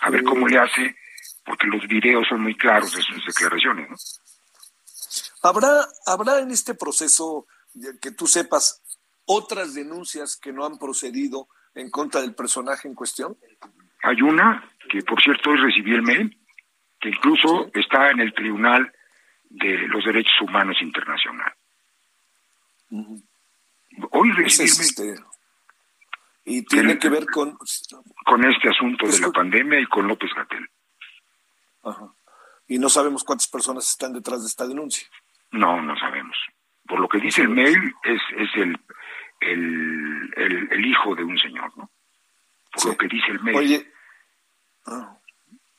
A 0.03 0.11
ver 0.11 0.25
cómo 0.25 0.49
le 0.49 0.59
hace 0.59 0.97
porque 1.45 1.67
los 1.67 1.87
videos 1.87 2.27
son 2.29 2.43
muy 2.43 2.57
claros 2.57 2.95
de 2.95 3.03
sus 3.03 3.25
declaraciones. 3.27 3.89
¿no? 3.91 3.97
¿Habrá, 5.43 5.89
¿Habrá 6.07 6.39
en 6.39 6.51
este 6.51 6.75
proceso, 6.75 7.47
que 8.01 8.13
tú 8.13 8.27
sepas, 8.27 8.83
otras 9.25 9.75
denuncias 9.75 10.37
que 10.37 10.53
no 10.53 10.65
han 10.65 10.79
procedido 10.79 11.49
en 11.75 11.91
contra 11.91 12.21
del 12.21 12.35
personaje 12.35 12.89
en 12.89 12.95
cuestión? 12.95 13.37
Hay 14.03 14.23
una, 14.23 14.73
que 14.89 15.03
por 15.03 15.21
cierto 15.21 15.51
hoy 15.51 15.57
recibí 15.59 15.95
el 15.95 16.03
mail, 16.03 16.39
que 17.01 17.09
incluso 17.09 17.71
está 17.75 18.11
en 18.11 18.21
el 18.21 18.33
Tribunal 18.35 18.93
de 19.51 19.89
los 19.89 20.05
Derechos 20.05 20.41
Humanos 20.43 20.77
Internacional. 20.81 21.53
Hoy 24.11 24.33
recibí 24.33 24.69
este, 24.69 25.15
y 26.45 26.63
tiene 26.65 26.99
que 26.99 27.09
ver 27.09 27.27
con... 27.27 27.57
Con 28.25 28.45
este 28.45 28.71
asunto 28.71 29.07
de 29.07 29.19
la 29.19 29.31
pandemia 29.31 29.81
y 29.81 29.87
con 29.87 30.07
López 30.07 30.31
Gatel. 30.35 30.69
Ajá. 31.83 32.15
Y 32.67 32.79
no 32.79 32.89
sabemos 32.89 33.25
cuántas 33.25 33.49
personas 33.49 33.89
están 33.89 34.13
detrás 34.13 34.43
de 34.43 34.49
esta 34.49 34.67
denuncia. 34.67 35.07
No, 35.51 35.83
no 35.83 35.97
sabemos. 35.97 36.37
Por 36.87 37.01
lo 37.01 37.09
que 37.09 37.19
dice 37.19 37.43
el 37.43 37.51
mail, 37.51 37.95
es, 38.03 38.21
es 38.37 38.49
el, 38.57 38.79
el, 39.41 40.69
el, 40.71 40.87
hijo 40.87 41.15
de 41.15 41.25
un 41.25 41.39
señor, 41.39 41.77
¿no? 41.77 41.91
Por 42.73 42.87
lo 42.87 42.97
que 42.97 43.09
dice 43.09 43.31
el 43.31 43.41
mail. 43.43 43.57
Oye, 43.57 43.93
ah, 44.87 45.19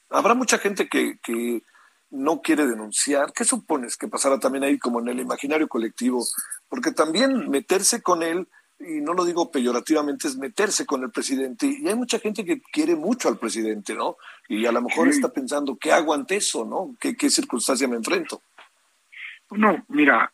habrá 0.09 0.33
mucha 0.33 0.57
gente 0.59 0.87
que, 0.87 1.17
que 1.21 1.63
no 2.09 2.41
quiere 2.41 2.67
denunciar. 2.67 3.33
¿Qué 3.33 3.43
supones 3.43 3.97
que 3.97 4.07
pasará 4.07 4.39
también 4.39 4.63
ahí 4.63 4.77
como 4.77 4.99
en 4.99 5.09
el 5.09 5.19
imaginario 5.19 5.67
colectivo? 5.67 6.23
Porque 6.69 6.91
también 6.91 7.49
meterse 7.49 8.01
con 8.01 8.23
él 8.23 8.47
y 8.79 9.01
no 9.01 9.13
lo 9.13 9.25
digo 9.25 9.51
peyorativamente, 9.51 10.27
es 10.27 10.37
meterse 10.37 10.85
con 10.85 11.03
el 11.03 11.11
presidente. 11.11 11.67
Y 11.67 11.87
hay 11.87 11.95
mucha 11.95 12.19
gente 12.19 12.43
que 12.43 12.61
quiere 12.61 12.95
mucho 12.95 13.29
al 13.29 13.37
presidente, 13.37 13.93
¿no? 13.93 14.17
Y 14.47 14.65
a 14.65 14.71
lo 14.71 14.81
mejor 14.81 15.07
está 15.07 15.29
pensando, 15.29 15.77
¿qué 15.77 15.91
hago 15.91 16.13
ante 16.13 16.35
eso, 16.35 16.65
no? 16.65 16.95
¿Qué, 16.99 17.15
¿Qué 17.15 17.29
circunstancia 17.29 17.87
me 17.87 17.95
enfrento? 17.95 18.41
No, 19.51 19.85
mira, 19.87 20.31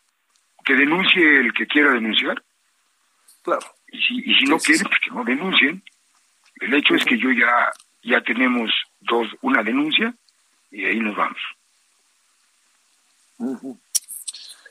que 0.64 0.74
denuncie 0.74 1.40
el 1.40 1.52
que 1.52 1.66
quiera 1.66 1.92
denunciar. 1.92 2.42
Claro. 3.42 3.66
Y 3.88 3.98
si, 4.02 4.30
y 4.30 4.34
si 4.34 4.44
no 4.46 4.58
quiere, 4.58 4.84
pues 4.84 4.98
que 5.04 5.10
no 5.10 5.24
denuncien. 5.24 5.82
El 6.60 6.74
hecho 6.74 6.94
es 6.94 7.04
que 7.04 7.18
yo 7.18 7.30
ya, 7.30 7.70
ya 8.02 8.22
tenemos 8.22 8.70
dos, 9.00 9.28
una 9.42 9.62
denuncia 9.62 10.14
y 10.70 10.84
ahí 10.84 11.00
nos 11.00 11.16
vamos. 11.16 11.40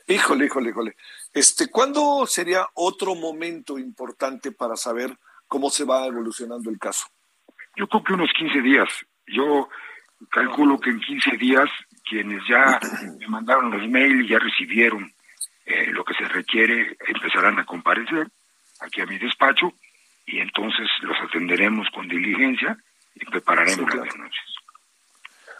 Híjole, 0.06 0.46
híjole, 0.46 0.70
híjole. 0.70 0.96
Este, 1.32 1.68
¿Cuándo 1.70 2.26
sería 2.26 2.66
otro 2.74 3.14
momento 3.14 3.78
importante 3.78 4.50
para 4.52 4.76
saber 4.76 5.16
cómo 5.46 5.70
se 5.70 5.84
va 5.84 6.06
evolucionando 6.06 6.70
el 6.70 6.78
caso? 6.78 7.06
Yo 7.76 7.86
creo 7.88 8.02
que 8.02 8.12
unos 8.14 8.30
15 8.36 8.60
días. 8.62 8.88
Yo 9.26 9.68
calculo 10.30 10.78
que 10.78 10.90
en 10.90 11.00
15 11.00 11.36
días 11.36 11.68
quienes 12.08 12.42
ya 12.48 12.80
me 13.18 13.28
mandaron 13.28 13.70
los 13.70 13.88
mails 13.88 14.24
y 14.24 14.28
ya 14.28 14.38
recibieron 14.38 15.12
eh, 15.66 15.86
lo 15.92 16.04
que 16.04 16.14
se 16.14 16.24
requiere 16.24 16.96
empezarán 17.06 17.58
a 17.58 17.64
comparecer 17.64 18.28
aquí 18.80 19.00
a 19.00 19.06
mi 19.06 19.18
despacho 19.18 19.72
y 20.26 20.40
entonces 20.40 20.88
los 21.02 21.16
atenderemos 21.28 21.88
con 21.94 22.08
diligencia 22.08 22.76
y 23.14 23.24
prepararemos 23.24 23.94
las 23.94 24.12
denuncias. 24.12 24.46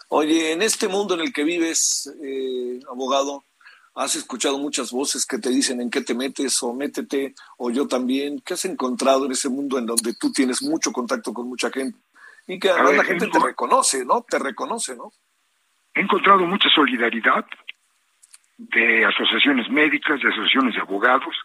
Oye, 0.09 0.51
en 0.51 0.61
este 0.61 0.89
mundo 0.89 1.13
en 1.13 1.21
el 1.21 1.31
que 1.31 1.45
vives, 1.45 2.13
eh, 2.21 2.79
abogado, 2.89 3.45
has 3.95 4.15
escuchado 4.15 4.57
muchas 4.57 4.91
voces 4.91 5.25
que 5.25 5.37
te 5.37 5.49
dicen 5.49 5.81
en 5.81 5.89
qué 5.89 6.01
te 6.01 6.13
metes 6.13 6.61
o 6.63 6.73
métete 6.73 7.33
o 7.57 7.71
yo 7.71 7.87
también. 7.87 8.41
¿Qué 8.45 8.53
has 8.53 8.65
encontrado 8.65 9.25
en 9.25 9.33
ese 9.33 9.49
mundo 9.49 9.77
en 9.77 9.85
donde 9.85 10.13
tú 10.13 10.31
tienes 10.31 10.61
mucho 10.61 10.91
contacto 10.91 11.33
con 11.33 11.47
mucha 11.47 11.69
gente 11.69 11.99
y 12.47 12.59
que 12.59 12.69
además 12.69 12.95
la 12.95 13.03
gente 13.03 13.27
te 13.27 13.39
reconoce, 13.39 14.05
¿no? 14.05 14.25
Te 14.27 14.39
reconoce, 14.39 14.95
¿no? 14.95 15.11
He 15.93 16.01
encontrado 16.01 16.45
mucha 16.45 16.69
solidaridad 16.69 17.45
de 18.57 19.05
asociaciones 19.05 19.69
médicas, 19.69 20.21
de 20.21 20.29
asociaciones 20.29 20.75
de 20.75 20.81
abogados. 20.81 21.35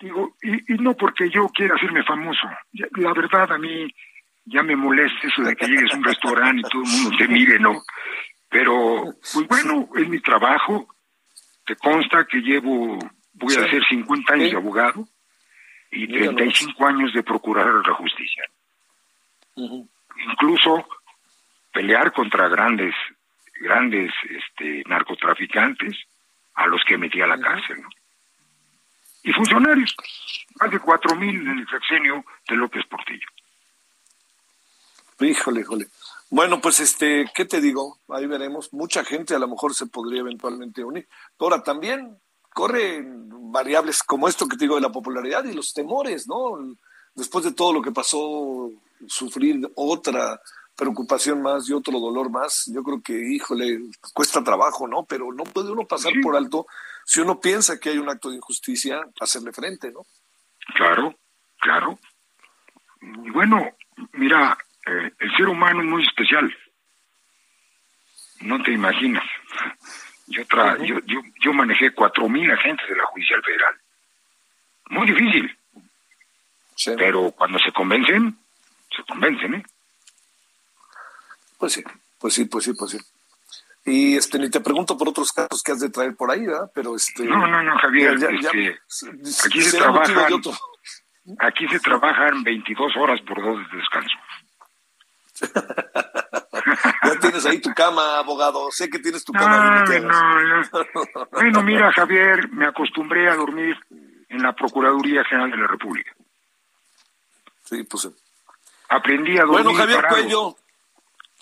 Digo, 0.00 0.36
y, 0.42 0.74
y 0.74 0.78
no 0.78 0.94
porque 0.94 1.28
yo 1.30 1.48
quiera 1.48 1.74
hacerme 1.74 2.04
famoso. 2.04 2.48
La 2.72 3.12
verdad 3.12 3.52
a 3.52 3.58
mí 3.58 3.92
ya 4.44 4.62
me 4.62 4.76
molesta 4.76 5.26
eso 5.26 5.42
de 5.42 5.56
que 5.56 5.66
llegues 5.66 5.92
a 5.92 5.96
un 5.96 6.04
restaurante 6.04 6.60
y 6.60 6.70
todo 6.70 6.82
el 6.82 6.88
mundo 6.88 7.16
te 7.18 7.28
mire, 7.28 7.58
¿no? 7.58 7.82
Pero, 8.48 9.14
pues 9.32 9.46
bueno, 9.46 9.88
es 9.96 10.08
mi 10.08 10.20
trabajo. 10.20 10.88
Te 11.68 11.76
consta 11.76 12.24
que 12.24 12.38
llevo, 12.38 12.98
voy 13.34 13.54
a 13.54 13.64
hacer 13.64 13.84
50 13.84 14.32
años 14.32 14.50
de 14.52 14.56
abogado 14.56 15.06
y 15.90 16.08
35 16.08 16.86
años 16.86 17.12
de 17.12 17.22
procurar 17.22 17.66
la 17.86 17.92
justicia. 17.92 18.42
Incluso 19.54 20.88
pelear 21.70 22.10
contra 22.14 22.48
grandes, 22.48 22.94
grandes 23.60 24.10
este, 24.30 24.82
narcotraficantes 24.88 25.94
a 26.54 26.66
los 26.66 26.82
que 26.86 26.96
metí 26.96 27.20
a 27.20 27.26
la 27.26 27.38
cárcel, 27.38 27.82
¿no? 27.82 27.88
Y 29.24 29.32
funcionarios, 29.32 29.94
más 30.58 30.70
de 30.70 30.78
cuatro 30.78 31.16
mil 31.16 31.36
en 31.36 31.58
el 31.58 31.68
sexenio 31.68 32.24
de 32.48 32.56
López 32.56 32.86
Portillo. 32.86 33.28
Híjole, 35.20 35.60
híjole. 35.60 35.86
Bueno, 36.30 36.60
pues 36.60 36.80
este, 36.80 37.24
¿qué 37.34 37.44
te 37.46 37.60
digo? 37.60 37.98
Ahí 38.08 38.26
veremos. 38.26 38.72
Mucha 38.72 39.04
gente 39.04 39.34
a 39.34 39.38
lo 39.38 39.48
mejor 39.48 39.74
se 39.74 39.86
podría 39.86 40.20
eventualmente 40.20 40.84
unir. 40.84 41.08
Ahora 41.38 41.62
también 41.62 42.18
corren 42.52 43.28
variables 43.50 44.02
como 44.02 44.28
esto 44.28 44.46
que 44.46 44.56
te 44.56 44.64
digo 44.64 44.74
de 44.74 44.82
la 44.82 44.92
popularidad 44.92 45.44
y 45.44 45.54
los 45.54 45.72
temores, 45.72 46.28
¿no? 46.28 46.58
Después 47.14 47.44
de 47.44 47.52
todo 47.52 47.72
lo 47.72 47.80
que 47.80 47.92
pasó, 47.92 48.70
sufrir 49.06 49.70
otra 49.74 50.40
preocupación 50.76 51.42
más 51.42 51.68
y 51.68 51.72
otro 51.72 51.98
dolor 51.98 52.30
más, 52.30 52.70
yo 52.72 52.82
creo 52.82 53.00
que, 53.02 53.12
híjole, 53.12 53.80
cuesta 54.12 54.44
trabajo, 54.44 54.86
¿no? 54.86 55.04
Pero 55.04 55.32
no 55.32 55.44
puede 55.44 55.72
uno 55.72 55.86
pasar 55.86 56.12
por 56.22 56.36
alto 56.36 56.66
si 57.04 57.20
uno 57.20 57.40
piensa 57.40 57.80
que 57.80 57.88
hay 57.88 57.98
un 57.98 58.10
acto 58.10 58.28
de 58.28 58.36
injusticia, 58.36 59.00
hacerle 59.18 59.52
frente, 59.52 59.90
¿no? 59.90 60.02
Claro, 60.76 61.14
claro. 61.58 61.98
Y 63.00 63.30
bueno, 63.30 63.66
mira, 64.12 64.58
eh, 64.88 65.12
el 65.18 65.36
ser 65.36 65.48
humano 65.48 65.80
es 65.80 65.86
muy 65.86 66.02
especial. 66.02 66.54
No 68.40 68.62
te 68.62 68.72
imaginas. 68.72 69.24
Yo, 70.30 70.46
tra 70.46 70.76
yo, 70.84 70.98
yo, 71.06 71.22
yo 71.40 71.54
manejé 71.54 71.90
cuatro 71.94 72.28
mil 72.28 72.50
agentes 72.50 72.86
de 72.86 72.94
la 72.94 73.06
Judicial 73.06 73.42
Federal. 73.42 73.74
Muy 74.90 75.06
difícil. 75.06 75.58
Pero 76.98 77.30
cuando 77.30 77.58
se 77.58 77.72
convencen, 77.72 78.38
se 78.94 79.02
convencen, 79.04 79.54
¿eh? 79.54 79.62
Pues 81.58 81.72
sí, 81.72 81.84
pues 82.18 82.34
sí, 82.34 82.44
pues 82.44 82.64
sí, 82.64 82.72
pues 82.74 82.90
sí. 82.90 82.98
Y 83.84 84.16
este, 84.16 84.38
ni 84.38 84.50
te 84.50 84.60
pregunto 84.60 84.98
por 84.98 85.08
otros 85.08 85.32
casos 85.32 85.62
que 85.62 85.72
has 85.72 85.80
de 85.80 85.88
traer 85.88 86.14
por 86.14 86.30
ahí, 86.30 86.44
¿verdad? 86.44 86.70
Pero 86.74 86.94
este. 86.94 87.24
No, 87.24 87.46
no, 87.46 87.62
no, 87.62 87.78
Javier. 87.78 88.14
este, 88.14 89.46
aquí 89.46 89.62
se 89.62 89.78
trabajan. 89.78 90.42
Aquí 91.40 91.68
se 91.68 91.80
trabajan 91.80 92.42
22 92.42 92.96
horas 92.96 93.20
por 93.22 93.42
dos 93.42 93.58
de 93.70 93.78
descanso. 93.78 94.16
ya 97.04 97.20
tienes 97.20 97.46
ahí 97.46 97.60
tu 97.60 97.72
cama, 97.74 98.18
abogado. 98.18 98.70
Sé 98.70 98.88
que 98.88 98.98
tienes 98.98 99.24
tu 99.24 99.32
cama. 99.32 99.84
bueno, 101.32 101.62
mira, 101.62 101.92
Javier, 101.92 102.48
me 102.50 102.66
acostumbré 102.66 103.28
a 103.28 103.36
dormir 103.36 103.76
en 104.28 104.42
la 104.42 104.54
Procuraduría 104.54 105.24
General 105.24 105.50
de 105.50 105.56
la 105.56 105.66
República. 105.66 106.12
Sí, 107.64 107.82
pues. 107.84 108.08
Aprendí 108.88 109.38
a 109.38 109.42
dormir. 109.42 109.64
Bueno, 109.64 109.74
Javier 109.78 110.06
Cuello. 110.08 110.56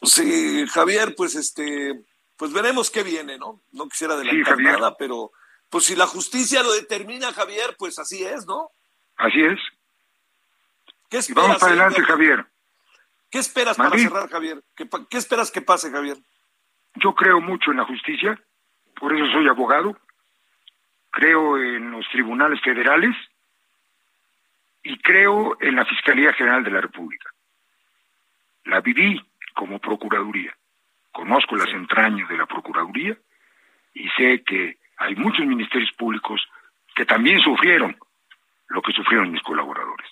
Sí, 0.03 0.67
Javier, 0.69 1.15
pues 1.17 1.35
este, 1.37 2.05
pues 2.37 2.53
veremos 2.53 2.91
qué 2.91 3.03
viene, 3.03 3.39
¿no? 3.39 3.63
No 3.73 3.89
quisiera 3.89 4.15
adelantar 4.15 4.59
nada, 4.59 4.97
pero 4.97 5.33
pues 5.71 5.85
si 5.85 5.97
la 5.97 6.07
justicia 6.07 6.63
lo 6.63 6.73
determina, 6.73 7.33
Javier, 7.33 7.77
pues 7.79 7.99
así 7.99 8.23
es, 8.23 8.47
¿no? 8.47 8.71
Así 9.17 9.41
es. 9.41 9.59
¿Qué 11.09 11.19
esperas, 11.19 11.47
vamos 11.47 11.61
para 11.61 11.73
adelante, 11.73 12.03
Javier. 12.03 12.47
¿Qué 13.37 13.41
esperas 13.41 13.77
para 13.77 13.99
cerrar, 13.99 14.31
Javier? 14.31 14.65
¿Qué, 14.75 14.89
¿Qué 15.11 15.19
esperas 15.19 15.51
que 15.51 15.61
pase, 15.61 15.91
Javier? 15.91 16.17
Yo 16.95 17.15
creo 17.15 17.39
mucho 17.39 17.71
en 17.71 17.77
la 17.77 17.85
justicia, 17.85 18.41
por 18.99 19.15
eso 19.15 19.31
soy 19.31 19.47
abogado. 19.47 19.95
Creo 21.11 21.59
en 21.59 21.91
los 21.91 22.09
tribunales 22.09 22.63
federales 22.63 23.15
y 24.83 24.97
creo 25.01 25.55
en 25.61 25.77
la 25.77 25.85
Fiscalía 25.85 26.33
General 26.33 26.65
de 26.65 26.71
la 26.71 26.81
República. 26.81 27.29
La 28.65 28.81
viví 28.81 29.21
como 29.55 29.81
Procuraduría. 29.81 30.57
Conozco 31.13 31.57
las 31.57 31.69
entrañas 31.69 32.31
de 32.31 32.39
la 32.39 32.47
Procuraduría 32.47 33.19
y 33.93 34.09
sé 34.17 34.45
que 34.45 34.79
hay 34.97 35.15
muchos 35.15 35.45
ministerios 35.45 35.93
públicos 35.93 36.41
que 36.95 37.05
también 37.05 37.39
sufrieron 37.41 37.99
lo 38.69 38.81
que 38.81 38.93
sufrieron 38.93 39.31
mis 39.31 39.43
colaboradores. 39.43 40.09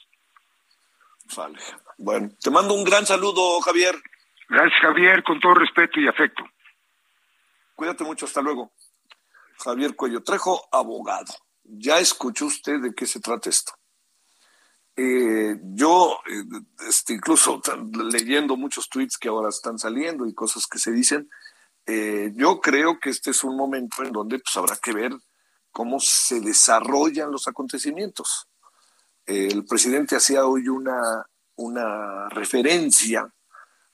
Vale. 1.34 1.58
Bueno, 1.98 2.30
te 2.40 2.50
mando 2.50 2.74
un 2.74 2.84
gran 2.84 3.06
saludo, 3.06 3.60
Javier. 3.60 3.94
Gracias, 4.48 4.80
Javier, 4.80 5.22
con 5.22 5.40
todo 5.40 5.54
respeto 5.54 6.00
y 6.00 6.08
afecto. 6.08 6.44
Cuídate 7.74 8.04
mucho, 8.04 8.26
hasta 8.26 8.42
luego. 8.42 8.72
Javier 9.58 9.94
Cuello 9.94 10.22
Trejo, 10.22 10.68
abogado. 10.72 11.32
Ya 11.62 11.98
escuchó 11.98 12.46
usted 12.46 12.80
de 12.80 12.94
qué 12.94 13.06
se 13.06 13.20
trata 13.20 13.48
esto. 13.48 13.72
Eh, 14.96 15.56
yo, 15.62 16.20
eh, 16.28 16.44
este, 16.88 17.14
incluso 17.14 17.60
leyendo 18.12 18.56
muchos 18.56 18.88
tweets 18.88 19.18
que 19.18 19.28
ahora 19.28 19.48
están 19.48 19.78
saliendo 19.78 20.26
y 20.26 20.34
cosas 20.34 20.66
que 20.66 20.78
se 20.78 20.92
dicen, 20.92 21.28
eh, 21.86 22.32
yo 22.34 22.60
creo 22.60 23.00
que 23.00 23.10
este 23.10 23.30
es 23.30 23.42
un 23.42 23.56
momento 23.56 24.04
en 24.04 24.12
donde 24.12 24.38
pues, 24.38 24.56
habrá 24.56 24.76
que 24.76 24.92
ver 24.92 25.12
cómo 25.72 25.98
se 25.98 26.40
desarrollan 26.40 27.32
los 27.32 27.48
acontecimientos. 27.48 28.48
el 29.26 29.64
presidente 29.64 30.16
hacía 30.16 30.46
hoy 30.46 30.68
una, 30.68 31.26
una 31.56 32.28
referencia 32.28 33.32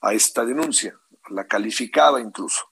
a 0.00 0.14
esta 0.14 0.44
denuncia, 0.44 0.98
la 1.30 1.46
calificaba 1.46 2.20
incluso. 2.20 2.70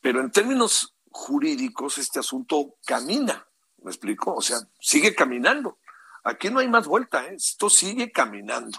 Pero 0.00 0.20
en 0.20 0.30
términos 0.30 0.94
jurídicos, 1.10 1.98
este 1.98 2.20
asunto 2.20 2.76
camina, 2.86 3.46
¿me 3.78 3.90
explico? 3.90 4.34
O 4.34 4.40
sea, 4.40 4.58
sigue 4.80 5.14
caminando. 5.14 5.78
Aquí 6.24 6.50
no 6.50 6.60
hay 6.60 6.68
más 6.68 6.86
vuelta, 6.86 7.26
¿eh? 7.26 7.34
esto 7.36 7.70
sigue 7.70 8.10
caminando. 8.12 8.78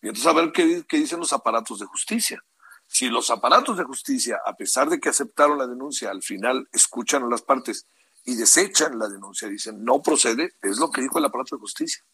Y 0.00 0.08
entonces 0.08 0.26
a 0.26 0.32
ver 0.32 0.52
qué, 0.52 0.84
qué 0.88 0.98
dicen 0.98 1.20
los 1.20 1.32
aparatos 1.32 1.78
de 1.78 1.86
justicia. 1.86 2.42
Si 2.86 3.08
los 3.08 3.30
aparatos 3.30 3.78
de 3.78 3.84
justicia, 3.84 4.38
a 4.44 4.54
pesar 4.54 4.90
de 4.90 5.00
que 5.00 5.08
aceptaron 5.08 5.58
la 5.58 5.66
denuncia, 5.66 6.10
al 6.10 6.22
final 6.22 6.68
escuchan 6.72 7.22
a 7.22 7.28
las 7.28 7.42
partes 7.42 7.86
y 8.24 8.36
desechan 8.36 8.98
la 8.98 9.08
denuncia, 9.08 9.48
dicen 9.48 9.82
no 9.82 10.02
procede, 10.02 10.54
es 10.60 10.78
lo 10.78 10.90
que 10.90 11.00
dijo 11.00 11.18
el 11.18 11.24
aparato 11.24 11.56
de 11.56 11.60
justicia. 11.60 12.04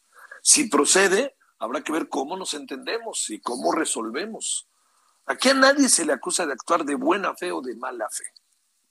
Si 0.42 0.68
procede, 0.68 1.36
habrá 1.58 1.82
que 1.82 1.92
ver 1.92 2.08
cómo 2.08 2.36
nos 2.36 2.54
entendemos 2.54 3.30
y 3.30 3.40
cómo 3.40 3.72
resolvemos. 3.72 4.68
Aquí 5.26 5.50
a 5.50 5.54
nadie 5.54 5.88
se 5.88 6.04
le 6.04 6.12
acusa 6.12 6.46
de 6.46 6.52
actuar 6.52 6.84
de 6.84 6.94
buena 6.94 7.34
fe 7.34 7.52
o 7.52 7.60
de 7.60 7.76
mala 7.76 8.08
fe. 8.10 8.24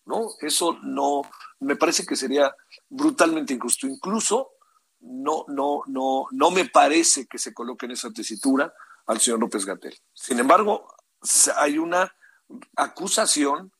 ¿No? 0.05 0.30
Eso 0.39 0.78
no, 0.84 1.24
me 1.59 1.76
parece 1.76 2.05
que 2.05 2.15
sería 2.15 2.55
brutalmente 2.88 3.53
injusto. 3.53 3.88
Incluso 3.88 4.51
no, 4.99 5.45
no, 5.47 5.82
no, 5.88 6.28
no 6.32 6.51
me 6.51 6.65
parece 6.65 7.28
que 7.28 7.38
se 7.38 7.53
coloque 7.53 7.88
en 7.88 7.93
esa 7.93 8.11
tesitura 8.11 8.74
al 9.05 9.20
señor 9.20 9.39
López 9.39 9.65
Gatel. 9.65 9.97
Sin 10.13 10.39
embargo, 10.39 10.88
hay 11.55 11.78
una 11.78 12.13
acusación 12.76 13.74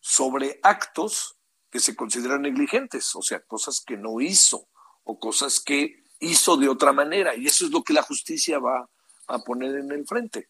sobre 0.00 0.60
actos 0.62 1.36
que 1.70 1.80
se 1.80 1.96
consideran 1.96 2.42
negligentes, 2.42 3.14
o 3.16 3.22
sea, 3.22 3.40
cosas 3.40 3.82
que 3.84 3.96
no 3.96 4.20
hizo 4.20 4.68
o 5.02 5.18
cosas 5.18 5.60
que 5.60 6.03
hizo 6.24 6.56
de 6.56 6.68
otra 6.68 6.92
manera, 6.92 7.34
y 7.34 7.46
eso 7.46 7.64
es 7.64 7.70
lo 7.70 7.82
que 7.82 7.92
la 7.92 8.02
justicia 8.02 8.58
va 8.58 8.88
a 9.28 9.38
poner 9.38 9.76
en 9.76 9.90
el 9.92 10.06
frente. 10.06 10.48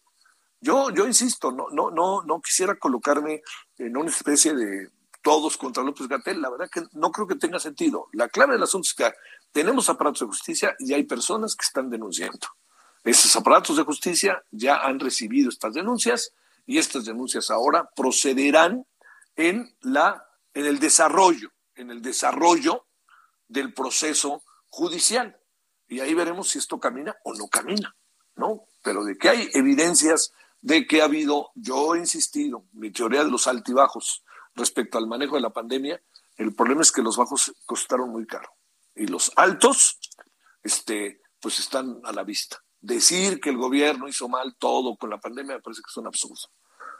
Yo, 0.59 0.89
yo 0.89 1.05
insisto, 1.05 1.51
no, 1.51 1.67
no, 1.71 1.91
no, 1.91 2.23
no 2.23 2.41
quisiera 2.41 2.75
colocarme 2.75 3.41
en 3.77 3.95
una 3.97 4.09
especie 4.09 4.53
de 4.53 4.89
todos 5.21 5.57
contra 5.57 5.83
López 5.83 6.07
Gatel, 6.07 6.41
la 6.41 6.49
verdad 6.49 6.69
que 6.71 6.83
no 6.93 7.11
creo 7.11 7.27
que 7.27 7.35
tenga 7.35 7.59
sentido. 7.59 8.07
La 8.13 8.29
clave 8.29 8.53
del 8.53 8.63
asunto 8.63 8.87
es 8.87 8.93
que 8.93 9.11
tenemos 9.51 9.89
aparatos 9.89 10.21
de 10.21 10.27
justicia 10.27 10.75
y 10.79 10.93
hay 10.93 11.03
personas 11.03 11.55
que 11.55 11.65
están 11.65 11.89
denunciando. 11.89 12.47
Esos 13.03 13.35
aparatos 13.35 13.77
de 13.77 13.83
justicia 13.83 14.43
ya 14.51 14.77
han 14.77 14.99
recibido 14.99 15.49
estas 15.49 15.73
denuncias 15.73 16.31
y 16.65 16.77
estas 16.77 17.05
denuncias 17.05 17.49
ahora 17.49 17.89
procederán 17.95 18.85
en 19.35 19.75
la 19.81 20.25
en 20.55 20.65
el 20.65 20.79
desarrollo, 20.79 21.51
en 21.75 21.91
el 21.91 22.01
desarrollo 22.01 22.87
del 23.47 23.73
proceso 23.73 24.43
judicial. 24.69 25.37
Y 25.87 25.99
ahí 25.99 26.13
veremos 26.13 26.49
si 26.49 26.59
esto 26.59 26.79
camina 26.79 27.15
o 27.23 27.33
no 27.33 27.47
camina, 27.47 27.95
¿no? 28.35 28.65
Pero 28.83 29.03
de 29.03 29.17
que 29.17 29.29
hay 29.29 29.49
evidencias 29.53 30.33
de 30.61 30.87
que 30.87 31.01
ha 31.01 31.05
habido, 31.05 31.51
yo 31.53 31.95
he 31.95 31.99
insistido, 31.99 32.65
mi 32.73 32.91
teoría 32.91 33.23
de 33.23 33.29
los 33.29 33.47
altibajos 33.47 34.23
respecto 34.55 34.97
al 34.97 35.07
manejo 35.07 35.35
de 35.35 35.41
la 35.41 35.51
pandemia, 35.51 36.01
El 36.37 36.53
problema 36.53 36.81
es 36.81 36.91
que 36.91 37.01
los 37.01 37.15
bajos 37.15 37.53
costaron 37.65 38.09
muy 38.09 38.25
caro 38.25 38.49
y 38.95 39.07
los 39.07 39.31
altos, 39.35 39.99
este, 40.63 41.21
pues 41.39 41.59
están 41.59 42.01
a 42.03 42.11
la 42.11 42.23
vista. 42.23 42.57
Decir 42.81 43.39
que 43.39 43.49
el 43.49 43.57
gobierno 43.57 44.07
hizo 44.07 44.27
mal 44.27 44.55
todo 44.57 44.95
con 44.95 45.09
la 45.09 45.19
pandemia 45.19 45.55
me 45.55 45.61
parece 45.61 45.81
que 45.81 45.89
es 45.89 45.97
un 45.97 46.07
absurdo. 46.07 46.49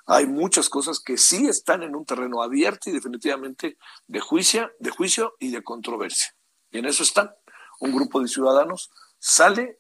Hay 0.08 0.28
muchas 0.28 0.70
cosas 0.70 1.00
que 1.00 1.18
sí 1.18 1.48
están 1.48 1.82
en 1.84 1.96
un 1.96 2.06
terreno 2.06 2.44
abierto 2.44 2.90
y 2.90 2.94
definitivamente 2.94 3.78
de 4.08 4.20
juicio, 4.20 4.72
de 4.80 4.92
juicio 4.92 5.36
y 5.40 5.52
de 5.52 5.64
controversia. 5.64 6.36
Y 6.70 6.80
en 6.80 6.86
eso 6.86 7.04
están. 7.04 7.32
Un 7.80 7.92
grupo 7.94 8.22
de 8.22 8.28
ciudadanos 8.28 8.92
sale, 9.20 9.80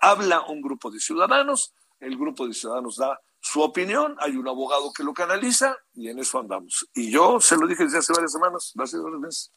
habla 0.00 0.42
un 0.48 0.60
grupo 0.60 0.90
de 0.90 1.00
ciudadanos, 1.00 1.74
el 2.00 2.16
grupo 2.16 2.46
de 2.46 2.54
ciudadanos 2.54 2.96
da 2.96 3.20
su 3.40 3.60
opinión, 3.60 4.16
hay 4.18 4.36
un 4.36 4.48
abogado 4.48 4.92
que 4.92 5.04
lo 5.04 5.14
canaliza 5.14 5.76
y 5.94 6.08
en 6.08 6.18
eso 6.18 6.38
andamos. 6.38 6.88
Y 6.94 7.10
yo 7.10 7.40
se 7.40 7.56
lo 7.56 7.66
dije 7.66 7.84
desde 7.84 7.98
hace 7.98 8.12
varias 8.12 8.32
semanas, 8.32 8.72
hace 8.78 8.98
varios 8.98 9.20
meses, 9.20 9.52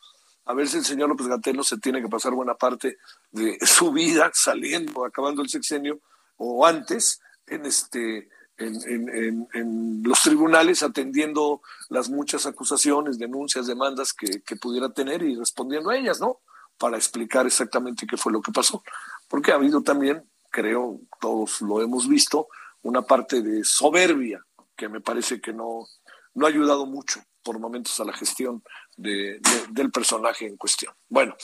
a 0.46 0.54
ver 0.54 0.68
si 0.68 0.78
el 0.78 0.86
señor 0.86 1.10
López 1.10 1.28
Gatel 1.28 1.58
no 1.58 1.64
se 1.64 1.78
tiene 1.78 2.02
que 2.02 2.10
pasar 2.10 2.34
buena 2.34 2.56
parte 2.56 2.98
de 3.32 3.58
su 3.62 3.92
vida 3.92 4.32
saliendo, 4.34 5.06
acabando 5.06 5.42
el 5.42 5.50
sexenio 5.50 6.00
o 6.38 6.66
antes 6.66 7.22
en 7.48 7.66
este 7.66 8.30
en, 8.58 9.48
en, 9.54 10.04
los 10.04 10.22
tribunales 10.22 10.84
atendiendo 10.84 11.62
las 11.90 12.10
muchas 12.10 12.46
acusaciones, 12.46 13.18
denuncias, 13.18 13.68
demandas 13.68 14.14
que, 14.14 14.56
pudiera 14.58 14.90
tener 14.90 15.24
y 15.24 15.36
respondiendo 15.36 15.90
a 15.90 15.98
ellas, 15.98 16.20
¿no? 16.20 16.40
Para 16.82 16.98
explicar 16.98 17.46
exactamente 17.46 18.08
qué 18.08 18.18
fue 18.18 18.34
lo 18.34 18.42
que 18.42 18.52
pasó. 18.52 18.84
Porque 19.28 19.52
ha 19.52 19.56
habido 19.56 19.84
también, 19.84 20.28
creo, 20.50 21.00
todos 21.20 21.62
lo 21.62 21.80
hemos 21.80 22.08
visto, 22.08 22.48
una 22.82 23.04
parte 23.04 23.44
de 23.44 23.64
soberbia 23.64 24.44
que 24.76 24.90
me 24.90 25.00
parece 25.00 25.40
que 25.40 25.54
no, 25.54 25.86
no 26.34 26.46
ha 26.48 26.50
ayudado 26.50 26.88
mucho 26.88 27.22
por 27.44 27.60
momentos 27.60 28.00
a 28.00 28.06
la 28.06 28.14
gestión 28.14 28.64
de, 28.98 29.40
del 29.70 29.92
personaje 29.92 30.48
en 30.48 30.58
cuestión. 30.58 30.92
Bueno, 31.08 31.36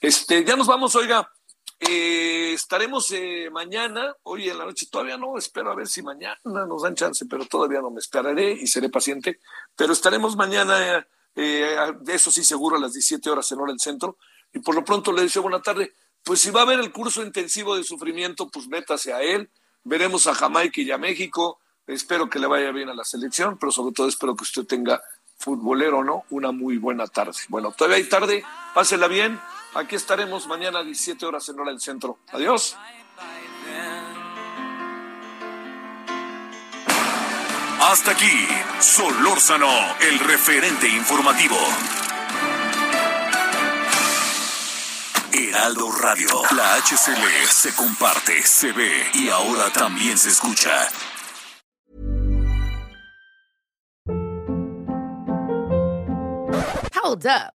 este, 0.00 0.42
ya 0.42 0.56
nos 0.56 0.66
vamos, 0.66 0.96
oiga, 0.96 1.30
eh, 1.80 2.54
estaremos 2.54 3.10
eh, 3.10 3.50
mañana, 3.52 4.16
hoy 4.22 4.48
en 4.48 4.56
la 4.56 4.64
noche, 4.64 4.86
todavía 4.90 5.18
no, 5.18 5.36
espero 5.36 5.70
a 5.70 5.76
ver 5.76 5.86
si 5.86 6.02
mañana 6.02 6.38
nos 6.44 6.82
dan 6.82 6.94
chance, 6.94 7.26
pero 7.26 7.44
todavía 7.44 7.82
no 7.82 7.90
me 7.90 8.00
esperaré 8.00 8.52
y 8.52 8.66
seré 8.66 8.88
paciente, 8.88 9.38
pero 9.76 9.92
estaremos 9.92 10.34
mañana, 10.34 11.06
eh, 11.36 11.76
de 12.00 12.14
eso 12.14 12.30
sí 12.30 12.42
seguro, 12.42 12.76
a 12.76 12.80
las 12.80 12.94
17 12.94 13.28
horas 13.30 13.52
en 13.52 13.60
hora 13.60 13.72
del 13.72 13.80
centro, 13.80 14.16
y 14.52 14.60
por 14.60 14.74
lo 14.74 14.84
pronto 14.84 15.12
le 15.12 15.22
deseo 15.22 15.42
buena 15.42 15.62
tarde. 15.62 15.92
Pues 16.24 16.40
si 16.40 16.50
va 16.50 16.60
a 16.60 16.62
haber 16.64 16.80
el 16.80 16.92
curso 16.92 17.22
intensivo 17.22 17.76
de 17.76 17.84
sufrimiento, 17.84 18.48
pues 18.48 18.68
métase 18.68 19.12
a 19.12 19.22
él, 19.22 19.50
veremos 19.84 20.26
a 20.26 20.34
Jamaica 20.34 20.80
y 20.80 20.90
a 20.90 20.98
México, 20.98 21.58
espero 21.86 22.28
que 22.28 22.38
le 22.38 22.46
vaya 22.46 22.70
bien 22.72 22.88
a 22.88 22.94
la 22.94 23.04
selección, 23.04 23.58
pero 23.58 23.72
sobre 23.72 23.94
todo 23.94 24.08
espero 24.08 24.36
que 24.36 24.44
usted 24.44 24.64
tenga 24.64 25.00
futbolero 25.38 25.98
o 25.98 26.04
no, 26.04 26.24
una 26.30 26.52
muy 26.52 26.76
buena 26.78 27.06
tarde. 27.06 27.38
Bueno, 27.48 27.72
todavía 27.72 27.96
hay 27.96 28.08
tarde, 28.08 28.44
pásela 28.74 29.08
bien. 29.08 29.40
Aquí 29.74 29.96
estaremos 29.96 30.46
mañana 30.46 30.80
a 30.80 30.84
17 30.84 31.24
horas 31.24 31.48
en 31.48 31.60
hora 31.60 31.70
del 31.70 31.80
centro. 31.80 32.18
Adiós. 32.32 32.76
Hasta 37.80 38.10
aquí, 38.10 38.48
Solórzano, 38.80 39.70
el 40.00 40.18
referente 40.18 40.88
informativo. 40.88 41.56
Heraldo 45.38 45.92
Radio, 45.92 46.26
la 46.50 46.74
HCL 46.78 47.46
se 47.48 47.72
comparte, 47.76 48.42
se 48.42 48.72
ve 48.72 48.90
y 49.14 49.28
ahora 49.28 49.70
también 49.72 50.18
se 50.18 50.30
escucha. 50.30 50.88
Hold 56.92 57.26
up. 57.26 57.57